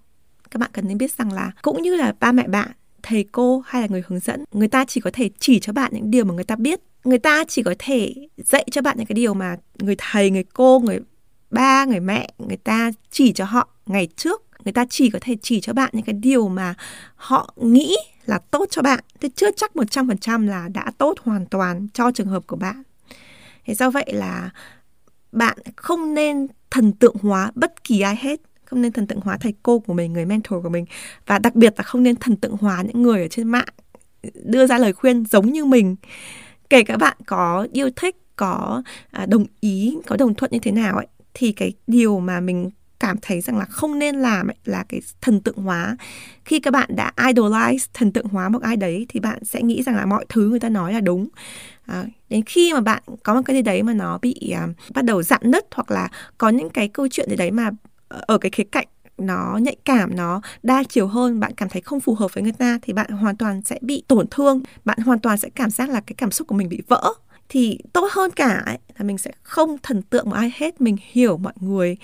Các 0.52 0.58
bạn 0.58 0.70
cần 0.74 0.88
nên 0.88 0.98
biết 0.98 1.12
rằng 1.18 1.34
là 1.34 1.52
cũng 1.62 1.82
như 1.82 1.96
là 1.96 2.14
ba 2.20 2.32
mẹ 2.32 2.48
bạn, 2.48 2.72
thầy 3.04 3.26
cô 3.32 3.64
hay 3.66 3.82
là 3.82 3.88
người 3.88 4.04
hướng 4.08 4.20
dẫn, 4.20 4.44
người 4.52 4.68
ta 4.68 4.86
chỉ 4.86 5.02
có 5.02 5.10
thể 5.14 5.30
chỉ 5.40 5.60
cho 5.60 5.74
bạn 5.74 5.92
những 5.94 6.12
điều 6.12 6.26
mà 6.26 6.34
người 6.34 6.44
ta 6.44 6.56
biết. 6.56 6.80
Người 7.04 7.20
ta 7.20 7.44
chỉ 7.48 7.64
có 7.64 7.76
thể 7.80 8.14
dạy 8.38 8.66
cho 8.72 8.82
bạn 8.82 8.98
những 8.98 9.06
cái 9.06 9.14
điều 9.14 9.34
mà 9.34 9.58
người 9.80 9.96
thầy, 9.98 10.30
người 10.30 10.44
cô, 10.44 10.80
người 10.80 11.00
ba, 11.50 11.86
người 11.86 12.00
mẹ, 12.00 12.30
người 12.38 12.58
ta 12.58 12.92
chỉ 13.12 13.34
cho 13.34 13.46
họ 13.46 13.70
ngày 13.86 14.08
trước 14.16 14.44
người 14.66 14.72
ta 14.74 14.86
chỉ 14.90 15.10
có 15.10 15.20
thể 15.22 15.36
chỉ 15.42 15.62
cho 15.62 15.74
bạn 15.74 15.90
những 15.94 16.06
cái 16.06 16.14
điều 16.14 16.48
mà 16.48 16.74
họ 17.16 17.54
nghĩ 17.56 17.96
là 18.26 18.40
tốt 18.52 18.66
cho 18.70 18.82
bạn. 18.82 19.00
Chứ 19.20 19.28
chưa 19.36 19.52
chắc 19.52 19.72
100% 19.76 20.48
là 20.48 20.68
đã 20.74 20.92
tốt 20.98 21.20
hoàn 21.24 21.46
toàn 21.46 21.88
cho 21.94 22.12
trường 22.12 22.28
hợp 22.28 22.48
của 22.48 22.56
bạn. 22.56 22.84
Thế 23.66 23.74
do 23.74 23.90
vậy 23.90 24.06
là 24.14 24.50
bạn 25.32 25.58
không 25.76 26.14
nên 26.14 26.48
thần 26.72 26.92
tượng 26.92 27.16
hóa 27.22 27.52
bất 27.56 27.84
kỳ 27.84 28.02
ai 28.02 28.16
hết. 28.16 28.42
Không 28.66 28.82
nên 28.82 28.92
thần 28.92 29.08
tượng 29.08 29.22
hóa 29.22 29.38
thầy 29.38 29.54
cô 29.64 29.80
của 29.80 29.94
mình, 29.94 30.14
người 30.14 30.26
mentor 30.26 30.64
của 30.64 30.70
mình. 30.70 30.86
Và 31.26 31.40
đặc 31.40 31.56
biệt 31.56 31.74
là 31.78 31.84
không 31.84 32.04
nên 32.04 32.16
thần 32.16 32.36
tượng 32.36 32.58
hóa 32.62 32.84
những 32.88 33.02
người 33.02 33.22
ở 33.22 33.28
trên 33.28 33.48
mạng 33.48 33.68
đưa 34.44 34.68
ra 34.68 34.78
lời 34.78 34.94
khuyên 34.94 35.26
giống 35.26 35.52
như 35.52 35.66
mình. 35.66 35.96
Kể 36.70 36.84
cả 36.84 36.98
bạn 36.98 37.18
có 37.26 37.68
yêu 37.74 37.90
thích, 37.96 38.16
có 38.36 38.84
à, 39.12 39.26
đồng 39.26 39.46
ý, 39.60 39.98
có 40.08 40.16
đồng 40.18 40.36
thuận 40.36 40.52
như 40.52 40.60
thế 40.60 40.72
nào 40.72 40.96
ấy, 40.96 41.08
thì 41.34 41.52
cái 41.52 41.74
điều 41.88 42.20
mà 42.20 42.40
mình 42.40 42.70
cảm 43.02 43.18
thấy 43.22 43.42
rằng 43.42 43.58
là 43.58 43.66
không 43.66 44.00
nên 44.00 44.16
làm 44.16 44.48
ấy, 44.48 44.56
là 44.66 44.84
cái 44.90 45.02
thần 45.22 45.42
tượng 45.42 45.56
hóa. 45.56 45.98
Khi 46.46 46.60
các 46.60 46.72
bạn 46.72 46.90
đã 46.96 47.12
idolize 47.18 47.88
thần 47.94 48.12
tượng 48.12 48.26
hóa 48.26 48.50
một 48.50 48.62
ai 48.62 48.78
đấy 48.78 49.06
thì 49.10 49.20
bạn 49.20 49.46
sẽ 49.46 49.62
nghĩ 49.62 49.84
rằng 49.84 49.96
là 49.96 50.06
mọi 50.06 50.26
thứ 50.30 50.50
người 50.50 50.60
ta 50.60 50.70
nói 50.70 50.94
là 50.94 51.02
đúng. 51.02 51.28
À, 51.86 52.06
đến 52.30 52.44
khi 52.46 52.74
mà 52.74 52.82
bạn 52.82 53.04
có 53.24 53.34
một 53.34 53.42
cái 53.46 53.56
gì 53.56 53.62
đấy 53.62 53.84
mà 53.84 53.94
nó 53.94 54.20
bị 54.22 54.54
uh, 54.64 54.94
bắt 54.94 55.06
đầu 55.06 55.24
dạn 55.24 55.42
nứt 55.44 55.66
hoặc 55.76 55.92
là 55.92 56.10
có 56.38 56.50
những 56.50 56.70
cái 56.70 56.88
câu 56.88 57.08
chuyện 57.12 57.30
gì 57.30 57.36
đấy 57.36 57.52
mà 57.52 57.72
ở 58.10 58.38
cái 58.38 58.50
khía 58.50 58.64
cạnh 58.64 58.88
nó 59.18 59.58
nhạy 59.62 59.76
cảm 59.86 60.16
nó 60.16 60.42
đa 60.64 60.84
chiều 60.90 61.08
hơn 61.08 61.40
bạn 61.40 61.54
cảm 61.58 61.70
thấy 61.70 61.82
không 61.82 62.00
phù 62.00 62.16
hợp 62.16 62.34
với 62.34 62.44
người 62.44 62.52
ta 62.52 62.80
thì 62.82 62.94
bạn 62.94 63.12
hoàn 63.12 63.38
toàn 63.38 63.62
sẽ 63.62 63.80
bị 63.82 64.04
tổn 64.08 64.28
thương. 64.32 64.62
Bạn 64.86 64.98
hoàn 65.00 65.20
toàn 65.20 65.38
sẽ 65.38 65.50
cảm 65.56 65.70
giác 65.70 65.90
là 65.90 66.00
cái 66.00 66.16
cảm 66.18 66.32
xúc 66.32 66.48
của 66.48 66.56
mình 66.56 66.70
bị 66.70 66.82
vỡ. 66.88 67.14
Thì 67.50 67.80
tốt 67.94 68.08
hơn 68.12 68.32
cả 68.32 68.64
ấy, 68.66 68.78
là 68.98 69.06
mình 69.06 69.18
sẽ 69.18 69.32
không 69.44 69.78
thần 69.84 70.02
tượng 70.02 70.30
một 70.30 70.36
ai 70.36 70.54
hết 70.56 70.82
mình 70.82 70.98
hiểu 71.12 71.38
mọi 71.38 71.54
người 71.60 71.98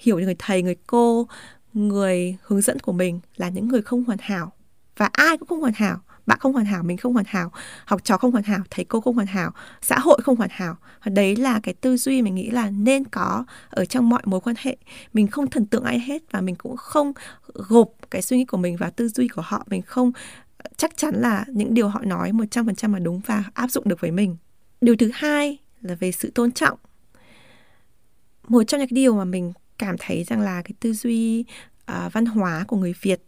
hiểu 0.00 0.18
người 0.18 0.36
thầy, 0.38 0.62
người 0.62 0.76
cô, 0.86 1.28
người 1.74 2.36
hướng 2.42 2.60
dẫn 2.60 2.78
của 2.78 2.92
mình 2.92 3.20
là 3.36 3.48
những 3.48 3.68
người 3.68 3.82
không 3.82 4.04
hoàn 4.04 4.18
hảo. 4.22 4.52
Và 4.96 5.06
ai 5.12 5.38
cũng 5.38 5.48
không 5.48 5.60
hoàn 5.60 5.74
hảo. 5.74 6.00
Bạn 6.26 6.38
không 6.38 6.52
hoàn 6.52 6.66
hảo, 6.66 6.82
mình 6.82 6.96
không 6.96 7.12
hoàn 7.12 7.26
hảo. 7.28 7.52
Học 7.84 8.04
trò 8.04 8.16
không 8.16 8.32
hoàn 8.32 8.44
hảo, 8.44 8.60
thầy 8.70 8.84
cô 8.84 9.00
không 9.00 9.14
hoàn 9.14 9.26
hảo. 9.26 9.52
Xã 9.82 9.98
hội 9.98 10.20
không 10.22 10.36
hoàn 10.36 10.50
hảo. 10.52 10.76
Và 11.04 11.10
đấy 11.10 11.36
là 11.36 11.60
cái 11.62 11.74
tư 11.74 11.96
duy 11.96 12.22
mình 12.22 12.34
nghĩ 12.34 12.50
là 12.50 12.70
nên 12.70 13.04
có 13.04 13.44
ở 13.70 13.84
trong 13.84 14.08
mọi 14.08 14.22
mối 14.24 14.40
quan 14.40 14.56
hệ. 14.58 14.76
Mình 15.12 15.26
không 15.26 15.46
thần 15.46 15.66
tượng 15.66 15.84
ai 15.84 16.00
hết 16.00 16.22
và 16.30 16.40
mình 16.40 16.54
cũng 16.54 16.76
không 16.76 17.12
gộp 17.54 17.88
cái 18.10 18.22
suy 18.22 18.36
nghĩ 18.36 18.44
của 18.44 18.56
mình 18.56 18.76
vào 18.76 18.90
tư 18.90 19.08
duy 19.08 19.28
của 19.28 19.42
họ. 19.42 19.66
Mình 19.70 19.82
không, 19.82 20.12
chắc 20.76 20.96
chắn 20.96 21.14
là 21.14 21.44
những 21.48 21.74
điều 21.74 21.88
họ 21.88 22.00
nói 22.04 22.32
100% 22.32 22.92
là 22.92 22.98
đúng 22.98 23.20
và 23.26 23.44
áp 23.54 23.70
dụng 23.70 23.88
được 23.88 24.00
với 24.00 24.10
mình. 24.10 24.36
Điều 24.80 24.96
thứ 24.96 25.10
hai 25.14 25.58
là 25.80 25.94
về 25.94 26.12
sự 26.12 26.30
tôn 26.34 26.52
trọng. 26.52 26.78
Một 28.48 28.62
trong 28.62 28.80
những 28.80 28.88
điều 28.92 29.16
mà 29.16 29.24
mình 29.24 29.52
cảm 29.80 29.96
thấy 29.98 30.24
rằng 30.24 30.40
là 30.40 30.62
cái 30.62 30.72
tư 30.80 30.92
duy 30.92 31.44
uh, 31.92 32.12
văn 32.12 32.26
hóa 32.26 32.64
của 32.68 32.76
người 32.76 32.94
Việt 33.02 33.22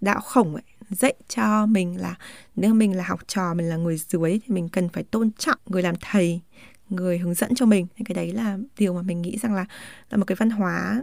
đạo 0.00 0.20
khổng 0.20 0.54
ấy 0.54 0.64
dạy 0.90 1.14
cho 1.28 1.66
mình 1.66 2.00
là 2.00 2.14
nếu 2.56 2.74
mình 2.74 2.96
là 2.96 3.04
học 3.04 3.20
trò 3.26 3.54
mình 3.54 3.68
là 3.68 3.76
người 3.76 3.96
dưới 3.96 4.40
thì 4.44 4.54
mình 4.54 4.68
cần 4.68 4.88
phải 4.88 5.02
tôn 5.02 5.30
trọng 5.32 5.58
người 5.66 5.82
làm 5.82 5.94
thầy 6.00 6.40
người 6.88 7.18
hướng 7.18 7.34
dẫn 7.34 7.54
cho 7.54 7.66
mình. 7.66 7.86
Thì 7.96 8.04
cái 8.04 8.14
đấy 8.14 8.32
là 8.32 8.58
điều 8.78 8.94
mà 8.94 9.02
mình 9.02 9.22
nghĩ 9.22 9.38
rằng 9.38 9.54
là 9.54 9.66
là 10.10 10.16
một 10.16 10.24
cái 10.24 10.36
văn 10.36 10.50
hóa 10.50 11.02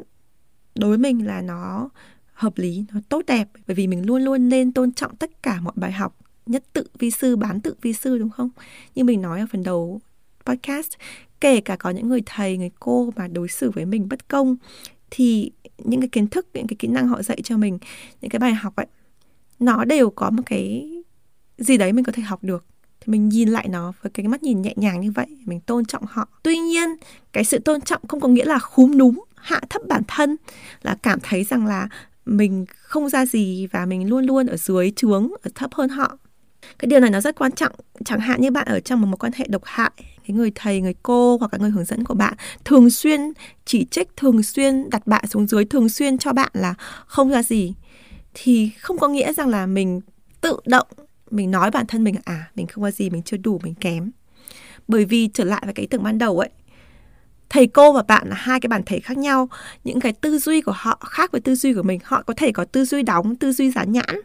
đối 0.75 0.89
với 0.89 0.97
mình 0.97 1.27
là 1.27 1.41
nó 1.41 1.89
hợp 2.33 2.57
lý 2.57 2.85
nó 2.93 2.99
tốt 3.09 3.21
đẹp. 3.27 3.47
Bởi 3.67 3.75
vì 3.75 3.87
mình 3.87 4.05
luôn 4.05 4.21
luôn 4.21 4.49
nên 4.49 4.71
tôn 4.71 4.91
trọng 4.91 5.15
tất 5.15 5.43
cả 5.43 5.61
mọi 5.61 5.73
bài 5.75 5.91
học 5.91 6.17
nhất 6.45 6.63
tự 6.73 6.87
vi 6.99 7.11
sư 7.11 7.35
bán 7.35 7.61
tự 7.61 7.75
vi 7.81 7.93
sư 7.93 8.17
đúng 8.17 8.29
không? 8.29 8.49
Như 8.95 9.03
mình 9.03 9.21
nói 9.21 9.39
ở 9.39 9.45
phần 9.51 9.63
đầu 9.63 10.01
podcast 10.45 10.91
kể 11.41 11.61
cả 11.61 11.75
có 11.75 11.89
những 11.89 12.09
người 12.09 12.21
thầy, 12.25 12.57
người 12.57 12.71
cô 12.79 13.09
mà 13.15 13.27
đối 13.27 13.47
xử 13.47 13.71
với 13.71 13.85
mình 13.85 14.09
bất 14.09 14.27
công, 14.27 14.55
thì 15.11 15.51
những 15.77 16.01
cái 16.01 16.09
kiến 16.09 16.27
thức, 16.27 16.47
những 16.53 16.67
cái 16.67 16.75
kỹ 16.79 16.87
năng 16.87 17.07
họ 17.07 17.21
dạy 17.21 17.41
cho 17.43 17.57
mình, 17.57 17.79
những 18.21 18.31
cái 18.31 18.39
bài 18.39 18.53
học 18.53 18.75
ấy, 18.75 18.87
nó 19.59 19.85
đều 19.85 20.09
có 20.09 20.29
một 20.29 20.43
cái 20.45 20.89
gì 21.57 21.77
đấy 21.77 21.93
mình 21.93 22.05
có 22.05 22.11
thể 22.11 22.23
học 22.23 22.43
được. 22.43 22.65
Thì 22.99 23.11
mình 23.11 23.29
nhìn 23.29 23.49
lại 23.49 23.67
nó 23.67 23.93
với 24.01 24.11
cái 24.11 24.27
mắt 24.27 24.43
nhìn 24.43 24.61
nhẹ 24.61 24.73
nhàng 24.75 25.01
như 25.01 25.11
vậy, 25.11 25.25
mình 25.45 25.59
tôn 25.59 25.85
trọng 25.85 26.03
họ. 26.07 26.27
Tuy 26.43 26.57
nhiên, 26.57 26.89
cái 27.31 27.43
sự 27.43 27.59
tôn 27.59 27.81
trọng 27.81 28.01
không 28.07 28.19
có 28.19 28.27
nghĩa 28.27 28.45
là 28.45 28.59
khúm 28.59 28.97
núm, 28.97 29.19
hạ 29.35 29.61
thấp 29.69 29.81
bản 29.87 30.01
thân, 30.07 30.35
là 30.81 30.97
cảm 31.03 31.19
thấy 31.23 31.43
rằng 31.43 31.65
là 31.65 31.89
mình 32.25 32.65
không 32.77 33.09
ra 33.09 33.25
gì 33.25 33.67
và 33.67 33.85
mình 33.85 34.09
luôn 34.09 34.25
luôn 34.25 34.47
ở 34.47 34.57
dưới 34.57 34.91
trướng, 34.95 35.31
ở 35.41 35.51
thấp 35.55 35.73
hơn 35.73 35.89
họ 35.89 36.17
cái 36.79 36.87
điều 36.87 36.99
này 36.99 37.09
nó 37.09 37.21
rất 37.21 37.35
quan 37.35 37.51
trọng. 37.51 37.71
Chẳng 38.05 38.19
hạn 38.19 38.41
như 38.41 38.51
bạn 38.51 38.67
ở 38.67 38.79
trong 38.79 39.01
một 39.01 39.07
mối 39.07 39.17
quan 39.17 39.31
hệ 39.35 39.45
độc 39.49 39.61
hại, 39.65 39.91
cái 39.97 40.35
người 40.35 40.51
thầy, 40.55 40.81
người 40.81 40.95
cô 41.03 41.37
hoặc 41.37 41.53
là 41.53 41.59
người 41.59 41.69
hướng 41.69 41.85
dẫn 41.85 42.03
của 42.03 42.13
bạn 42.13 42.33
thường 42.65 42.89
xuyên 42.89 43.19
chỉ 43.65 43.85
trích, 43.91 44.17
thường 44.17 44.43
xuyên 44.43 44.89
đặt 44.89 45.07
bạn 45.07 45.27
xuống 45.27 45.47
dưới, 45.47 45.65
thường 45.65 45.89
xuyên 45.89 46.17
cho 46.17 46.33
bạn 46.33 46.49
là 46.53 46.73
không 47.05 47.29
ra 47.29 47.43
gì, 47.43 47.73
thì 48.33 48.71
không 48.79 48.97
có 48.97 49.07
nghĩa 49.07 49.33
rằng 49.33 49.47
là 49.47 49.65
mình 49.65 50.01
tự 50.41 50.57
động 50.65 50.87
mình 51.31 51.51
nói 51.51 51.71
bản 51.71 51.87
thân 51.87 52.03
mình 52.03 52.15
à 52.23 52.51
mình 52.55 52.67
không 52.67 52.83
có 52.83 52.91
gì, 52.91 53.09
mình 53.09 53.23
chưa 53.23 53.37
đủ, 53.37 53.59
mình 53.63 53.75
kém. 53.75 54.11
Bởi 54.87 55.05
vì 55.05 55.29
trở 55.33 55.43
lại 55.43 55.61
với 55.65 55.73
cái 55.73 55.83
ý 55.83 55.87
tưởng 55.87 56.03
ban 56.03 56.17
đầu 56.17 56.39
ấy, 56.39 56.49
thầy 57.49 57.67
cô 57.67 57.93
và 57.93 58.03
bạn 58.03 58.29
là 58.29 58.35
hai 58.35 58.59
cái 58.59 58.67
bản 58.67 58.81
thể 58.85 58.99
khác 58.99 59.17
nhau. 59.17 59.49
Những 59.83 59.99
cái 59.99 60.13
tư 60.13 60.39
duy 60.39 60.61
của 60.61 60.73
họ 60.75 60.99
khác 61.09 61.31
với 61.31 61.41
tư 61.41 61.55
duy 61.55 61.73
của 61.73 61.83
mình, 61.83 61.99
họ 62.03 62.23
có 62.23 62.33
thể 62.37 62.51
có 62.51 62.65
tư 62.65 62.85
duy 62.85 63.03
đóng, 63.03 63.35
tư 63.35 63.53
duy 63.53 63.71
dán 63.71 63.91
nhãn 63.91 64.21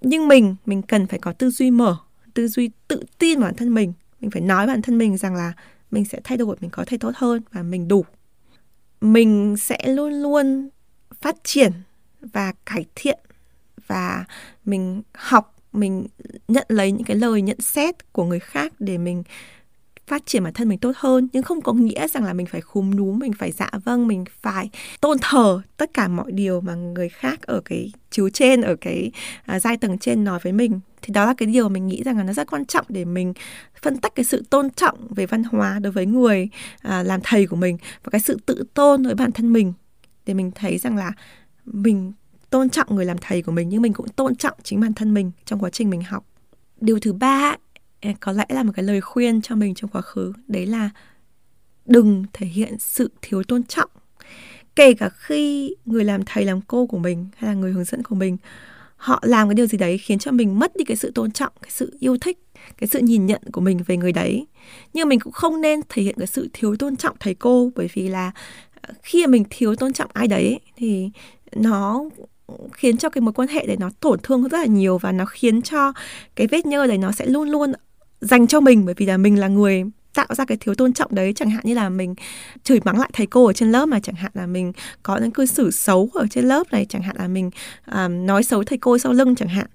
nhưng 0.00 0.28
mình 0.28 0.56
mình 0.66 0.82
cần 0.82 1.06
phải 1.06 1.18
có 1.18 1.32
tư 1.32 1.50
duy 1.50 1.70
mở, 1.70 1.96
tư 2.34 2.48
duy 2.48 2.70
tự 2.88 3.04
tin 3.18 3.40
vào 3.40 3.48
bản 3.48 3.56
thân 3.56 3.74
mình. 3.74 3.92
Mình 4.20 4.30
phải 4.30 4.42
nói 4.42 4.66
bản 4.66 4.82
thân 4.82 4.98
mình 4.98 5.16
rằng 5.16 5.34
là 5.34 5.52
mình 5.90 6.04
sẽ 6.04 6.20
thay 6.24 6.38
đổi, 6.38 6.56
mình 6.60 6.70
có 6.70 6.84
thể 6.86 6.96
tốt 6.98 7.12
hơn 7.14 7.42
và 7.52 7.62
mình 7.62 7.88
đủ. 7.88 8.04
Mình 9.00 9.56
sẽ 9.56 9.78
luôn 9.86 10.12
luôn 10.12 10.68
phát 11.20 11.36
triển 11.44 11.72
và 12.20 12.52
cải 12.66 12.84
thiện 12.94 13.18
và 13.86 14.24
mình 14.64 15.02
học, 15.14 15.56
mình 15.72 16.06
nhận 16.48 16.66
lấy 16.68 16.92
những 16.92 17.04
cái 17.04 17.16
lời 17.16 17.42
nhận 17.42 17.60
xét 17.60 18.12
của 18.12 18.24
người 18.24 18.40
khác 18.40 18.72
để 18.78 18.98
mình 18.98 19.22
phát 20.08 20.26
triển 20.26 20.44
bản 20.44 20.52
thân 20.52 20.68
mình 20.68 20.78
tốt 20.78 20.92
hơn. 20.96 21.28
Nhưng 21.32 21.42
không 21.42 21.60
có 21.60 21.72
nghĩa 21.72 22.08
rằng 22.08 22.24
là 22.24 22.32
mình 22.32 22.46
phải 22.46 22.60
khúm 22.60 22.96
núm 22.96 23.18
mình 23.18 23.32
phải 23.32 23.52
dạ 23.52 23.70
vâng 23.84 24.08
mình 24.08 24.24
phải 24.40 24.70
tôn 25.00 25.18
thờ 25.22 25.60
tất 25.76 25.90
cả 25.94 26.08
mọi 26.08 26.32
điều 26.32 26.60
mà 26.60 26.74
người 26.74 27.08
khác 27.08 27.42
ở 27.42 27.60
cái 27.64 27.92
chiếu 28.10 28.28
trên 28.28 28.60
ở 28.60 28.76
cái 28.80 29.12
à, 29.44 29.60
giai 29.60 29.76
tầng 29.76 29.98
trên 29.98 30.24
nói 30.24 30.38
với 30.42 30.52
mình. 30.52 30.80
Thì 31.02 31.12
đó 31.12 31.26
là 31.26 31.34
cái 31.34 31.46
điều 31.46 31.68
mình 31.68 31.86
nghĩ 31.86 32.02
rằng 32.02 32.16
là 32.16 32.22
nó 32.22 32.32
rất 32.32 32.50
quan 32.50 32.64
trọng 32.64 32.86
để 32.88 33.04
mình 33.04 33.34
phân 33.82 33.96
tách 33.96 34.14
cái 34.14 34.24
sự 34.24 34.42
tôn 34.50 34.70
trọng 34.70 35.06
về 35.10 35.26
văn 35.26 35.42
hóa 35.42 35.78
đối 35.78 35.92
với 35.92 36.06
người 36.06 36.48
à, 36.80 37.02
làm 37.02 37.20
thầy 37.24 37.46
của 37.46 37.56
mình 37.56 37.78
và 38.04 38.10
cái 38.10 38.20
sự 38.20 38.38
tự 38.46 38.64
tôn 38.74 39.02
với 39.02 39.14
bản 39.14 39.32
thân 39.32 39.52
mình. 39.52 39.72
Để 40.26 40.34
mình 40.34 40.50
thấy 40.54 40.78
rằng 40.78 40.96
là 40.96 41.12
mình 41.64 42.12
tôn 42.50 42.68
trọng 42.68 42.96
người 42.96 43.04
làm 43.04 43.16
thầy 43.20 43.42
của 43.42 43.52
mình 43.52 43.68
nhưng 43.68 43.82
mình 43.82 43.92
cũng 43.92 44.08
tôn 44.08 44.36
trọng 44.36 44.58
chính 44.62 44.80
bản 44.80 44.94
thân 44.94 45.14
mình 45.14 45.30
trong 45.44 45.58
quá 45.60 45.70
trình 45.70 45.90
mình 45.90 46.02
học. 46.02 46.24
Điều 46.80 46.98
thứ 47.00 47.12
ba 47.12 47.56
có 48.20 48.32
lẽ 48.32 48.44
là 48.48 48.62
một 48.62 48.72
cái 48.76 48.84
lời 48.84 49.00
khuyên 49.00 49.42
cho 49.42 49.54
mình 49.54 49.74
trong 49.74 49.90
quá 49.90 50.00
khứ. 50.00 50.32
Đấy 50.48 50.66
là 50.66 50.90
đừng 51.86 52.24
thể 52.32 52.46
hiện 52.46 52.78
sự 52.78 53.10
thiếu 53.22 53.42
tôn 53.42 53.62
trọng. 53.62 53.90
Kể 54.76 54.94
cả 54.94 55.08
khi 55.08 55.74
người 55.84 56.04
làm 56.04 56.24
thầy, 56.26 56.44
làm 56.44 56.60
cô 56.60 56.86
của 56.86 56.98
mình 56.98 57.28
hay 57.36 57.48
là 57.48 57.54
người 57.54 57.72
hướng 57.72 57.84
dẫn 57.84 58.02
của 58.02 58.14
mình, 58.14 58.36
họ 58.96 59.22
làm 59.22 59.48
cái 59.48 59.54
điều 59.54 59.66
gì 59.66 59.78
đấy 59.78 59.98
khiến 59.98 60.18
cho 60.18 60.32
mình 60.32 60.58
mất 60.58 60.76
đi 60.76 60.84
cái 60.84 60.96
sự 60.96 61.10
tôn 61.14 61.30
trọng, 61.30 61.52
cái 61.62 61.70
sự 61.70 61.96
yêu 62.00 62.16
thích, 62.18 62.38
cái 62.78 62.88
sự 62.88 62.98
nhìn 62.98 63.26
nhận 63.26 63.42
của 63.52 63.60
mình 63.60 63.80
về 63.86 63.96
người 63.96 64.12
đấy. 64.12 64.46
Nhưng 64.92 65.08
mình 65.08 65.20
cũng 65.20 65.32
không 65.32 65.60
nên 65.60 65.80
thể 65.88 66.02
hiện 66.02 66.14
cái 66.18 66.26
sự 66.26 66.48
thiếu 66.52 66.76
tôn 66.76 66.96
trọng 66.96 67.16
thầy 67.20 67.34
cô, 67.34 67.70
bởi 67.74 67.88
vì 67.94 68.08
là 68.08 68.30
ờ, 68.80 68.94
khi 69.02 69.26
mà 69.26 69.30
mình 69.30 69.44
thiếu 69.50 69.76
tôn 69.76 69.92
trọng 69.92 70.10
ai 70.14 70.28
đấy 70.28 70.60
thì 70.76 71.10
nó 71.52 72.04
khiến 72.72 72.96
cho 72.96 73.08
cái 73.08 73.20
mối 73.20 73.32
quan 73.32 73.48
hệ 73.48 73.66
đấy 73.66 73.76
nó 73.80 73.90
tổn 74.00 74.18
thương 74.22 74.42
rất 74.42 74.58
là 74.58 74.66
nhiều 74.66 74.98
và 74.98 75.12
nó 75.12 75.24
khiến 75.24 75.62
cho 75.62 75.92
cái 76.36 76.46
vết 76.46 76.66
nhơ 76.66 76.86
đấy 76.86 76.98
nó 76.98 77.12
sẽ 77.12 77.26
luôn 77.26 77.48
luôn 77.48 77.72
dành 78.20 78.46
cho 78.46 78.60
mình 78.60 78.84
bởi 78.84 78.94
vì 78.98 79.06
là 79.06 79.16
mình 79.16 79.38
là 79.38 79.48
người 79.48 79.84
tạo 80.14 80.26
ra 80.34 80.44
cái 80.44 80.58
thiếu 80.60 80.74
tôn 80.74 80.92
trọng 80.92 81.14
đấy 81.14 81.32
chẳng 81.36 81.50
hạn 81.50 81.60
như 81.64 81.74
là 81.74 81.88
mình 81.88 82.14
chửi 82.62 82.80
mắng 82.84 82.98
lại 82.98 83.10
thầy 83.12 83.26
cô 83.26 83.46
ở 83.46 83.52
trên 83.52 83.72
lớp 83.72 83.86
mà 83.86 84.00
chẳng 84.00 84.14
hạn 84.14 84.30
là 84.34 84.46
mình 84.46 84.72
có 85.02 85.16
những 85.16 85.30
cư 85.30 85.46
xử 85.46 85.70
xấu 85.70 86.10
ở 86.14 86.26
trên 86.30 86.44
lớp 86.44 86.72
này 86.72 86.86
chẳng 86.88 87.02
hạn 87.02 87.16
là 87.18 87.28
mình 87.28 87.50
um, 87.92 88.26
nói 88.26 88.42
xấu 88.42 88.64
thầy 88.64 88.78
cô 88.78 88.98
sau 88.98 89.12
lưng 89.12 89.34
chẳng 89.34 89.48
hạn. 89.48 89.66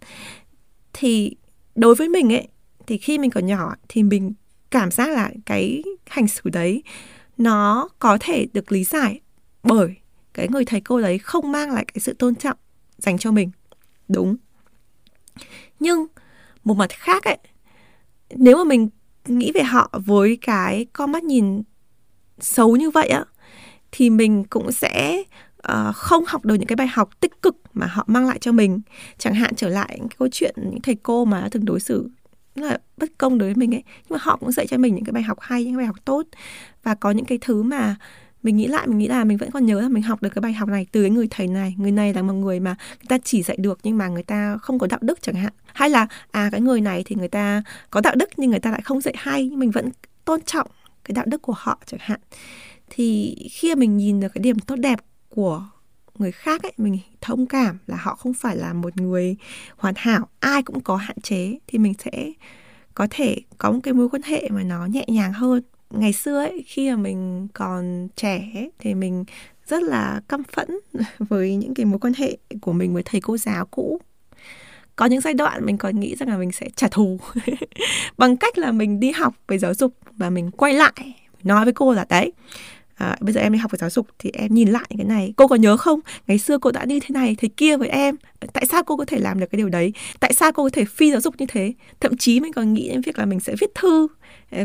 Thì 0.93 1.35
đối 1.75 1.95
với 1.95 2.09
mình 2.09 2.33
ấy 2.33 2.47
thì 2.87 2.97
khi 2.97 3.17
mình 3.17 3.31
còn 3.31 3.45
nhỏ 3.45 3.75
thì 3.89 4.03
mình 4.03 4.33
cảm 4.71 4.91
giác 4.91 5.09
là 5.09 5.31
cái 5.45 5.83
hành 6.09 6.27
xử 6.27 6.49
đấy 6.49 6.83
nó 7.37 7.89
có 7.99 8.17
thể 8.19 8.47
được 8.53 8.71
lý 8.71 8.83
giải 8.83 9.19
bởi 9.63 9.95
cái 10.33 10.47
người 10.49 10.65
thầy 10.65 10.81
cô 10.81 11.01
đấy 11.01 11.17
không 11.17 11.51
mang 11.51 11.71
lại 11.71 11.85
cái 11.93 11.99
sự 11.99 12.13
tôn 12.13 12.35
trọng 12.35 12.57
dành 12.97 13.17
cho 13.17 13.31
mình. 13.31 13.51
Đúng. 14.07 14.35
Nhưng 15.79 16.05
một 16.63 16.73
mặt 16.73 16.89
khác 16.89 17.23
ấy 17.23 17.37
nếu 18.37 18.57
mà 18.57 18.63
mình 18.63 18.89
nghĩ 19.27 19.51
về 19.51 19.63
họ 19.63 19.89
với 20.05 20.37
cái 20.41 20.85
con 20.93 21.11
mắt 21.11 21.23
nhìn 21.23 21.61
xấu 22.39 22.75
như 22.75 22.89
vậy 22.89 23.07
á 23.07 23.25
thì 23.91 24.09
mình 24.09 24.43
cũng 24.43 24.71
sẽ 24.71 25.23
uh, 25.71 25.95
không 25.95 26.23
học 26.27 26.45
được 26.45 26.55
những 26.55 26.67
cái 26.67 26.75
bài 26.75 26.87
học 26.87 27.09
tích 27.19 27.41
cực 27.41 27.55
mà 27.73 27.85
họ 27.85 28.03
mang 28.07 28.27
lại 28.27 28.39
cho 28.39 28.51
mình. 28.51 28.81
Chẳng 29.17 29.33
hạn 29.33 29.55
trở 29.55 29.69
lại 29.69 29.95
cái 29.99 30.17
câu 30.17 30.27
chuyện 30.31 30.55
những 30.57 30.81
thầy 30.81 30.95
cô 30.95 31.25
mà 31.25 31.49
thường 31.51 31.65
đối 31.65 31.79
xử 31.79 32.09
là 32.55 32.77
bất 32.97 33.09
công 33.17 33.37
đối 33.37 33.49
với 33.49 33.55
mình 33.55 33.75
ấy 33.75 33.83
nhưng 33.85 34.17
mà 34.17 34.17
họ 34.21 34.37
cũng 34.37 34.51
dạy 34.51 34.67
cho 34.67 34.77
mình 34.77 34.95
những 34.95 35.05
cái 35.05 35.13
bài 35.13 35.23
học 35.23 35.37
hay 35.41 35.63
những 35.63 35.73
cái 35.73 35.77
bài 35.77 35.85
học 35.85 36.05
tốt. 36.05 36.23
Và 36.83 36.95
có 36.95 37.11
những 37.11 37.25
cái 37.25 37.37
thứ 37.41 37.63
mà 37.63 37.95
mình 38.43 38.57
nghĩ 38.57 38.67
lại, 38.67 38.87
mình 38.87 38.97
nghĩ 38.97 39.07
là 39.07 39.23
mình 39.23 39.37
vẫn 39.37 39.51
còn 39.51 39.65
nhớ 39.65 39.81
là 39.81 39.89
mình 39.89 40.03
học 40.03 40.21
được 40.21 40.29
cái 40.29 40.41
bài 40.41 40.53
học 40.53 40.69
này 40.69 40.87
từ 40.91 41.01
cái 41.01 41.09
người 41.09 41.27
thầy 41.29 41.47
này. 41.47 41.75
Người 41.77 41.91
này 41.91 42.13
là 42.13 42.21
một 42.21 42.33
người 42.33 42.59
mà 42.59 42.75
người 42.89 43.05
ta 43.07 43.17
chỉ 43.23 43.43
dạy 43.43 43.57
được 43.57 43.79
nhưng 43.83 43.97
mà 43.97 44.07
người 44.07 44.23
ta 44.23 44.57
không 44.57 44.79
có 44.79 44.87
đạo 44.87 44.99
đức 45.01 45.21
chẳng 45.21 45.35
hạn. 45.35 45.53
Hay 45.73 45.89
là 45.89 46.07
à 46.31 46.49
cái 46.51 46.61
người 46.61 46.81
này 46.81 47.03
thì 47.05 47.15
người 47.15 47.27
ta 47.27 47.63
có 47.89 48.01
đạo 48.01 48.15
đức 48.15 48.29
nhưng 48.37 48.49
người 48.49 48.59
ta 48.59 48.71
lại 48.71 48.81
không 48.81 49.01
dạy 49.01 49.13
hay, 49.17 49.47
nhưng 49.47 49.59
mình 49.59 49.71
vẫn 49.71 49.89
tôn 50.25 50.41
trọng 50.41 50.67
cái 51.03 51.13
đạo 51.13 51.25
đức 51.27 51.41
của 51.41 51.53
họ 51.57 51.79
chẳng 51.85 51.99
hạn. 52.03 52.19
Thì 52.89 53.35
khi 53.51 53.75
mình 53.75 53.97
nhìn 53.97 54.19
được 54.19 54.27
cái 54.33 54.41
điểm 54.41 54.59
tốt 54.59 54.75
đẹp 54.75 54.99
của 55.29 55.63
người 56.19 56.31
khác 56.31 56.63
ấy, 56.63 56.73
mình 56.77 56.99
thông 57.21 57.45
cảm 57.45 57.77
là 57.87 57.97
họ 57.97 58.15
không 58.15 58.33
phải 58.33 58.57
là 58.57 58.73
một 58.73 58.97
người 58.97 59.35
hoàn 59.77 59.93
hảo, 59.97 60.27
ai 60.39 60.63
cũng 60.63 60.81
có 60.81 60.95
hạn 60.95 61.17
chế, 61.23 61.57
thì 61.67 61.79
mình 61.79 61.93
sẽ 62.03 62.31
có 62.93 63.07
thể 63.09 63.37
có 63.57 63.71
một 63.71 63.79
cái 63.83 63.93
mối 63.93 64.09
quan 64.09 64.21
hệ 64.21 64.49
mà 64.49 64.63
nó 64.63 64.85
nhẹ 64.85 65.05
nhàng 65.07 65.33
hơn 65.33 65.61
ngày 65.93 66.13
xưa 66.13 66.37
ấy 66.37 66.63
khi 66.67 66.89
mà 66.89 66.95
mình 66.95 67.47
còn 67.53 68.07
trẻ 68.15 68.43
ấy, 68.55 68.71
thì 68.79 68.93
mình 68.93 69.25
rất 69.67 69.83
là 69.83 70.21
căm 70.27 70.43
phẫn 70.43 70.79
với 71.19 71.55
những 71.55 71.73
cái 71.73 71.85
mối 71.85 71.99
quan 71.99 72.13
hệ 72.13 72.37
của 72.61 72.73
mình 72.73 72.93
với 72.93 73.03
thầy 73.03 73.21
cô 73.21 73.37
giáo 73.37 73.65
cũ. 73.65 73.99
Có 74.95 75.05
những 75.05 75.21
giai 75.21 75.33
đoạn 75.33 75.65
mình 75.65 75.77
còn 75.77 75.99
nghĩ 75.99 76.15
rằng 76.15 76.29
là 76.29 76.37
mình 76.37 76.51
sẽ 76.51 76.69
trả 76.75 76.87
thù 76.87 77.19
bằng 78.17 78.37
cách 78.37 78.57
là 78.57 78.71
mình 78.71 78.99
đi 78.99 79.11
học 79.11 79.33
về 79.47 79.57
giáo 79.57 79.73
dục 79.73 79.93
và 80.17 80.29
mình 80.29 80.51
quay 80.51 80.73
lại 80.73 80.93
nói 81.43 81.63
với 81.63 81.73
cô 81.73 81.93
là 81.93 82.05
đấy 82.09 82.31
à, 82.95 83.17
bây 83.21 83.33
giờ 83.33 83.41
em 83.41 83.53
đi 83.53 83.59
học 83.59 83.71
về 83.71 83.77
giáo 83.77 83.89
dục 83.89 84.07
thì 84.19 84.31
em 84.33 84.53
nhìn 84.53 84.69
lại 84.69 84.85
cái 84.89 85.05
này. 85.05 85.33
Cô 85.37 85.47
có 85.47 85.55
nhớ 85.55 85.77
không? 85.77 85.99
Ngày 86.27 86.37
xưa 86.37 86.57
cô 86.57 86.71
đã 86.71 86.83
như 86.83 86.99
thế 86.99 87.07
này 87.09 87.35
thế 87.37 87.47
kia 87.57 87.77
với 87.77 87.89
em. 87.89 88.15
Tại 88.53 88.65
sao 88.65 88.83
cô 88.83 88.97
có 88.97 89.05
thể 89.05 89.17
làm 89.19 89.39
được 89.39 89.45
cái 89.51 89.57
điều 89.57 89.69
đấy? 89.69 89.93
Tại 90.19 90.33
sao 90.33 90.51
cô 90.51 90.63
có 90.63 90.69
thể 90.73 90.85
phi 90.85 91.11
giáo 91.11 91.21
dục 91.21 91.35
như 91.37 91.45
thế? 91.49 91.73
Thậm 91.99 92.17
chí 92.17 92.39
mình 92.39 92.53
còn 92.53 92.73
nghĩ 92.73 92.89
đến 92.89 93.01
việc 93.01 93.19
là 93.19 93.25
mình 93.25 93.39
sẽ 93.39 93.55
viết 93.59 93.75
thư 93.75 94.07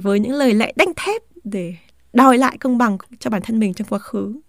với 0.02 0.20
những 0.20 0.32
lời 0.32 0.54
lẽ 0.54 0.72
đanh 0.76 0.92
thép 0.96 1.22
để 1.44 1.74
đòi 2.12 2.38
lại 2.38 2.58
công 2.58 2.78
bằng 2.78 2.98
cho 3.18 3.30
bản 3.30 3.42
thân 3.44 3.58
mình 3.58 3.74
trong 3.74 3.88
quá 3.88 3.98
khứ. 3.98 4.40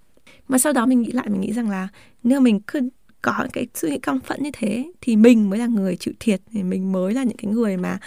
Mà 0.47 0.57
sau 0.57 0.73
đó 0.73 0.85
mình 0.85 1.01
nghĩ 1.01 1.11
lại 1.11 1.29
mình 1.29 1.41
nghĩ 1.41 1.53
rằng 1.53 1.69
là 1.69 1.87
nếu 2.23 2.39
mình 2.39 2.59
cứ 2.59 2.89
có 3.21 3.47
cái 3.53 3.67
suy 3.73 3.89
nghĩ 3.89 3.99
căm 3.99 4.19
phẫn 4.19 4.43
như 4.43 4.49
thế 4.53 4.91
thì 5.01 5.15
mình 5.15 5.49
mới 5.49 5.59
là 5.59 5.67
người 5.67 5.95
chịu 5.95 6.13
thiệt 6.19 6.41
thì 6.51 6.63
mình 6.63 6.91
mới 6.91 7.13
là 7.13 7.23
những 7.23 7.37
cái 7.37 7.51
người 7.51 7.77
mà 7.77 7.99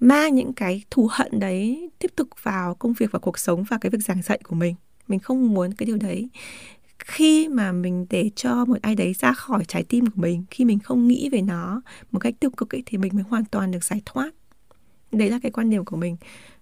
mang 0.00 0.34
những 0.34 0.52
cái 0.52 0.82
thù 0.90 1.08
hận 1.10 1.40
đấy 1.40 1.90
tiếp 1.98 2.12
tục 2.16 2.28
vào 2.42 2.74
công 2.74 2.92
việc 2.92 3.12
và 3.12 3.18
cuộc 3.18 3.38
sống 3.38 3.64
và 3.64 3.78
cái 3.80 3.90
việc 3.90 3.98
giảng 3.98 4.22
dạy 4.22 4.40
của 4.44 4.54
mình. 4.54 4.74
Mình 5.08 5.20
không 5.20 5.54
muốn 5.54 5.74
cái 5.74 5.86
điều 5.86 5.96
đấy. 5.96 6.28
Khi 6.98 7.48
mà 7.48 7.72
mình 7.72 8.06
để 8.10 8.30
cho 8.36 8.64
một 8.64 8.76
ai 8.82 8.94
đấy 8.94 9.12
ra 9.18 9.32
khỏi 9.32 9.64
trái 9.68 9.84
tim 9.84 10.06
của 10.06 10.20
mình 10.20 10.44
khi 10.50 10.64
mình 10.64 10.78
không 10.78 11.08
nghĩ 11.08 11.28
về 11.32 11.42
nó 11.42 11.82
một 12.10 12.18
cách 12.18 12.34
tiêu 12.40 12.50
cực 12.50 12.74
ấy, 12.74 12.82
thì 12.86 12.98
mình 12.98 13.12
mới 13.14 13.24
hoàn 13.28 13.44
toàn 13.44 13.70
được 13.70 13.84
giải 13.84 14.02
thoát. 14.06 14.30
Đấy 15.12 15.30
là 15.30 15.38
cái 15.42 15.50
quan 15.50 15.70
điểm 15.70 15.84
của 15.84 15.96
mình. 15.96 16.16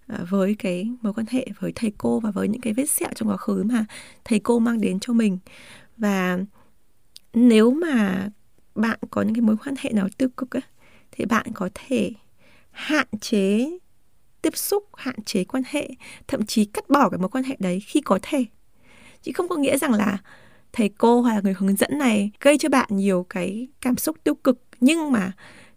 Ờ, 0.08 0.26
với 0.28 0.54
cái 0.58 0.90
mối 1.02 1.12
quan 1.12 1.26
hệ 1.30 1.46
với 1.60 1.72
thầy 1.74 1.92
cô 1.98 2.20
và 2.20 2.30
với 2.30 2.48
những 2.48 2.60
cái 2.60 2.72
vết 2.72 2.90
sẹo 2.90 3.08
trong 3.14 3.28
quá 3.28 3.36
khứ 3.36 3.62
mà 3.62 3.84
thầy 4.24 4.38
cô 4.38 4.58
mang 4.58 4.80
đến 4.80 5.00
cho 5.00 5.12
mình. 5.12 5.38
Và 5.96 6.38
nếu 7.34 7.70
mà 7.70 8.28
bạn 8.74 8.98
có 9.10 9.22
những 9.22 9.34
cái 9.34 9.42
mối 9.42 9.56
quan 9.64 9.74
hệ 9.78 9.90
nào 9.92 10.08
tiêu 10.18 10.28
cực 10.36 10.50
ấy, 10.50 10.62
thì 11.12 11.24
bạn 11.24 11.46
có 11.54 11.68
thể 11.74 12.12
hạn 12.70 13.06
chế 13.20 13.78
tiếp 14.42 14.56
xúc 14.56 14.84
hạn 14.96 15.14
chế 15.24 15.44
quan 15.44 15.62
hệ 15.66 15.88
thậm 16.28 16.46
chí 16.46 16.64
cắt 16.64 16.88
bỏ 16.88 17.08
cái 17.08 17.18
mối 17.18 17.28
quan 17.28 17.44
hệ 17.44 17.56
đấy 17.58 17.80
khi 17.80 18.00
có 18.00 18.18
thể. 18.22 18.44
Chứ 19.22 19.32
không 19.34 19.48
có 19.48 19.56
nghĩa 19.56 19.78
rằng 19.78 19.94
là 19.94 20.18
thầy 20.72 20.88
cô 20.88 21.20
hoặc 21.20 21.34
là 21.34 21.40
người 21.44 21.54
hướng 21.58 21.76
dẫn 21.76 21.98
này 21.98 22.30
gây 22.40 22.58
cho 22.58 22.68
bạn 22.68 22.88
nhiều 22.90 23.26
cái 23.28 23.68
cảm 23.80 23.96
xúc 23.96 24.16
tiêu 24.24 24.34
cực 24.34 24.62
nhưng 24.80 25.12
mà 25.12 25.32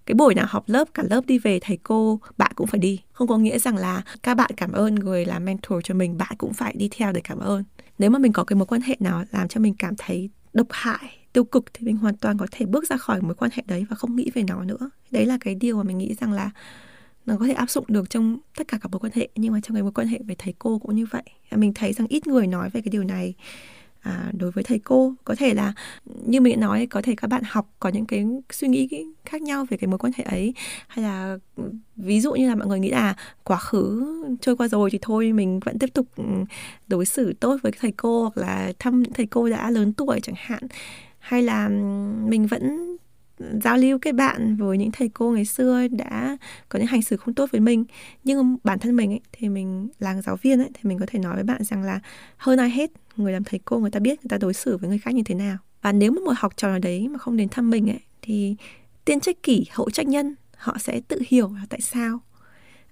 cái 0.05 0.15
buổi 0.15 0.35
nào 0.35 0.45
học 0.49 0.63
lớp, 0.67 0.87
cả 0.93 1.03
lớp 1.09 1.25
đi 1.25 1.39
về, 1.39 1.59
thầy 1.61 1.77
cô, 1.83 2.19
bạn 2.37 2.51
cũng 2.55 2.67
phải 2.67 2.79
đi. 2.79 3.01
Không 3.11 3.27
có 3.27 3.37
nghĩa 3.37 3.59
rằng 3.59 3.77
là 3.77 4.03
các 4.23 4.35
bạn 4.35 4.51
cảm 4.57 4.71
ơn 4.71 4.95
người 4.95 5.25
làm 5.25 5.45
mentor 5.45 5.79
cho 5.83 5.93
mình, 5.93 6.17
bạn 6.17 6.35
cũng 6.37 6.53
phải 6.53 6.73
đi 6.77 6.89
theo 6.91 7.11
để 7.11 7.21
cảm 7.23 7.39
ơn. 7.39 7.63
Nếu 7.99 8.09
mà 8.09 8.19
mình 8.19 8.33
có 8.33 8.43
cái 8.43 8.55
mối 8.55 8.65
quan 8.65 8.81
hệ 8.81 8.95
nào 8.99 9.23
làm 9.31 9.47
cho 9.47 9.61
mình 9.61 9.75
cảm 9.79 9.93
thấy 9.97 10.29
độc 10.53 10.67
hại, 10.69 11.17
tiêu 11.33 11.43
cực 11.43 11.65
thì 11.73 11.85
mình 11.85 11.97
hoàn 11.97 12.17
toàn 12.17 12.37
có 12.37 12.47
thể 12.51 12.65
bước 12.65 12.87
ra 12.89 12.97
khỏi 12.97 13.21
mối 13.21 13.35
quan 13.35 13.51
hệ 13.53 13.63
đấy 13.67 13.85
và 13.89 13.95
không 13.95 14.15
nghĩ 14.15 14.31
về 14.33 14.43
nó 14.47 14.63
nữa. 14.63 14.89
Đấy 15.11 15.25
là 15.25 15.37
cái 15.41 15.55
điều 15.55 15.77
mà 15.77 15.83
mình 15.83 15.97
nghĩ 15.97 16.13
rằng 16.13 16.31
là 16.31 16.51
nó 17.25 17.37
có 17.37 17.45
thể 17.47 17.53
áp 17.53 17.69
dụng 17.69 17.85
được 17.87 18.09
trong 18.09 18.37
tất 18.57 18.67
cả 18.67 18.77
các 18.81 18.91
mối 18.91 18.99
quan 18.99 19.11
hệ, 19.15 19.29
nhưng 19.35 19.53
mà 19.53 19.59
trong 19.63 19.75
cái 19.75 19.83
mối 19.83 19.91
quan 19.91 20.07
hệ 20.07 20.19
với 20.25 20.35
thầy 20.35 20.53
cô 20.59 20.79
cũng 20.79 20.95
như 20.95 21.05
vậy. 21.11 21.23
Mình 21.51 21.73
thấy 21.73 21.93
rằng 21.93 22.07
ít 22.07 22.27
người 22.27 22.47
nói 22.47 22.69
về 22.69 22.81
cái 22.81 22.89
điều 22.91 23.03
này 23.03 23.33
à, 24.01 24.31
đối 24.33 24.51
với 24.51 24.63
thầy 24.63 24.79
cô. 24.79 25.13
Có 25.23 25.35
thể 25.35 25.53
là 25.53 25.73
như 26.25 26.41
mình 26.41 26.59
đã 26.59 26.67
nói 26.67 26.87
có 26.89 27.01
thể 27.01 27.15
các 27.17 27.27
bạn 27.27 27.43
học 27.45 27.69
có 27.79 27.89
những 27.89 28.05
cái 28.05 28.25
suy 28.51 28.67
nghĩ 28.67 28.89
khác 29.25 29.41
nhau 29.41 29.65
về 29.69 29.77
cái 29.77 29.87
mối 29.87 29.97
quan 29.97 30.13
hệ 30.15 30.23
ấy. 30.23 30.53
Hay 30.87 31.03
là 31.03 31.37
ví 31.95 32.21
dụ 32.21 32.33
như 32.33 32.49
là 32.49 32.55
mọi 32.55 32.67
người 32.67 32.79
nghĩ 32.79 32.89
là 32.89 33.15
quá 33.43 33.57
khứ 33.57 34.15
trôi 34.41 34.55
qua 34.55 34.67
rồi 34.67 34.89
thì 34.91 34.99
thôi 35.01 35.33
mình 35.33 35.59
vẫn 35.59 35.79
tiếp 35.79 35.89
tục 35.93 36.07
ừ, 36.15 36.23
đối 36.87 37.05
xử 37.05 37.33
tốt 37.33 37.57
với 37.63 37.71
thầy 37.79 37.91
cô 37.91 38.21
hoặc 38.21 38.37
là 38.37 38.73
thăm 38.79 39.03
thầy 39.13 39.25
cô 39.25 39.49
đã 39.49 39.69
lớn 39.71 39.93
tuổi 39.93 40.19
chẳng 40.23 40.35
hạn. 40.37 40.63
Hay 41.19 41.43
là 41.43 41.65
ừ, 41.65 41.73
mình 42.27 42.47
vẫn 42.47 42.97
giao 43.63 43.77
lưu 43.77 43.99
kết 43.99 44.11
bạn 44.11 44.55
với 44.55 44.77
những 44.77 44.91
thầy 44.91 45.09
cô 45.09 45.31
ngày 45.31 45.45
xưa 45.45 45.87
đã 45.87 46.37
có 46.69 46.79
những 46.79 46.87
hành 46.87 47.01
xử 47.01 47.17
không 47.17 47.33
tốt 47.33 47.49
với 47.51 47.61
mình. 47.61 47.85
Nhưng 48.23 48.57
bản 48.63 48.79
thân 48.79 48.95
mình 48.95 49.11
ấy, 49.11 49.21
thì 49.31 49.49
mình 49.49 49.89
là 49.99 50.21
giáo 50.21 50.35
viên 50.35 50.59
ấy, 50.59 50.69
thì 50.73 50.81
mình 50.83 50.99
có 50.99 51.05
thể 51.09 51.19
nói 51.19 51.35
với 51.35 51.43
bạn 51.43 51.63
rằng 51.63 51.83
là 51.83 51.99
hơn 52.37 52.59
ai 52.59 52.69
hết 52.69 52.91
người 53.17 53.33
làm 53.33 53.43
thầy 53.43 53.59
cô 53.65 53.79
người 53.79 53.91
ta 53.91 53.99
biết 53.99 54.19
người 54.23 54.29
ta 54.29 54.37
đối 54.37 54.53
xử 54.53 54.77
với 54.77 54.89
người 54.89 54.99
khác 54.99 55.15
như 55.15 55.23
thế 55.25 55.35
nào. 55.35 55.57
Và 55.81 55.91
nếu 55.91 56.11
mà 56.11 56.21
một 56.25 56.33
học 56.37 56.53
trò 56.57 56.67
nào 56.67 56.79
đấy 56.79 57.07
mà 57.07 57.19
không 57.19 57.37
đến 57.37 57.49
thăm 57.49 57.69
mình 57.69 57.89
ấy 57.89 57.99
thì 58.21 58.55
tiên 59.05 59.19
trách 59.19 59.43
kỷ 59.43 59.65
hậu 59.71 59.89
trách 59.89 60.07
nhân 60.07 60.35
họ 60.57 60.77
sẽ 60.79 61.01
tự 61.07 61.21
hiểu 61.27 61.53
là 61.53 61.65
tại 61.69 61.81
sao 61.81 62.19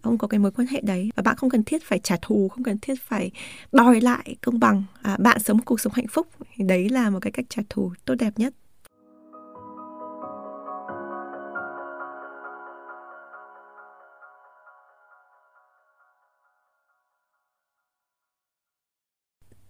ông 0.01 0.17
có 0.17 0.27
cái 0.27 0.39
mối 0.39 0.51
quan 0.51 0.67
hệ 0.67 0.81
đấy. 0.81 1.11
Và 1.15 1.23
bạn 1.23 1.35
không 1.35 1.49
cần 1.49 1.63
thiết 1.63 1.83
phải 1.83 1.99
trả 1.99 2.15
thù 2.21 2.49
không 2.49 2.63
cần 2.63 2.77
thiết 2.81 3.01
phải 3.01 3.31
đòi 3.71 4.01
lại 4.01 4.35
công 4.41 4.59
bằng 4.59 4.83
à, 5.01 5.17
bạn 5.19 5.39
sống 5.39 5.57
một 5.57 5.63
cuộc 5.65 5.79
sống 5.79 5.93
hạnh 5.95 6.07
phúc. 6.07 6.27
Thì 6.55 6.63
đấy 6.63 6.89
là 6.89 7.09
một 7.09 7.19
cái 7.21 7.31
cách 7.31 7.45
trả 7.49 7.61
thù 7.69 7.91
tốt 8.05 8.15
đẹp 8.15 8.33
nhất. 8.37 8.53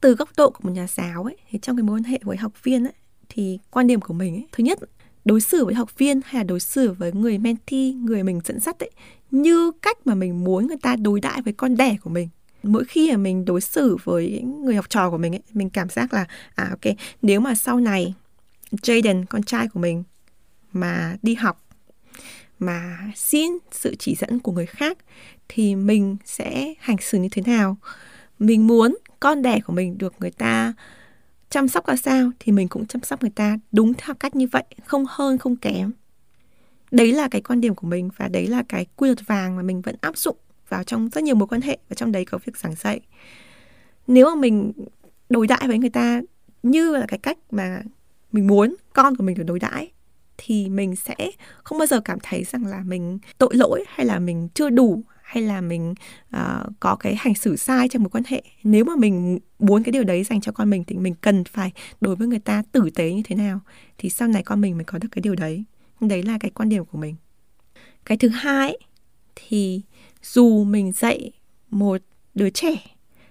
Từ 0.01 0.15
góc 0.15 0.29
độ 0.37 0.49
của 0.49 0.59
một 0.63 0.71
nhà 0.73 0.87
giáo 0.87 1.23
ấy, 1.23 1.37
thì 1.49 1.59
trong 1.61 1.77
cái 1.77 1.83
mối 1.83 1.97
quan 1.97 2.03
hệ 2.03 2.19
với 2.23 2.37
học 2.37 2.63
viên 2.63 2.83
ấy, 2.83 2.93
thì 3.29 3.59
quan 3.71 3.87
điểm 3.87 4.01
của 4.01 4.13
mình 4.13 4.35
ấy, 4.35 4.45
thứ 4.51 4.63
nhất, 4.63 4.79
đối 5.25 5.41
xử 5.41 5.65
với 5.65 5.75
học 5.75 5.97
viên 5.97 6.21
hay 6.25 6.39
là 6.39 6.43
đối 6.43 6.59
xử 6.59 6.91
với 6.91 7.11
người 7.13 7.37
mentee 7.37 7.91
người 7.91 8.23
mình 8.23 8.41
dẫn 8.45 8.59
dắt 8.59 8.79
ấy, 8.79 8.91
như 9.31 9.71
cách 9.81 9.97
mà 10.07 10.15
mình 10.15 10.43
muốn 10.43 10.67
người 10.67 10.77
ta 10.81 10.95
đối 10.95 11.19
đãi 11.19 11.41
với 11.41 11.53
con 11.53 11.77
đẻ 11.77 11.97
của 12.03 12.09
mình. 12.09 12.29
Mỗi 12.63 12.85
khi 12.85 13.11
mà 13.11 13.17
mình 13.17 13.45
đối 13.45 13.61
xử 13.61 13.97
với 14.03 14.41
người 14.41 14.75
học 14.75 14.89
trò 14.89 15.09
của 15.09 15.17
mình 15.17 15.35
ấy, 15.35 15.41
mình 15.53 15.69
cảm 15.69 15.89
giác 15.89 16.13
là 16.13 16.25
à 16.55 16.67
ok, 16.69 16.95
nếu 17.21 17.39
mà 17.39 17.55
sau 17.55 17.79
này 17.79 18.13
Jaden, 18.71 19.25
con 19.29 19.43
trai 19.43 19.67
của 19.67 19.79
mình 19.79 20.03
mà 20.73 21.17
đi 21.21 21.35
học, 21.35 21.65
mà 22.59 22.97
xin 23.15 23.51
sự 23.71 23.95
chỉ 23.99 24.15
dẫn 24.15 24.39
của 24.39 24.51
người 24.51 24.65
khác, 24.65 24.97
thì 25.49 25.75
mình 25.75 26.17
sẽ 26.25 26.73
hành 26.79 26.97
xử 27.01 27.17
như 27.17 27.29
thế 27.31 27.41
nào? 27.45 27.77
Mình 28.39 28.67
muốn 28.67 28.97
con 29.19 29.41
đẻ 29.41 29.59
của 29.65 29.73
mình 29.73 29.97
được 29.97 30.13
người 30.19 30.31
ta 30.31 30.73
chăm 31.49 31.67
sóc 31.67 31.87
ra 31.87 31.95
sao 31.95 32.31
thì 32.39 32.51
mình 32.51 32.67
cũng 32.67 32.85
chăm 32.85 33.03
sóc 33.03 33.21
người 33.21 33.31
ta 33.35 33.57
đúng 33.71 33.93
theo 33.93 34.15
cách 34.15 34.35
như 34.35 34.47
vậy, 34.47 34.63
không 34.85 35.05
hơn, 35.09 35.37
không 35.37 35.55
kém. 35.55 35.91
Đấy 36.91 37.11
là 37.11 37.27
cái 37.27 37.41
quan 37.41 37.61
điểm 37.61 37.75
của 37.75 37.87
mình 37.87 38.09
và 38.17 38.27
đấy 38.27 38.47
là 38.47 38.63
cái 38.69 38.85
quy 38.95 39.07
luật 39.09 39.27
vàng 39.27 39.55
mà 39.55 39.61
mình 39.61 39.81
vẫn 39.81 39.95
áp 40.01 40.17
dụng 40.17 40.37
vào 40.69 40.83
trong 40.83 41.09
rất 41.09 41.23
nhiều 41.23 41.35
mối 41.35 41.47
quan 41.47 41.61
hệ 41.61 41.77
và 41.89 41.93
trong 41.93 42.11
đấy 42.11 42.25
có 42.25 42.37
việc 42.45 42.57
giảng 42.57 42.75
dạy. 42.75 42.99
Nếu 44.07 44.25
mà 44.25 44.35
mình 44.35 44.71
đối 45.29 45.47
đãi 45.47 45.67
với 45.67 45.77
người 45.77 45.89
ta 45.89 46.21
như 46.63 46.95
là 46.95 47.05
cái 47.07 47.19
cách 47.19 47.37
mà 47.51 47.81
mình 48.31 48.47
muốn 48.47 48.75
con 48.93 49.15
của 49.15 49.23
mình 49.23 49.35
được 49.35 49.43
đối 49.43 49.59
đãi 49.59 49.91
thì 50.37 50.69
mình 50.69 50.95
sẽ 50.95 51.15
không 51.63 51.77
bao 51.77 51.87
giờ 51.87 51.99
cảm 51.99 52.17
thấy 52.23 52.43
rằng 52.43 52.65
là 52.65 52.83
mình 52.85 53.19
tội 53.37 53.49
lỗi 53.53 53.83
hay 53.87 54.05
là 54.05 54.19
mình 54.19 54.49
chưa 54.53 54.69
đủ 54.69 55.03
hay 55.29 55.43
là 55.43 55.61
mình 55.61 55.93
uh, 56.35 56.41
có 56.79 56.95
cái 56.95 57.15
hành 57.15 57.35
xử 57.35 57.55
sai 57.55 57.89
trong 57.89 58.03
mối 58.03 58.09
quan 58.09 58.23
hệ? 58.27 58.43
Nếu 58.63 58.85
mà 58.85 58.95
mình 58.95 59.39
muốn 59.59 59.83
cái 59.83 59.91
điều 59.91 60.03
đấy 60.03 60.23
dành 60.23 60.41
cho 60.41 60.51
con 60.51 60.69
mình 60.69 60.83
thì 60.87 60.95
mình 60.95 61.15
cần 61.21 61.43
phải 61.43 61.71
đối 62.01 62.15
với 62.15 62.27
người 62.27 62.39
ta 62.39 62.63
tử 62.71 62.89
tế 62.95 63.13
như 63.13 63.21
thế 63.25 63.35
nào 63.35 63.59
thì 63.97 64.09
sau 64.09 64.27
này 64.27 64.43
con 64.43 64.61
mình 64.61 64.77
mới 64.77 64.83
có 64.83 64.97
được 64.97 65.07
cái 65.11 65.21
điều 65.21 65.35
đấy. 65.35 65.63
Đấy 66.01 66.23
là 66.23 66.37
cái 66.39 66.51
quan 66.51 66.69
điểm 66.69 66.85
của 66.85 66.97
mình. 66.97 67.15
Cái 68.05 68.17
thứ 68.17 68.29
hai 68.29 68.77
thì 69.35 69.81
dù 70.23 70.63
mình 70.63 70.91
dạy 70.91 71.31
một 71.69 72.01
đứa 72.33 72.49
trẻ 72.49 72.75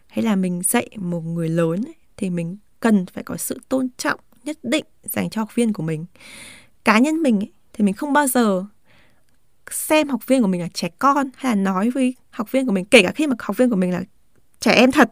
hay 0.07 0.25
là 0.25 0.37
mình 0.37 0.63
dạy 0.63 0.89
một 0.97 1.21
người 1.21 1.49
lớn 1.49 1.85
thì 2.17 2.31
mình 2.31 2.57
cần 2.81 3.07
phải 3.07 3.25
có 3.25 3.37
sự 3.37 3.61
tôn 3.69 3.89
trọng 3.97 4.21
nhất 4.45 4.59
định 4.63 4.85
dành 5.03 5.31
cho 5.31 5.41
học 5.41 5.55
viên 5.55 5.73
của 5.73 5.83
mình. 5.83 6.05
Cá 6.85 6.99
nhân 6.99 7.23
mình 7.23 7.41
thì 7.73 7.85
mình 7.85 7.95
không 7.95 8.13
bao 8.13 8.27
giờ 8.27 8.65
xem 9.75 10.09
học 10.09 10.27
viên 10.27 10.43
của 10.43 10.49
mình 10.49 10.61
là 10.61 10.69
trẻ 10.75 10.89
con 10.99 11.31
hay 11.37 11.57
là 11.57 11.63
nói 11.63 11.91
với 11.91 12.15
học 12.31 12.53
viên 12.53 12.67
của 12.67 12.73
mình 12.73 12.85
kể 12.85 13.03
cả 13.03 13.13
khi 13.13 13.27
mà 13.27 13.37
học 13.39 13.57
viên 13.57 13.71
của 13.71 13.77
mình 13.77 13.93
là 13.93 14.03
trẻ 14.61 14.73
em 14.73 14.93
thật 14.93 15.11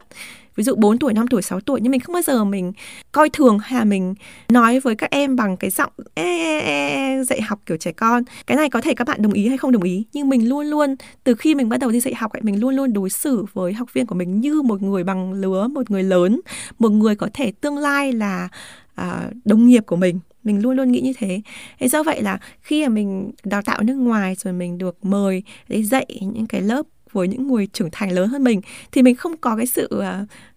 ví 0.57 0.63
dụ 0.63 0.75
4 0.75 0.99
tuổi, 0.99 1.13
5 1.13 1.27
tuổi, 1.27 1.41
6 1.41 1.59
tuổi 1.59 1.81
nhưng 1.81 1.91
mình 1.91 1.99
không 1.99 2.13
bao 2.13 2.21
giờ 2.21 2.43
mình 2.43 2.73
coi 3.11 3.29
thường 3.29 3.59
hay 3.59 3.79
là 3.79 3.85
mình 3.85 4.15
nói 4.49 4.79
với 4.79 4.95
các 4.95 5.11
em 5.11 5.35
bằng 5.35 5.57
cái 5.57 5.69
giọng 5.69 5.91
e, 6.13 6.23
e, 6.23 6.59
e, 6.59 7.23
dạy 7.23 7.41
học 7.41 7.59
kiểu 7.65 7.77
trẻ 7.77 7.91
con. 7.91 8.23
Cái 8.47 8.57
này 8.57 8.69
có 8.69 8.81
thể 8.81 8.93
các 8.93 9.07
bạn 9.07 9.21
đồng 9.21 9.33
ý 9.33 9.47
hay 9.47 9.57
không 9.57 9.71
đồng 9.71 9.83
ý 9.83 10.05
nhưng 10.13 10.29
mình 10.29 10.49
luôn 10.49 10.65
luôn 10.65 10.95
từ 11.23 11.35
khi 11.35 11.55
mình 11.55 11.69
bắt 11.69 11.77
đầu 11.79 11.91
đi 11.91 11.99
dạy 11.99 12.13
học 12.13 12.33
ấy 12.33 12.41
mình 12.41 12.59
luôn 12.59 12.75
luôn 12.75 12.93
đối 12.93 13.09
xử 13.09 13.45
với 13.53 13.73
học 13.73 13.93
viên 13.93 14.05
của 14.05 14.15
mình 14.15 14.39
như 14.39 14.61
một 14.61 14.81
người 14.81 15.03
bằng 15.03 15.33
lứa, 15.33 15.67
một 15.67 15.91
người 15.91 16.03
lớn, 16.03 16.41
một 16.79 16.89
người 16.89 17.15
có 17.15 17.29
thể 17.33 17.51
tương 17.61 17.77
lai 17.77 18.13
là 18.13 18.49
à, 18.95 19.29
đồng 19.45 19.67
nghiệp 19.67 19.83
của 19.85 19.95
mình 19.95 20.19
mình 20.47 20.61
luôn 20.61 20.75
luôn 20.75 20.91
nghĩ 20.91 21.01
như 21.01 21.13
thế. 21.17 21.41
Thế 21.79 21.87
do 21.87 22.03
vậy 22.03 22.21
là 22.21 22.39
khi 22.61 22.83
mà 22.83 22.89
mình 22.89 23.31
đào 23.43 23.61
tạo 23.61 23.83
nước 23.83 23.95
ngoài 23.95 24.35
rồi 24.35 24.53
mình 24.53 24.77
được 24.77 25.05
mời 25.05 25.43
để 25.67 25.83
dạy 25.83 26.05
những 26.21 26.47
cái 26.47 26.61
lớp 26.61 26.85
với 27.11 27.27
những 27.27 27.47
người 27.47 27.67
trưởng 27.67 27.89
thành 27.91 28.11
lớn 28.11 28.29
hơn 28.29 28.43
mình 28.43 28.61
thì 28.91 29.03
mình 29.03 29.15
không 29.15 29.37
có 29.37 29.55
cái 29.55 29.65
sự 29.65 29.89
uh, 29.93 30.03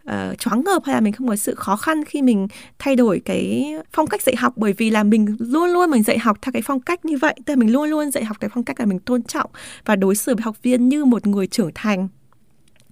uh, 0.06 0.38
choáng 0.38 0.64
ngợp 0.64 0.84
hay 0.84 0.94
là 0.94 1.00
mình 1.00 1.12
không 1.12 1.28
có 1.28 1.36
sự 1.36 1.54
khó 1.54 1.76
khăn 1.76 2.04
khi 2.04 2.22
mình 2.22 2.48
thay 2.78 2.96
đổi 2.96 3.20
cái 3.24 3.74
phong 3.92 4.06
cách 4.06 4.22
dạy 4.22 4.36
học. 4.36 4.52
Bởi 4.56 4.72
vì 4.72 4.90
là 4.90 5.02
mình 5.02 5.36
luôn 5.38 5.70
luôn 5.70 5.90
mình 5.90 6.02
dạy 6.02 6.18
học 6.18 6.38
theo 6.42 6.52
cái 6.52 6.62
phong 6.62 6.80
cách 6.80 7.04
như 7.04 7.16
vậy 7.16 7.34
tức 7.46 7.52
là 7.52 7.56
mình 7.56 7.72
luôn 7.72 7.90
luôn 7.90 8.10
dạy 8.10 8.24
học 8.24 8.36
cái 8.40 8.50
phong 8.54 8.64
cách 8.64 8.80
là 8.80 8.86
mình 8.86 8.98
tôn 8.98 9.22
trọng 9.22 9.50
và 9.84 9.96
đối 9.96 10.14
xử 10.14 10.34
với 10.34 10.42
học 10.42 10.56
viên 10.62 10.88
như 10.88 11.04
một 11.04 11.26
người 11.26 11.46
trưởng 11.46 11.70
thành 11.74 12.08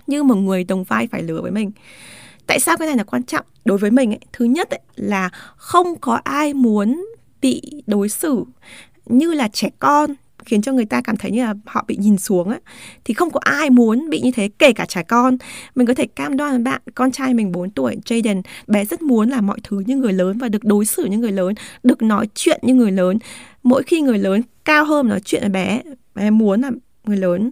như 0.06 0.22
một 0.22 0.34
người 0.34 0.64
đồng 0.64 0.84
vai 0.84 1.06
phải 1.06 1.22
lứa 1.22 1.42
với 1.42 1.50
mình 1.50 1.70
tại 2.48 2.60
sao 2.60 2.76
cái 2.76 2.86
này 2.88 2.96
là 2.96 3.04
quan 3.04 3.22
trọng? 3.22 3.46
Đối 3.64 3.78
với 3.78 3.90
mình 3.90 4.12
ấy 4.12 4.20
thứ 4.32 4.44
nhất 4.44 4.70
ấy, 4.70 4.80
là 4.96 5.30
không 5.56 5.96
có 6.00 6.20
ai 6.24 6.54
muốn 6.54 7.04
bị 7.40 7.62
đối 7.86 8.08
xử 8.08 8.44
như 9.06 9.32
là 9.32 9.48
trẻ 9.48 9.68
con 9.78 10.14
khiến 10.44 10.62
cho 10.62 10.72
người 10.72 10.84
ta 10.84 11.00
cảm 11.00 11.16
thấy 11.16 11.30
như 11.30 11.44
là 11.44 11.54
họ 11.66 11.84
bị 11.88 11.96
nhìn 11.96 12.18
xuống 12.18 12.48
ấy, 12.48 12.60
thì 13.04 13.14
không 13.14 13.30
có 13.30 13.40
ai 13.42 13.70
muốn 13.70 14.10
bị 14.10 14.20
như 14.20 14.30
thế 14.30 14.48
kể 14.58 14.72
cả 14.72 14.84
trẻ 14.88 15.02
con. 15.02 15.36
Mình 15.74 15.86
có 15.86 15.94
thể 15.94 16.06
cam 16.06 16.36
đoan 16.36 16.50
với 16.50 16.58
bạn 16.58 16.80
con 16.94 17.10
trai 17.10 17.34
mình 17.34 17.52
4 17.52 17.70
tuổi 17.70 17.96
Jaden 18.04 18.42
bé 18.66 18.84
rất 18.84 19.02
muốn 19.02 19.30
là 19.30 19.40
mọi 19.40 19.58
thứ 19.62 19.82
như 19.86 19.96
người 19.96 20.12
lớn 20.12 20.38
và 20.38 20.48
được 20.48 20.64
đối 20.64 20.84
xử 20.84 21.04
như 21.04 21.18
người 21.18 21.32
lớn 21.32 21.54
được 21.82 22.02
nói 22.02 22.28
chuyện 22.34 22.60
như 22.62 22.74
người 22.74 22.90
lớn. 22.90 23.18
Mỗi 23.62 23.82
khi 23.82 24.00
người 24.00 24.18
lớn 24.18 24.42
cao 24.64 24.84
hơn 24.84 25.08
nói 25.08 25.20
chuyện 25.24 25.42
với 25.42 25.50
bé 25.50 25.82
bé 26.14 26.30
muốn 26.30 26.60
là 26.60 26.70
người 27.04 27.16
lớn 27.16 27.50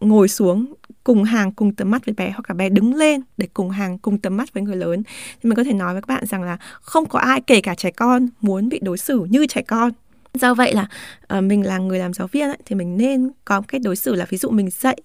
ngồi 0.00 0.28
xuống 0.28 0.74
cùng 1.04 1.24
hàng 1.24 1.52
cùng 1.52 1.74
tầm 1.74 1.90
mắt 1.90 2.06
với 2.06 2.14
bé 2.14 2.30
hoặc 2.30 2.44
là 2.48 2.54
bé 2.54 2.68
đứng 2.68 2.94
lên 2.94 3.20
để 3.36 3.48
cùng 3.54 3.70
hàng 3.70 3.98
cùng 3.98 4.18
tầm 4.18 4.36
mắt 4.36 4.54
với 4.54 4.62
người 4.62 4.76
lớn. 4.76 5.02
Thì 5.42 5.48
mình 5.48 5.56
có 5.56 5.64
thể 5.64 5.72
nói 5.72 5.92
với 5.92 6.02
các 6.02 6.08
bạn 6.08 6.26
rằng 6.26 6.42
là 6.42 6.56
không 6.80 7.06
có 7.06 7.18
ai 7.18 7.40
kể 7.40 7.60
cả 7.60 7.74
trẻ 7.74 7.90
con 7.90 8.28
muốn 8.40 8.68
bị 8.68 8.78
đối 8.82 8.98
xử 8.98 9.26
như 9.30 9.46
trẻ 9.46 9.62
con. 9.62 9.92
Do 10.34 10.54
vậy 10.54 10.74
là 10.74 10.88
uh, 11.38 11.44
mình 11.44 11.66
là 11.66 11.78
người 11.78 11.98
làm 11.98 12.14
giáo 12.14 12.26
viên 12.26 12.48
ấy, 12.48 12.58
thì 12.64 12.76
mình 12.76 12.96
nên 12.96 13.30
có 13.44 13.62
cách 13.68 13.80
đối 13.84 13.96
xử 13.96 14.14
là 14.14 14.26
ví 14.28 14.38
dụ 14.38 14.50
mình 14.50 14.70
dạy 14.70 14.96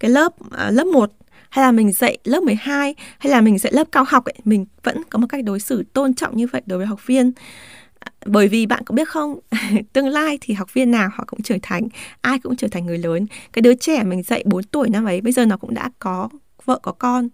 cái 0.00 0.10
lớp 0.10 0.32
uh, 0.46 0.52
lớp 0.70 0.84
1 0.84 1.12
hay 1.48 1.64
là 1.64 1.72
mình 1.72 1.92
dạy 1.92 2.18
lớp 2.24 2.42
12 2.42 2.94
hay 3.18 3.30
là 3.30 3.40
mình 3.40 3.58
dạy 3.58 3.72
lớp 3.72 3.88
cao 3.92 4.04
học 4.08 4.24
ấy, 4.24 4.34
mình 4.44 4.66
vẫn 4.82 5.02
có 5.10 5.18
một 5.18 5.26
cách 5.28 5.44
đối 5.44 5.60
xử 5.60 5.84
tôn 5.92 6.14
trọng 6.14 6.36
như 6.36 6.46
vậy 6.46 6.62
đối 6.66 6.78
với 6.78 6.86
học 6.86 7.06
viên 7.06 7.32
bởi 8.26 8.48
vì 8.48 8.66
bạn 8.66 8.82
có 8.86 8.94
biết 8.94 9.08
không? 9.08 9.38
Tương 9.92 10.08
lai 10.08 10.38
thì 10.40 10.54
học 10.54 10.74
viên 10.74 10.90
nào 10.90 11.08
họ 11.14 11.24
cũng 11.26 11.42
trưởng 11.42 11.60
thành, 11.62 11.88
ai 12.20 12.38
cũng 12.38 12.56
trở 12.56 12.68
thành 12.68 12.86
người 12.86 12.98
lớn. 12.98 13.26
Cái 13.52 13.62
đứa 13.62 13.74
trẻ 13.74 14.02
mình 14.02 14.22
dạy 14.22 14.42
4 14.46 14.62
tuổi 14.62 14.90
năm 14.90 15.04
ấy, 15.04 15.20
bây 15.20 15.32
giờ 15.32 15.46
nó 15.46 15.56
cũng 15.56 15.74
đã 15.74 15.90
có 15.98 16.28
vợ, 16.64 16.78
có 16.82 16.92
con 16.92 17.28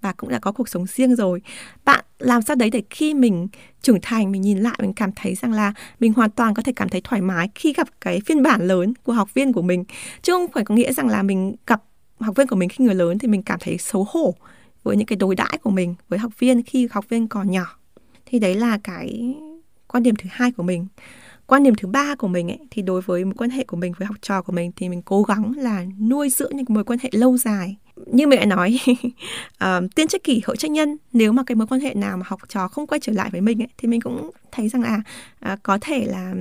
và 0.00 0.12
cũng 0.12 0.30
đã 0.30 0.38
có 0.38 0.52
cuộc 0.52 0.68
sống 0.68 0.86
riêng 0.86 1.16
rồi. 1.16 1.42
Bạn 1.84 2.04
làm 2.18 2.42
sao 2.42 2.56
đấy 2.56 2.70
để 2.70 2.82
khi 2.90 3.14
mình 3.14 3.48
trưởng 3.82 3.98
thành, 4.02 4.32
mình 4.32 4.42
nhìn 4.42 4.58
lại, 4.58 4.74
mình 4.78 4.92
cảm 4.92 5.10
thấy 5.16 5.34
rằng 5.34 5.52
là 5.52 5.72
mình 6.00 6.12
hoàn 6.12 6.30
toàn 6.30 6.54
có 6.54 6.62
thể 6.62 6.72
cảm 6.76 6.88
thấy 6.88 7.00
thoải 7.04 7.22
mái 7.22 7.50
khi 7.54 7.72
gặp 7.72 7.88
cái 8.00 8.20
phiên 8.26 8.42
bản 8.42 8.66
lớn 8.66 8.94
của 9.02 9.12
học 9.12 9.34
viên 9.34 9.52
của 9.52 9.62
mình. 9.62 9.84
Chứ 10.22 10.32
không 10.32 10.46
phải 10.52 10.64
có 10.64 10.74
nghĩa 10.74 10.92
rằng 10.92 11.08
là 11.08 11.22
mình 11.22 11.54
gặp 11.66 11.82
học 12.20 12.36
viên 12.36 12.46
của 12.46 12.56
mình 12.56 12.68
khi 12.68 12.84
người 12.84 12.94
lớn 12.94 13.18
thì 13.18 13.28
mình 13.28 13.42
cảm 13.42 13.58
thấy 13.62 13.78
xấu 13.78 14.06
hổ 14.10 14.34
với 14.82 14.96
những 14.96 15.06
cái 15.06 15.16
đối 15.16 15.34
đãi 15.34 15.58
của 15.62 15.70
mình, 15.70 15.94
với 16.08 16.18
học 16.18 16.32
viên 16.38 16.62
khi 16.62 16.88
học 16.90 17.08
viên 17.08 17.28
còn 17.28 17.50
nhỏ. 17.50 17.78
Thì 18.26 18.38
đấy 18.38 18.54
là 18.54 18.78
cái 18.84 19.34
quan 19.88 20.02
điểm 20.02 20.16
thứ 20.16 20.28
hai 20.32 20.52
của 20.52 20.62
mình. 20.62 20.86
Quan 21.46 21.62
điểm 21.62 21.74
thứ 21.74 21.88
ba 21.88 22.14
của 22.14 22.28
mình 22.28 22.50
ấy, 22.50 22.58
thì 22.70 22.82
đối 22.82 23.00
với 23.00 23.24
mối 23.24 23.34
quan 23.36 23.50
hệ 23.50 23.64
của 23.64 23.76
mình 23.76 23.92
với 23.98 24.06
học 24.06 24.16
trò 24.22 24.42
của 24.42 24.52
mình 24.52 24.72
thì 24.76 24.88
mình 24.88 25.02
cố 25.02 25.22
gắng 25.22 25.52
là 25.56 25.84
nuôi 26.00 26.30
dưỡng 26.30 26.56
những 26.56 26.66
mối 26.68 26.84
quan 26.84 26.98
hệ 27.02 27.10
lâu 27.12 27.36
dài. 27.36 27.76
Như 28.06 28.26
mình 28.26 28.40
đã 28.40 28.46
nói 28.46 28.78
uh, 29.64 29.94
tiên 29.94 30.08
trách 30.08 30.24
kỷ 30.24 30.42
hậu 30.44 30.56
trách 30.56 30.70
nhân 30.70 30.96
nếu 31.12 31.32
mà 31.32 31.42
cái 31.46 31.56
mối 31.56 31.66
quan 31.66 31.80
hệ 31.80 31.94
nào 31.94 32.16
mà 32.16 32.22
học 32.26 32.40
trò 32.48 32.68
không 32.68 32.86
quay 32.86 32.98
trở 33.02 33.12
lại 33.12 33.28
với 33.32 33.40
mình 33.40 33.62
ấy, 33.62 33.68
thì 33.78 33.88
mình 33.88 34.00
cũng 34.00 34.30
thấy 34.52 34.68
rằng 34.68 34.82
là 34.82 35.02
uh, 35.52 35.58
có 35.62 35.78
thể 35.80 36.06
là 36.06 36.34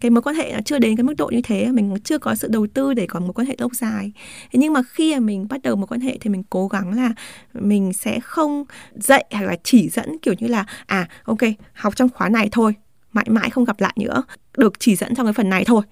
cái 0.00 0.10
mối 0.10 0.22
quan 0.22 0.36
hệ 0.36 0.52
nó 0.52 0.58
chưa 0.64 0.78
đến 0.78 0.96
cái 0.96 1.04
mức 1.04 1.14
độ 1.18 1.26
như 1.32 1.40
thế 1.42 1.72
mình 1.72 1.94
chưa 2.04 2.18
có 2.18 2.34
sự 2.34 2.48
đầu 2.48 2.66
tư 2.74 2.94
để 2.94 3.06
có 3.06 3.20
mối 3.20 3.32
quan 3.32 3.46
hệ 3.46 3.54
lâu 3.58 3.68
dài. 3.72 4.12
Thế 4.52 4.58
nhưng 4.58 4.72
mà 4.72 4.82
khi 4.82 5.14
mà 5.14 5.20
mình 5.20 5.46
bắt 5.50 5.62
đầu 5.62 5.76
mối 5.76 5.86
quan 5.86 6.00
hệ 6.00 6.18
thì 6.20 6.30
mình 6.30 6.42
cố 6.50 6.68
gắng 6.68 6.96
là 6.96 7.12
mình 7.54 7.92
sẽ 7.92 8.20
không 8.20 8.64
dạy 8.94 9.24
hay 9.30 9.44
là 9.44 9.56
chỉ 9.62 9.88
dẫn 9.88 10.18
kiểu 10.18 10.34
như 10.38 10.46
là 10.46 10.64
à 10.86 11.08
ok 11.24 11.38
học 11.72 11.96
trong 11.96 12.08
khóa 12.08 12.28
này 12.28 12.48
thôi 12.52 12.74
mãi 13.18 13.40
mãi 13.40 13.50
không 13.50 13.64
gặp 13.64 13.80
lại 13.80 13.94
nữa. 14.00 14.22
Được 14.56 14.80
chỉ 14.80 14.96
dẫn 14.96 15.14
trong 15.14 15.26
cái 15.26 15.32
phần 15.32 15.48
này 15.48 15.64
thôi. 15.64 15.82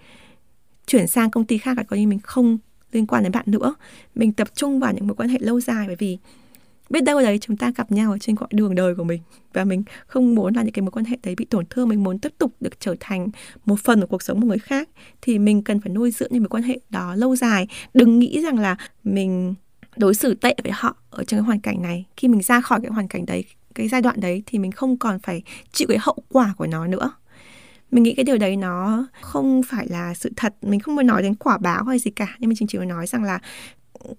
Chuyển 0.87 1.07
sang 1.07 1.31
công 1.31 1.45
ty 1.45 1.59
khác 1.59 1.77
là 1.77 1.83
coi 1.83 1.99
như 1.99 2.07
mình 2.07 2.19
không 2.19 2.59
liên 2.93 3.07
quan 3.07 3.23
đến 3.23 3.33
bạn 3.33 3.45
nữa. 3.49 3.75
Mình 4.15 4.33
tập 4.33 4.49
trung 4.55 4.81
vào 4.81 4.93
những 4.93 5.07
mối 5.07 5.17
quan 5.17 5.29
hệ 5.29 5.39
lâu 5.41 5.61
dài 5.61 5.87
bởi 5.87 5.97
vì 5.97 6.19
biết 6.91 7.01
đâu 7.01 7.21
đấy 7.21 7.39
chúng 7.41 7.57
ta 7.57 7.73
gặp 7.77 7.93
nhau 7.93 8.13
ở 8.13 8.19
trên 8.19 8.37
quãng 8.37 8.51
đường 8.53 8.75
đời 8.75 8.95
của 8.95 9.05
mình. 9.05 9.21
Và 9.53 9.65
mình 9.65 9.83
không 10.07 10.35
muốn 10.35 10.55
là 10.55 10.63
những 10.63 10.73
cái 10.73 10.83
mối 10.83 10.91
quan 10.91 11.05
hệ 11.05 11.17
đấy 11.23 11.35
bị 11.35 11.45
tổn 11.45 11.65
thương, 11.71 11.89
mình 11.89 12.05
muốn 12.05 12.19
tiếp 12.19 12.33
tục 12.39 12.53
được 12.61 12.81
trở 12.81 12.95
thành 13.01 13.29
một 13.65 13.81
phần 13.81 14.01
của 14.01 14.07
cuộc 14.07 14.23
sống 14.23 14.41
của 14.41 14.47
người 14.47 14.59
khác. 14.59 14.89
Thì 15.23 15.39
mình 15.39 15.63
cần 15.63 15.81
phải 15.81 15.93
nuôi 15.93 16.11
dưỡng 16.11 16.29
những 16.33 16.43
mối 16.43 16.49
quan 16.49 16.63
hệ 16.63 16.79
đó 16.91 17.15
lâu 17.15 17.37
dài. 17.37 17.69
Đừng 17.95 18.19
nghĩ 18.19 18.43
rằng 18.43 18.59
là 18.59 18.77
mình 19.05 19.55
đối 19.97 20.15
xử 20.15 20.35
tệ 20.35 20.55
với 20.63 20.73
họ 20.73 20.97
ở 21.11 21.25
trong 21.25 21.41
cái 21.41 21.45
hoàn 21.45 21.61
cảnh 21.61 21.83
này. 21.83 22.05
Khi 22.17 22.29
mình 22.29 22.43
ra 22.43 22.61
khỏi 22.61 22.81
cái 22.81 22.91
hoàn 22.91 23.09
cảnh 23.09 23.27
đấy 23.27 23.45
cái 23.77 23.89
giai 23.89 24.03
đoạn 24.03 24.21
đấy 24.21 24.43
thì 24.47 24.59
mình 24.59 24.73
không 24.73 24.97
còn 24.97 25.19
phải 25.19 25.43
chịu 25.73 25.89
cái 25.89 25.99
hậu 26.01 26.19
quả 26.29 26.55
của 26.57 26.67
nó 26.67 26.87
nữa. 26.87 27.13
Mình 27.91 28.03
nghĩ 28.03 28.15
cái 28.15 28.25
điều 28.25 28.39
đấy 28.39 28.57
nó 28.57 29.07
không 29.21 29.63
phải 29.63 29.87
là 29.89 30.15
sự 30.15 30.33
thật, 30.37 30.55
mình 30.63 30.81
không 30.81 30.97
muốn 30.97 31.07
nói 31.07 31.23
đến 31.23 31.35
quả 31.35 31.59
báo 31.59 31.85
hay 31.85 31.99
gì 31.99 32.11
cả, 32.11 32.37
nhưng 32.39 32.49
mình 32.49 32.69
chỉ 32.69 32.79
muốn 32.79 32.89
nói 32.89 33.07
rằng 33.07 33.25
là 33.25 33.39